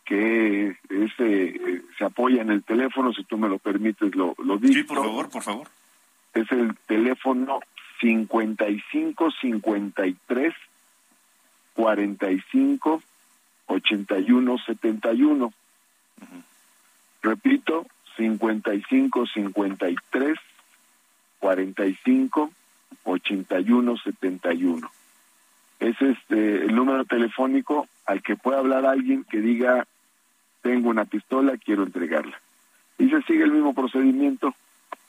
que 0.04 0.76
ese 0.88 1.82
se 1.96 2.04
apoya 2.04 2.42
en 2.42 2.50
el 2.50 2.62
teléfono, 2.62 3.12
si 3.12 3.24
tú 3.24 3.38
me 3.38 3.48
lo 3.48 3.58
permites 3.58 4.14
lo, 4.14 4.34
lo 4.38 4.58
digo. 4.58 4.74
Sí, 4.74 4.82
por 4.82 4.98
favor, 4.98 5.30
por 5.30 5.42
favor. 5.42 5.68
Es 6.34 6.50
el 6.50 6.76
teléfono 6.86 7.60
55 8.00 9.30
53 9.40 10.54
45 11.74 13.02
81 13.66 14.58
71. 14.58 15.52
Repito, 17.22 17.86
55 18.16 19.26
53 19.26 20.38
45 21.38 22.50
81 23.04 23.96
71. 23.96 24.90
Es 25.80 26.00
este 26.00 26.64
el 26.64 26.74
número 26.74 27.04
telefónico 27.04 27.88
al 28.06 28.22
que 28.22 28.36
puede 28.36 28.58
hablar 28.58 28.86
alguien 28.86 29.24
que 29.24 29.40
diga 29.40 29.86
tengo 30.62 30.88
una 30.88 31.04
pistola, 31.04 31.56
quiero 31.58 31.82
entregarla. 31.82 32.40
Y 32.98 33.10
se 33.10 33.22
sigue 33.22 33.44
el 33.44 33.52
mismo 33.52 33.74
procedimiento 33.74 34.54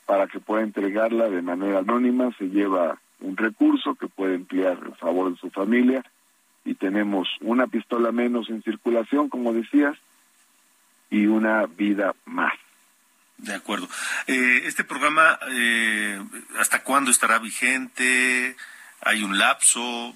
para 0.06 0.28
que 0.28 0.40
pueda 0.40 0.64
entregarla 0.64 1.30
de 1.30 1.42
manera 1.42 1.80
anónima, 1.80 2.32
se 2.38 2.50
lleva 2.50 3.00
un 3.22 3.38
recurso 3.38 3.96
que 3.96 4.08
puede 4.08 4.36
emplear 4.36 4.78
en 4.86 4.96
favor 4.96 5.32
de 5.32 5.40
su 5.40 5.50
familia 5.50 6.04
y 6.66 6.76
tenemos 6.76 7.28
una 7.42 7.68
pistola 7.68 8.12
menos 8.12 8.50
en 8.50 8.64
circulación, 8.64 9.30
como 9.30 9.54
decías, 9.54 9.98
y 11.10 11.28
una 11.28 11.66
vida 11.66 12.16
más. 12.26 12.54
De 13.38 13.54
acuerdo. 13.54 13.88
Eh, 14.28 14.62
este 14.66 14.84
programa, 14.84 15.38
eh, 15.52 16.22
¿hasta 16.60 16.84
cuándo 16.84 17.12
estará 17.12 17.40
vigente? 17.40 18.56
¿Hay 19.02 19.24
un 19.24 19.38
lapso? 19.38 20.16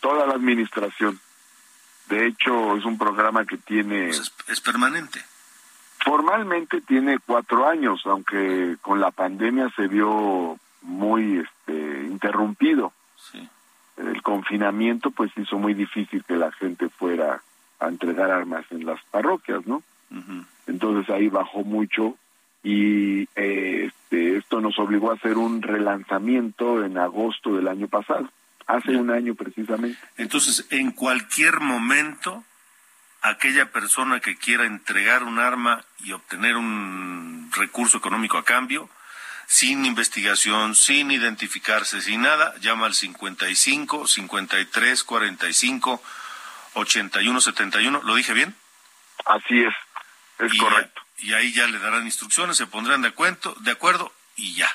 Toda 0.00 0.26
la 0.26 0.34
administración. 0.34 1.20
De 2.08 2.26
hecho, 2.26 2.76
es 2.76 2.84
un 2.84 2.98
programa 2.98 3.44
que 3.44 3.56
tiene... 3.56 4.06
Pues 4.06 4.32
es 4.48 4.60
permanente. 4.60 5.20
Formalmente 6.04 6.82
tiene 6.82 7.18
cuatro 7.18 7.66
años, 7.66 8.02
aunque 8.04 8.76
con 8.82 9.00
la 9.00 9.10
pandemia 9.10 9.70
se 9.74 9.88
vio 9.88 10.58
muy 10.82 11.38
este, 11.38 12.04
interrumpido. 12.04 12.92
El 13.96 14.22
confinamiento 14.22 15.10
pues 15.12 15.30
hizo 15.36 15.56
muy 15.56 15.72
difícil 15.72 16.24
que 16.24 16.36
la 16.36 16.50
gente 16.52 16.88
fuera 16.88 17.40
a 17.78 17.88
entregar 17.88 18.30
armas 18.30 18.64
en 18.70 18.84
las 18.84 19.00
parroquias, 19.04 19.66
¿no? 19.66 19.82
Entonces 20.66 21.08
ahí 21.10 21.28
bajó 21.28 21.64
mucho 21.64 22.16
y 22.62 23.22
eh, 23.36 23.86
este, 23.86 24.36
esto 24.36 24.60
nos 24.60 24.78
obligó 24.78 25.10
a 25.10 25.14
hacer 25.14 25.36
un 25.36 25.62
relanzamiento 25.62 26.84
en 26.84 26.98
agosto 26.98 27.54
del 27.54 27.68
año 27.68 27.88
pasado, 27.88 28.28
hace 28.66 28.96
un 28.96 29.10
año 29.10 29.34
precisamente. 29.34 29.98
Entonces, 30.16 30.66
en 30.70 30.92
cualquier 30.92 31.60
momento 31.60 32.44
aquella 33.24 33.70
persona 33.72 34.20
que 34.20 34.36
quiera 34.36 34.66
entregar 34.66 35.22
un 35.22 35.38
arma 35.38 35.82
y 36.00 36.12
obtener 36.12 36.56
un 36.56 37.50
recurso 37.52 37.96
económico 37.96 38.36
a 38.36 38.44
cambio, 38.44 38.90
sin 39.46 39.84
investigación, 39.86 40.74
sin 40.74 41.10
identificarse, 41.10 42.02
sin 42.02 42.22
nada, 42.22 42.54
llama 42.60 42.86
al 42.86 42.94
55 42.94 44.06
53 44.06 45.04
45 45.04 46.02
81 46.74 47.40
71. 47.40 48.02
¿Lo 48.04 48.14
dije 48.14 48.34
bien? 48.34 48.54
Así 49.24 49.60
es, 49.60 49.74
es 50.38 50.58
correcto. 50.58 51.00
y 51.18 51.32
ahí 51.32 51.52
ya 51.54 51.66
le 51.66 51.78
darán 51.78 52.04
instrucciones, 52.04 52.58
se 52.58 52.66
pondrán 52.66 53.00
de 53.00 53.08
acuerdo, 53.08 53.54
de 53.60 53.70
acuerdo 53.70 54.12
y 54.36 54.54
ya. 54.54 54.70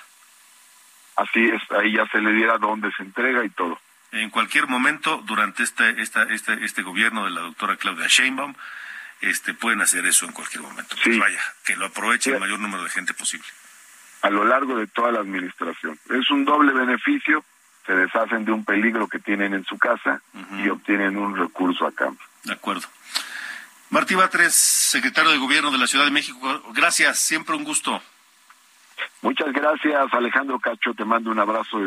Así 1.19 1.43
es, 1.49 1.61
ahí 1.71 1.91
ya 1.91 2.07
se 2.07 2.21
le 2.21 2.31
dirá 2.31 2.57
dónde 2.57 2.89
se 2.95 3.03
entrega 3.03 3.43
y 3.43 3.49
todo. 3.49 3.77
En 4.13 4.29
cualquier 4.29 4.67
momento, 4.67 5.21
durante 5.25 5.63
este, 5.63 6.01
esta, 6.01 6.23
este, 6.23 6.63
este 6.63 6.81
gobierno 6.81 7.25
de 7.25 7.31
la 7.31 7.41
doctora 7.41 7.75
Claudia 7.75 8.07
Sheinbaum, 8.07 8.55
este, 9.19 9.53
pueden 9.53 9.81
hacer 9.81 10.05
eso 10.05 10.25
en 10.25 10.31
cualquier 10.31 10.63
momento. 10.63 10.95
Pues 11.03 11.19
vaya, 11.19 11.41
que 11.65 11.75
lo 11.75 11.87
aproveche 11.87 12.31
el 12.31 12.39
mayor 12.39 12.59
número 12.59 12.83
de 12.85 12.89
gente 12.89 13.13
posible. 13.13 13.45
A 14.21 14.29
lo 14.29 14.45
largo 14.45 14.77
de 14.77 14.87
toda 14.87 15.11
la 15.11 15.19
administración. 15.19 15.99
Es 16.09 16.31
un 16.31 16.45
doble 16.45 16.71
beneficio, 16.71 17.43
se 17.85 17.93
deshacen 17.93 18.45
de 18.45 18.53
un 18.53 18.63
peligro 18.63 19.09
que 19.09 19.19
tienen 19.19 19.53
en 19.53 19.65
su 19.65 19.77
casa 19.77 20.21
y 20.63 20.69
obtienen 20.69 21.17
un 21.17 21.35
recurso 21.35 21.85
a 21.85 21.91
cambio. 21.91 22.25
De 22.43 22.53
acuerdo. 22.53 22.87
Martí 23.89 24.15
Batres, 24.15 24.53
secretario 24.53 25.31
de 25.31 25.37
Gobierno 25.37 25.71
de 25.71 25.79
la 25.79 25.87
Ciudad 25.87 26.05
de 26.05 26.11
México, 26.11 26.63
gracias, 26.73 27.19
siempre 27.19 27.55
un 27.55 27.65
gusto. 27.65 28.01
Muchas 29.21 29.51
gracias, 29.53 30.13
Alejandro 30.13 30.59
Cacho, 30.59 30.93
te 30.93 31.05
mando 31.05 31.31
un 31.31 31.39
abrazo 31.39 31.77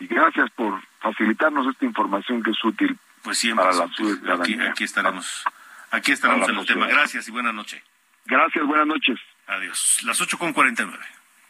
y 0.00 0.06
gracias 0.06 0.50
por 0.50 0.80
facilitarnos 1.00 1.66
esta 1.66 1.84
información 1.84 2.42
que 2.42 2.50
es 2.50 2.64
útil 2.64 2.98
pues 3.22 3.38
siempre, 3.38 3.64
para 3.64 3.76
la 3.76 4.34
Aquí, 4.34 4.58
aquí 4.60 4.84
estaremos, 4.84 5.44
aquí 5.90 6.12
estaremos 6.12 6.48
en 6.48 6.56
el 6.56 6.66
tema. 6.66 6.86
Gracias 6.86 7.28
y 7.28 7.30
buena 7.30 7.52
noche. 7.52 7.82
Gracias, 8.24 8.66
buenas 8.66 8.86
noches. 8.86 9.18
Adiós. 9.46 9.98
Las 10.04 10.20
ocho 10.20 10.38
con 10.38 10.52
cuarenta 10.52 10.84
nueve. 10.84 11.04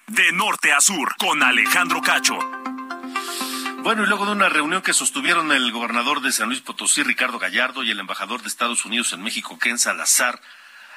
De 0.07 0.32
norte 0.32 0.72
a 0.72 0.80
sur, 0.80 1.14
con 1.16 1.43
Alejandro 1.43 2.01
Cacho. 2.01 2.38
Bueno, 3.82 4.05
y 4.05 4.07
luego 4.07 4.26
de 4.26 4.32
una 4.32 4.49
reunión 4.49 4.82
que 4.82 4.93
sostuvieron 4.93 5.53
el 5.53 5.72
gobernador 5.72 6.20
de 6.20 6.32
San 6.32 6.49
Luis 6.49 6.61
Potosí, 6.61 7.03
Ricardo 7.03 7.38
Gallardo, 7.38 7.82
y 7.82 7.91
el 7.91 8.01
embajador 8.01 8.43
de 8.43 8.49
Estados 8.49 8.84
Unidos 8.84 9.12
en 9.12 9.22
México, 9.22 9.59
Ken 9.59 9.78
Salazar, 9.78 10.41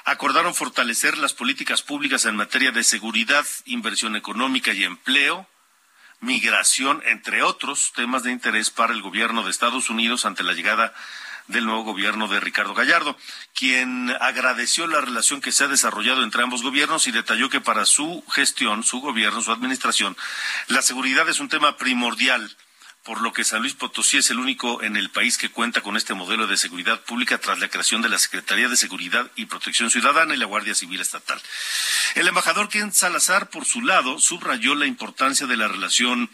acordaron 0.04 0.54
fortalecer 0.54 1.18
las 1.18 1.32
políticas 1.32 1.82
públicas 1.82 2.26
en 2.26 2.36
materia 2.36 2.70
de 2.70 2.84
seguridad, 2.84 3.46
inversión 3.64 4.16
económica 4.16 4.72
y 4.72 4.84
empleo, 4.84 5.48
migración, 6.20 7.02
entre 7.06 7.42
otros 7.42 7.92
temas 7.94 8.22
de 8.22 8.32
interés 8.32 8.70
para 8.70 8.92
el 8.92 9.02
gobierno 9.02 9.42
de 9.42 9.50
Estados 9.50 9.90
Unidos 9.90 10.26
ante 10.26 10.42
la 10.42 10.52
llegada 10.52 10.94
del 11.46 11.66
nuevo 11.66 11.84
gobierno 11.84 12.28
de 12.28 12.40
Ricardo 12.40 12.74
Gallardo, 12.74 13.16
quien 13.54 14.10
agradeció 14.20 14.86
la 14.86 15.02
relación 15.02 15.40
que 15.40 15.52
se 15.52 15.64
ha 15.64 15.68
desarrollado 15.68 16.22
entre 16.22 16.42
ambos 16.42 16.62
gobiernos 16.62 17.06
y 17.06 17.12
detalló 17.12 17.50
que 17.50 17.60
para 17.60 17.84
su 17.84 18.24
gestión, 18.30 18.82
su 18.82 19.00
gobierno, 19.00 19.42
su 19.42 19.52
administración, 19.52 20.16
la 20.68 20.80
seguridad 20.80 21.28
es 21.28 21.40
un 21.40 21.50
tema 21.50 21.76
primordial 21.76 22.56
por 23.04 23.20
lo 23.20 23.34
que 23.34 23.44
San 23.44 23.60
Luis 23.60 23.74
Potosí 23.74 24.16
es 24.16 24.30
el 24.30 24.38
único 24.38 24.82
en 24.82 24.96
el 24.96 25.10
país 25.10 25.36
que 25.36 25.50
cuenta 25.50 25.82
con 25.82 25.96
este 25.98 26.14
modelo 26.14 26.46
de 26.46 26.56
seguridad 26.56 27.02
pública 27.02 27.38
tras 27.38 27.58
la 27.58 27.68
creación 27.68 28.00
de 28.00 28.08
la 28.08 28.18
Secretaría 28.18 28.66
de 28.68 28.78
Seguridad 28.78 29.30
y 29.36 29.44
Protección 29.44 29.90
Ciudadana 29.90 30.34
y 30.34 30.38
la 30.38 30.46
Guardia 30.46 30.74
Civil 30.74 31.02
Estatal. 31.02 31.40
El 32.14 32.26
embajador 32.26 32.70
Ken 32.70 32.94
Salazar, 32.94 33.50
por 33.50 33.66
su 33.66 33.82
lado, 33.82 34.18
subrayó 34.18 34.74
la 34.74 34.86
importancia 34.86 35.46
de 35.46 35.58
la 35.58 35.68
relación 35.68 36.30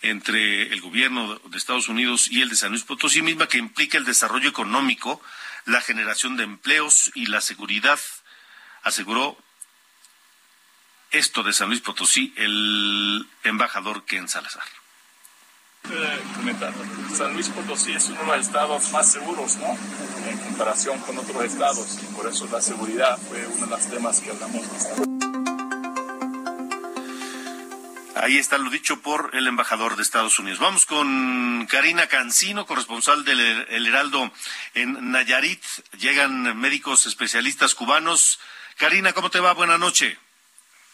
entre 0.00 0.72
el 0.72 0.80
gobierno 0.80 1.38
de 1.44 1.58
Estados 1.58 1.88
Unidos 1.88 2.28
y 2.30 2.40
el 2.40 2.48
de 2.48 2.56
San 2.56 2.70
Luis 2.70 2.84
Potosí 2.84 3.20
misma 3.20 3.46
que 3.46 3.58
implica 3.58 3.98
el 3.98 4.06
desarrollo 4.06 4.48
económico, 4.48 5.20
la 5.66 5.82
generación 5.82 6.38
de 6.38 6.44
empleos 6.44 7.10
y 7.14 7.26
la 7.26 7.42
seguridad, 7.42 8.00
aseguró 8.82 9.36
esto 11.10 11.42
de 11.42 11.52
San 11.52 11.68
Luis 11.68 11.82
Potosí 11.82 12.32
el 12.36 13.28
embajador 13.42 14.06
Ken 14.06 14.26
Salazar. 14.26 14.64
San 17.14 17.32
Luis 17.34 17.48
Potosí 17.48 17.92
es 17.92 18.08
uno 18.08 18.20
de 18.20 18.26
los 18.26 18.46
estados 18.46 18.90
más 18.90 19.12
seguros, 19.12 19.56
¿no? 19.58 19.68
En 20.28 20.38
comparación 20.38 20.98
con 21.00 21.18
otros 21.18 21.44
estados. 21.44 22.00
Y 22.02 22.14
por 22.14 22.26
eso 22.26 22.48
la 22.50 22.60
seguridad 22.60 23.16
fue 23.18 23.46
uno 23.46 23.66
de 23.66 23.70
los 23.70 23.86
temas 23.88 24.20
que 24.20 24.30
hablamos 24.30 24.62
Ahí 28.16 28.38
está 28.38 28.58
lo 28.58 28.70
dicho 28.70 29.00
por 29.00 29.30
el 29.34 29.46
embajador 29.46 29.96
de 29.96 30.02
Estados 30.02 30.38
Unidos. 30.38 30.58
Vamos 30.58 30.86
con 30.86 31.66
Karina 31.66 32.06
Cancino, 32.06 32.64
corresponsal 32.64 33.24
del 33.24 33.38
El 33.68 33.86
Heraldo 33.86 34.32
en 34.74 35.12
Nayarit. 35.12 35.62
Llegan 35.98 36.58
médicos 36.58 37.06
especialistas 37.06 37.74
cubanos. 37.74 38.40
Karina, 38.78 39.12
¿cómo 39.12 39.30
te 39.30 39.40
va? 39.40 39.52
Buenas 39.52 39.78
noches. 39.78 40.16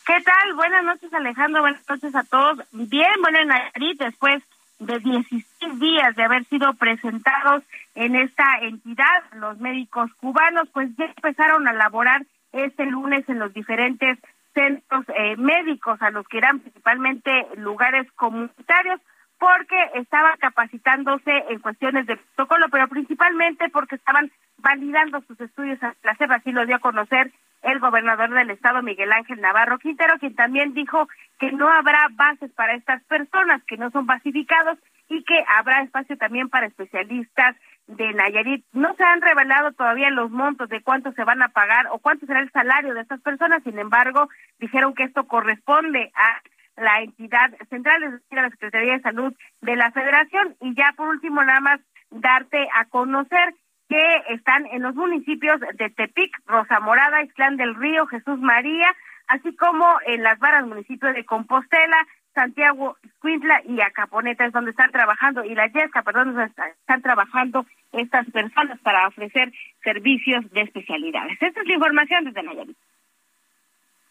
¿Qué 0.04 0.20
tal? 0.22 0.54
Buenas 0.54 0.82
noches, 0.82 1.12
Alejandro. 1.14 1.60
Buenas 1.60 1.88
noches 1.88 2.14
a 2.14 2.24
todos. 2.24 2.58
Bien, 2.72 3.12
bueno, 3.22 3.38
en 3.38 3.48
Nayarit, 3.48 3.98
después 4.00 4.42
de 4.80 4.98
16 4.98 5.78
días 5.78 6.16
de 6.16 6.24
haber 6.24 6.44
sido 6.46 6.74
presentados 6.74 7.62
en 7.94 8.16
esta 8.16 8.58
entidad, 8.62 9.24
los 9.34 9.58
médicos 9.58 10.10
cubanos 10.14 10.68
pues 10.72 10.88
ya 10.96 11.04
empezaron 11.04 11.68
a 11.68 11.72
laborar 11.72 12.24
este 12.52 12.86
lunes 12.86 13.28
en 13.28 13.38
los 13.38 13.52
diferentes 13.52 14.18
centros 14.54 15.04
eh, 15.08 15.36
médicos 15.36 16.00
a 16.02 16.10
los 16.10 16.26
que 16.26 16.38
eran 16.38 16.60
principalmente 16.60 17.46
lugares 17.56 18.10
comunitarios 18.12 19.00
porque 19.38 19.76
estaban 19.94 20.36
capacitándose 20.38 21.44
en 21.48 21.60
cuestiones 21.60 22.06
de 22.06 22.16
protocolo, 22.16 22.66
pero 22.70 22.88
principalmente 22.88 23.68
porque 23.68 23.96
estaban 23.96 24.30
validando 24.58 25.20
sus 25.22 25.40
estudios 25.40 25.82
a 25.82 25.94
la 26.02 26.34
así 26.34 26.52
lo 26.52 26.66
dio 26.66 26.76
a 26.76 26.80
conocer 26.80 27.32
el 27.62 27.78
gobernador 27.78 28.30
del 28.30 28.50
estado, 28.50 28.82
Miguel 28.82 29.12
Ángel 29.12 29.40
Navarro 29.40 29.78
Quintero, 29.78 30.18
quien 30.18 30.34
también 30.34 30.72
dijo 30.74 31.08
que 31.38 31.52
no 31.52 31.68
habrá 31.68 32.08
bases 32.12 32.50
para 32.52 32.74
estas 32.74 33.02
personas 33.04 33.62
que 33.64 33.76
no 33.76 33.90
son 33.90 34.06
basificados 34.06 34.78
y 35.08 35.24
que 35.24 35.44
habrá 35.48 35.82
espacio 35.82 36.16
también 36.16 36.48
para 36.48 36.66
especialistas 36.66 37.56
de 37.86 38.12
Nayarit. 38.14 38.64
No 38.72 38.94
se 38.94 39.04
han 39.04 39.20
revelado 39.20 39.72
todavía 39.72 40.10
los 40.10 40.30
montos 40.30 40.68
de 40.68 40.82
cuánto 40.82 41.12
se 41.12 41.24
van 41.24 41.42
a 41.42 41.48
pagar 41.48 41.88
o 41.90 41.98
cuánto 41.98 42.26
será 42.26 42.40
el 42.40 42.50
salario 42.52 42.94
de 42.94 43.00
estas 43.00 43.20
personas, 43.20 43.62
sin 43.64 43.78
embargo, 43.78 44.28
dijeron 44.58 44.94
que 44.94 45.04
esto 45.04 45.26
corresponde 45.26 46.12
a 46.14 46.40
la 46.80 47.02
entidad 47.02 47.50
central, 47.68 48.02
es 48.04 48.12
decir, 48.12 48.38
a 48.38 48.42
la 48.42 48.50
Secretaría 48.50 48.92
de 48.94 49.02
Salud 49.02 49.34
de 49.60 49.76
la 49.76 49.90
Federación. 49.90 50.56
Y 50.60 50.74
ya 50.74 50.92
por 50.96 51.08
último, 51.08 51.42
nada 51.42 51.60
más 51.60 51.80
darte 52.10 52.68
a 52.74 52.86
conocer 52.86 53.54
que 53.90 54.34
están 54.34 54.66
en 54.66 54.82
los 54.82 54.94
municipios 54.94 55.60
de 55.60 55.90
Tepic, 55.90 56.30
Rosa 56.46 56.78
Morada, 56.78 57.24
Islán 57.24 57.56
del 57.56 57.74
Río, 57.74 58.06
Jesús 58.06 58.38
María, 58.38 58.86
así 59.26 59.54
como 59.56 59.84
en 60.06 60.22
las 60.22 60.38
varas 60.38 60.64
municipios 60.64 61.12
de 61.12 61.24
Compostela, 61.24 62.06
Santiago, 62.32 62.96
Cuintla 63.18 63.60
y 63.68 63.80
Acaponeta 63.80 64.46
es 64.46 64.52
donde 64.52 64.70
están 64.70 64.92
trabajando, 64.92 65.44
y 65.44 65.56
la 65.56 65.66
Yesca, 65.66 66.02
perdón, 66.02 66.40
están 66.40 67.02
trabajando 67.02 67.66
estas 67.90 68.30
personas 68.30 68.78
para 68.78 69.08
ofrecer 69.08 69.52
servicios 69.82 70.48
de 70.52 70.60
especialidades. 70.62 71.36
Esta 71.40 71.60
es 71.60 71.66
la 71.66 71.74
información 71.74 72.24
desde 72.26 72.44
Nayarit. 72.44 72.76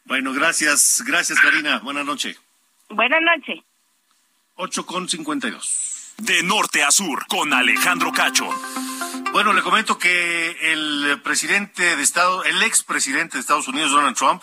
Bueno, 0.03 0.33
gracias, 0.33 1.01
gracias 1.07 1.39
Karina, 1.39 1.79
buenas 1.79 2.05
noches. 2.05 2.41
Buenas 2.89 3.21
noches. 3.21 3.63
8 4.55 4.85
con 4.85 5.07
52. 5.07 6.15
De 6.17 6.43
norte 6.43 6.83
a 6.83 6.91
sur, 6.91 7.25
con 7.27 7.53
Alejandro 7.53 8.11
Cacho. 8.11 8.49
Bueno, 9.31 9.53
le 9.53 9.61
comento 9.61 9.99
que 9.99 10.73
el 10.73 11.21
presidente 11.23 11.95
de 11.95 12.01
Estado, 12.01 12.43
el 12.45 12.63
expresidente 12.63 13.37
de 13.37 13.41
Estados 13.41 13.67
Unidos, 13.67 13.91
Donald 13.91 14.17
Trump, 14.17 14.41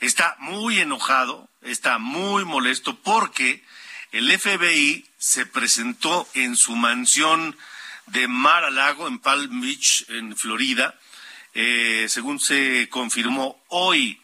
está 0.00 0.36
muy 0.38 0.78
enojado, 0.78 1.48
está 1.62 1.96
muy 1.96 2.44
molesto 2.44 2.96
porque 2.96 3.64
el 4.12 4.30
FBI 4.38 5.06
se 5.16 5.46
presentó 5.46 6.28
en 6.34 6.54
su 6.54 6.76
mansión 6.76 7.56
de 8.08 8.28
Mar 8.28 8.64
a 8.64 8.70
Lago, 8.70 9.08
en 9.08 9.20
Palm 9.20 9.62
Beach, 9.62 10.04
en 10.08 10.36
Florida, 10.36 10.94
eh, 11.54 12.04
según 12.10 12.38
se 12.38 12.90
confirmó 12.90 13.64
hoy. 13.68 14.20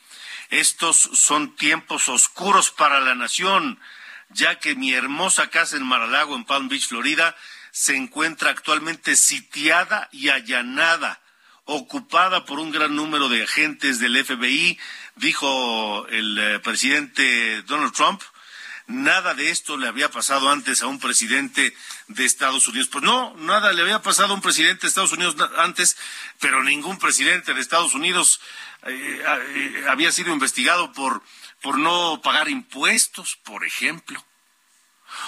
Estos 0.50 0.96
son 1.14 1.56
tiempos 1.56 2.10
oscuros 2.10 2.70
para 2.70 3.00
la 3.00 3.14
nación, 3.14 3.80
ya 4.28 4.58
que 4.58 4.74
mi 4.74 4.92
hermosa 4.92 5.48
casa 5.48 5.78
en 5.78 5.86
Mar 5.86 6.02
a 6.02 6.06
Lago, 6.06 6.36
en 6.36 6.44
Palm 6.44 6.68
Beach, 6.68 6.86
Florida, 6.86 7.34
se 7.72 7.96
encuentra 7.96 8.50
actualmente 8.50 9.16
sitiada 9.16 10.08
y 10.12 10.28
allanada, 10.28 11.20
ocupada 11.64 12.44
por 12.44 12.60
un 12.60 12.70
gran 12.70 12.94
número 12.94 13.30
de 13.30 13.42
agentes 13.42 13.98
del 13.98 14.22
FBI, 14.22 14.78
dijo 15.16 16.06
el 16.08 16.38
eh, 16.38 16.58
presidente 16.60 17.62
Donald 17.62 17.94
Trump. 17.94 18.20
Nada 18.88 19.32
de 19.32 19.48
esto 19.48 19.78
le 19.78 19.88
había 19.88 20.10
pasado 20.10 20.50
antes 20.50 20.82
a 20.82 20.86
un 20.86 21.00
presidente 21.00 21.74
de 22.08 22.24
Estados 22.26 22.68
Unidos. 22.68 22.88
Pues 22.88 23.02
no, 23.04 23.34
nada 23.38 23.72
le 23.72 23.80
había 23.80 24.02
pasado 24.02 24.32
a 24.32 24.36
un 24.36 24.42
presidente 24.42 24.82
de 24.82 24.88
Estados 24.88 25.12
Unidos 25.12 25.36
antes, 25.56 25.96
pero 26.40 26.62
ningún 26.62 26.98
presidente 26.98 27.54
de 27.54 27.60
Estados 27.60 27.94
Unidos 27.94 28.40
eh, 28.84 29.24
eh, 29.24 29.84
había 29.88 30.12
sido 30.12 30.30
investigado 30.32 30.92
por, 30.92 31.22
por 31.62 31.78
no 31.78 32.20
pagar 32.22 32.50
impuestos, 32.50 33.38
por 33.44 33.64
ejemplo 33.64 34.22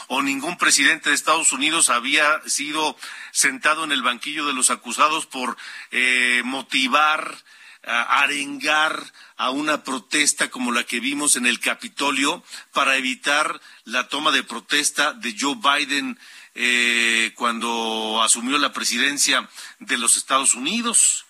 o 0.08 0.22
ningún 0.22 0.58
presidente 0.58 1.08
de 1.08 1.14
Estados 1.14 1.52
Unidos 1.52 1.88
había 1.88 2.40
sido 2.46 2.96
sentado 3.32 3.84
en 3.84 3.92
el 3.92 4.02
banquillo 4.02 4.46
de 4.46 4.52
los 4.52 4.70
acusados 4.70 5.26
por 5.26 5.56
eh, 5.90 6.42
motivar, 6.44 7.36
arengar 7.86 9.12
a 9.36 9.50
una 9.50 9.82
protesta 9.84 10.50
como 10.50 10.72
la 10.72 10.84
que 10.84 11.00
vimos 11.00 11.36
en 11.36 11.46
el 11.46 11.60
Capitolio 11.60 12.42
para 12.72 12.96
evitar 12.96 13.60
la 13.84 14.08
toma 14.08 14.30
de 14.30 14.42
protesta 14.42 15.12
de 15.12 15.36
Joe 15.38 15.56
Biden 15.56 16.18
eh, 16.54 17.32
cuando 17.34 18.22
asumió 18.22 18.58
la 18.58 18.72
presidencia 18.72 19.48
de 19.80 19.98
los 19.98 20.16
Estados 20.16 20.54
Unidos. 20.54 21.26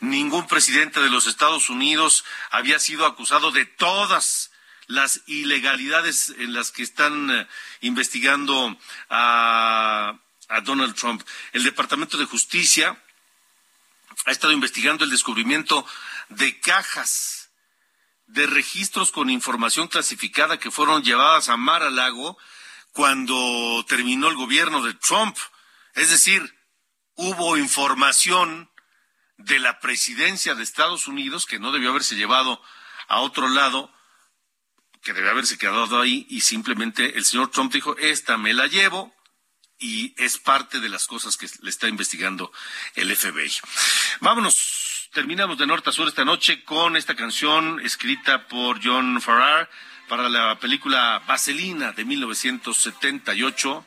Ningún 0.00 0.46
presidente 0.46 1.00
de 1.00 1.10
los 1.10 1.26
Estados 1.26 1.70
Unidos 1.70 2.24
había 2.50 2.78
sido 2.78 3.04
acusado 3.04 3.50
de 3.50 3.66
todas 3.66 4.47
las 4.88 5.22
ilegalidades 5.26 6.34
en 6.38 6.52
las 6.52 6.72
que 6.72 6.82
están 6.82 7.30
eh, 7.30 7.46
investigando 7.80 8.76
a 9.08 10.18
a 10.48 10.60
Donald 10.60 10.94
Trump. 10.94 11.22
El 11.52 11.62
Departamento 11.62 12.16
de 12.16 12.24
Justicia 12.24 13.00
ha 14.24 14.30
estado 14.30 14.52
investigando 14.52 15.04
el 15.04 15.10
descubrimiento 15.10 15.86
de 16.30 16.58
cajas 16.60 17.50
de 18.26 18.46
registros 18.46 19.12
con 19.12 19.30
información 19.30 19.88
clasificada 19.88 20.58
que 20.58 20.70
fueron 20.70 21.02
llevadas 21.02 21.48
a 21.48 21.56
Mar 21.56 21.82
a 21.82 21.90
Lago 21.90 22.36
cuando 22.92 23.84
terminó 23.88 24.28
el 24.28 24.36
gobierno 24.36 24.82
de 24.82 24.94
Trump. 24.94 25.36
Es 25.94 26.10
decir, 26.10 26.58
hubo 27.14 27.56
información 27.56 28.70
de 29.36 29.58
la 29.58 29.78
presidencia 29.80 30.54
de 30.54 30.62
Estados 30.62 31.06
Unidos 31.06 31.46
que 31.46 31.58
no 31.58 31.72
debió 31.72 31.90
haberse 31.90 32.16
llevado 32.16 32.60
a 33.06 33.20
otro 33.20 33.48
lado, 33.48 33.92
que 35.02 35.12
debe 35.12 35.30
haberse 35.30 35.58
quedado 35.58 36.00
ahí 36.00 36.26
y 36.28 36.40
simplemente 36.40 37.16
el 37.16 37.24
señor 37.24 37.50
Trump 37.50 37.72
dijo, 37.72 37.96
esta 37.98 38.36
me 38.36 38.52
la 38.52 38.66
llevo 38.66 39.14
y 39.78 40.14
es 40.22 40.38
parte 40.38 40.80
de 40.80 40.88
las 40.88 41.06
cosas 41.06 41.36
que 41.36 41.48
le 41.62 41.70
está 41.70 41.88
investigando 41.88 42.52
el 42.94 43.14
FBI. 43.14 43.52
Vámonos, 44.20 45.08
terminamos 45.12 45.58
de 45.58 45.66
norte 45.66 45.90
a 45.90 45.92
sur 45.92 46.08
esta 46.08 46.24
noche 46.24 46.64
con 46.64 46.96
esta 46.96 47.14
canción 47.14 47.80
escrita 47.84 48.48
por 48.48 48.80
John 48.82 49.20
Farrar 49.20 49.70
para 50.08 50.28
la 50.28 50.58
película 50.58 51.22
Vaselina 51.26 51.92
de 51.92 52.04
1978. 52.04 53.84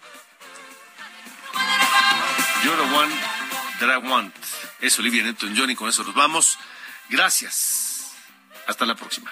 You're 2.63 2.77
the 2.77 2.95
one 2.95 3.11
that 3.79 3.89
I 3.89 3.97
want. 3.97 4.33
Es 4.79 4.97
Olivia 4.99 5.23
Newton-John 5.23 5.71
y 5.71 5.75
con 5.75 5.89
eso 5.89 6.03
nos 6.03 6.13
vamos. 6.13 6.57
Gracias. 7.09 8.13
Hasta 8.67 8.85
la 8.85 8.95
próxima. 8.95 9.31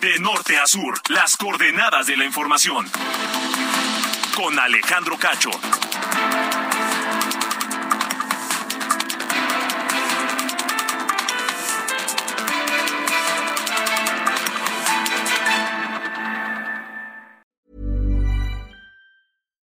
De 0.00 0.18
Norte 0.18 0.56
a 0.56 0.66
Sur, 0.66 0.94
las 1.10 1.36
coordenadas 1.36 2.06
de 2.06 2.16
la 2.16 2.24
información. 2.24 2.86
Con 4.34 4.58
Alejandro 4.58 5.18
Cacho. 5.18 5.50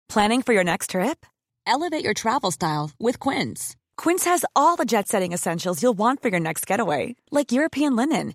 Planning 0.08 0.40
for 0.40 0.54
your 0.54 0.64
next 0.64 0.90
trip? 0.90 1.26
Elevate 1.66 2.02
your 2.02 2.14
travel 2.14 2.50
style 2.50 2.92
with 2.98 3.20
Quince. 3.20 3.76
Quince 3.98 4.24
has 4.24 4.46
all 4.56 4.76
the 4.76 4.86
jet 4.86 5.06
setting 5.06 5.32
essentials 5.32 5.82
you'll 5.82 5.92
want 5.92 6.22
for 6.22 6.30
your 6.30 6.40
next 6.40 6.66
getaway, 6.66 7.14
like 7.30 7.52
European 7.52 7.94
linen 7.94 8.34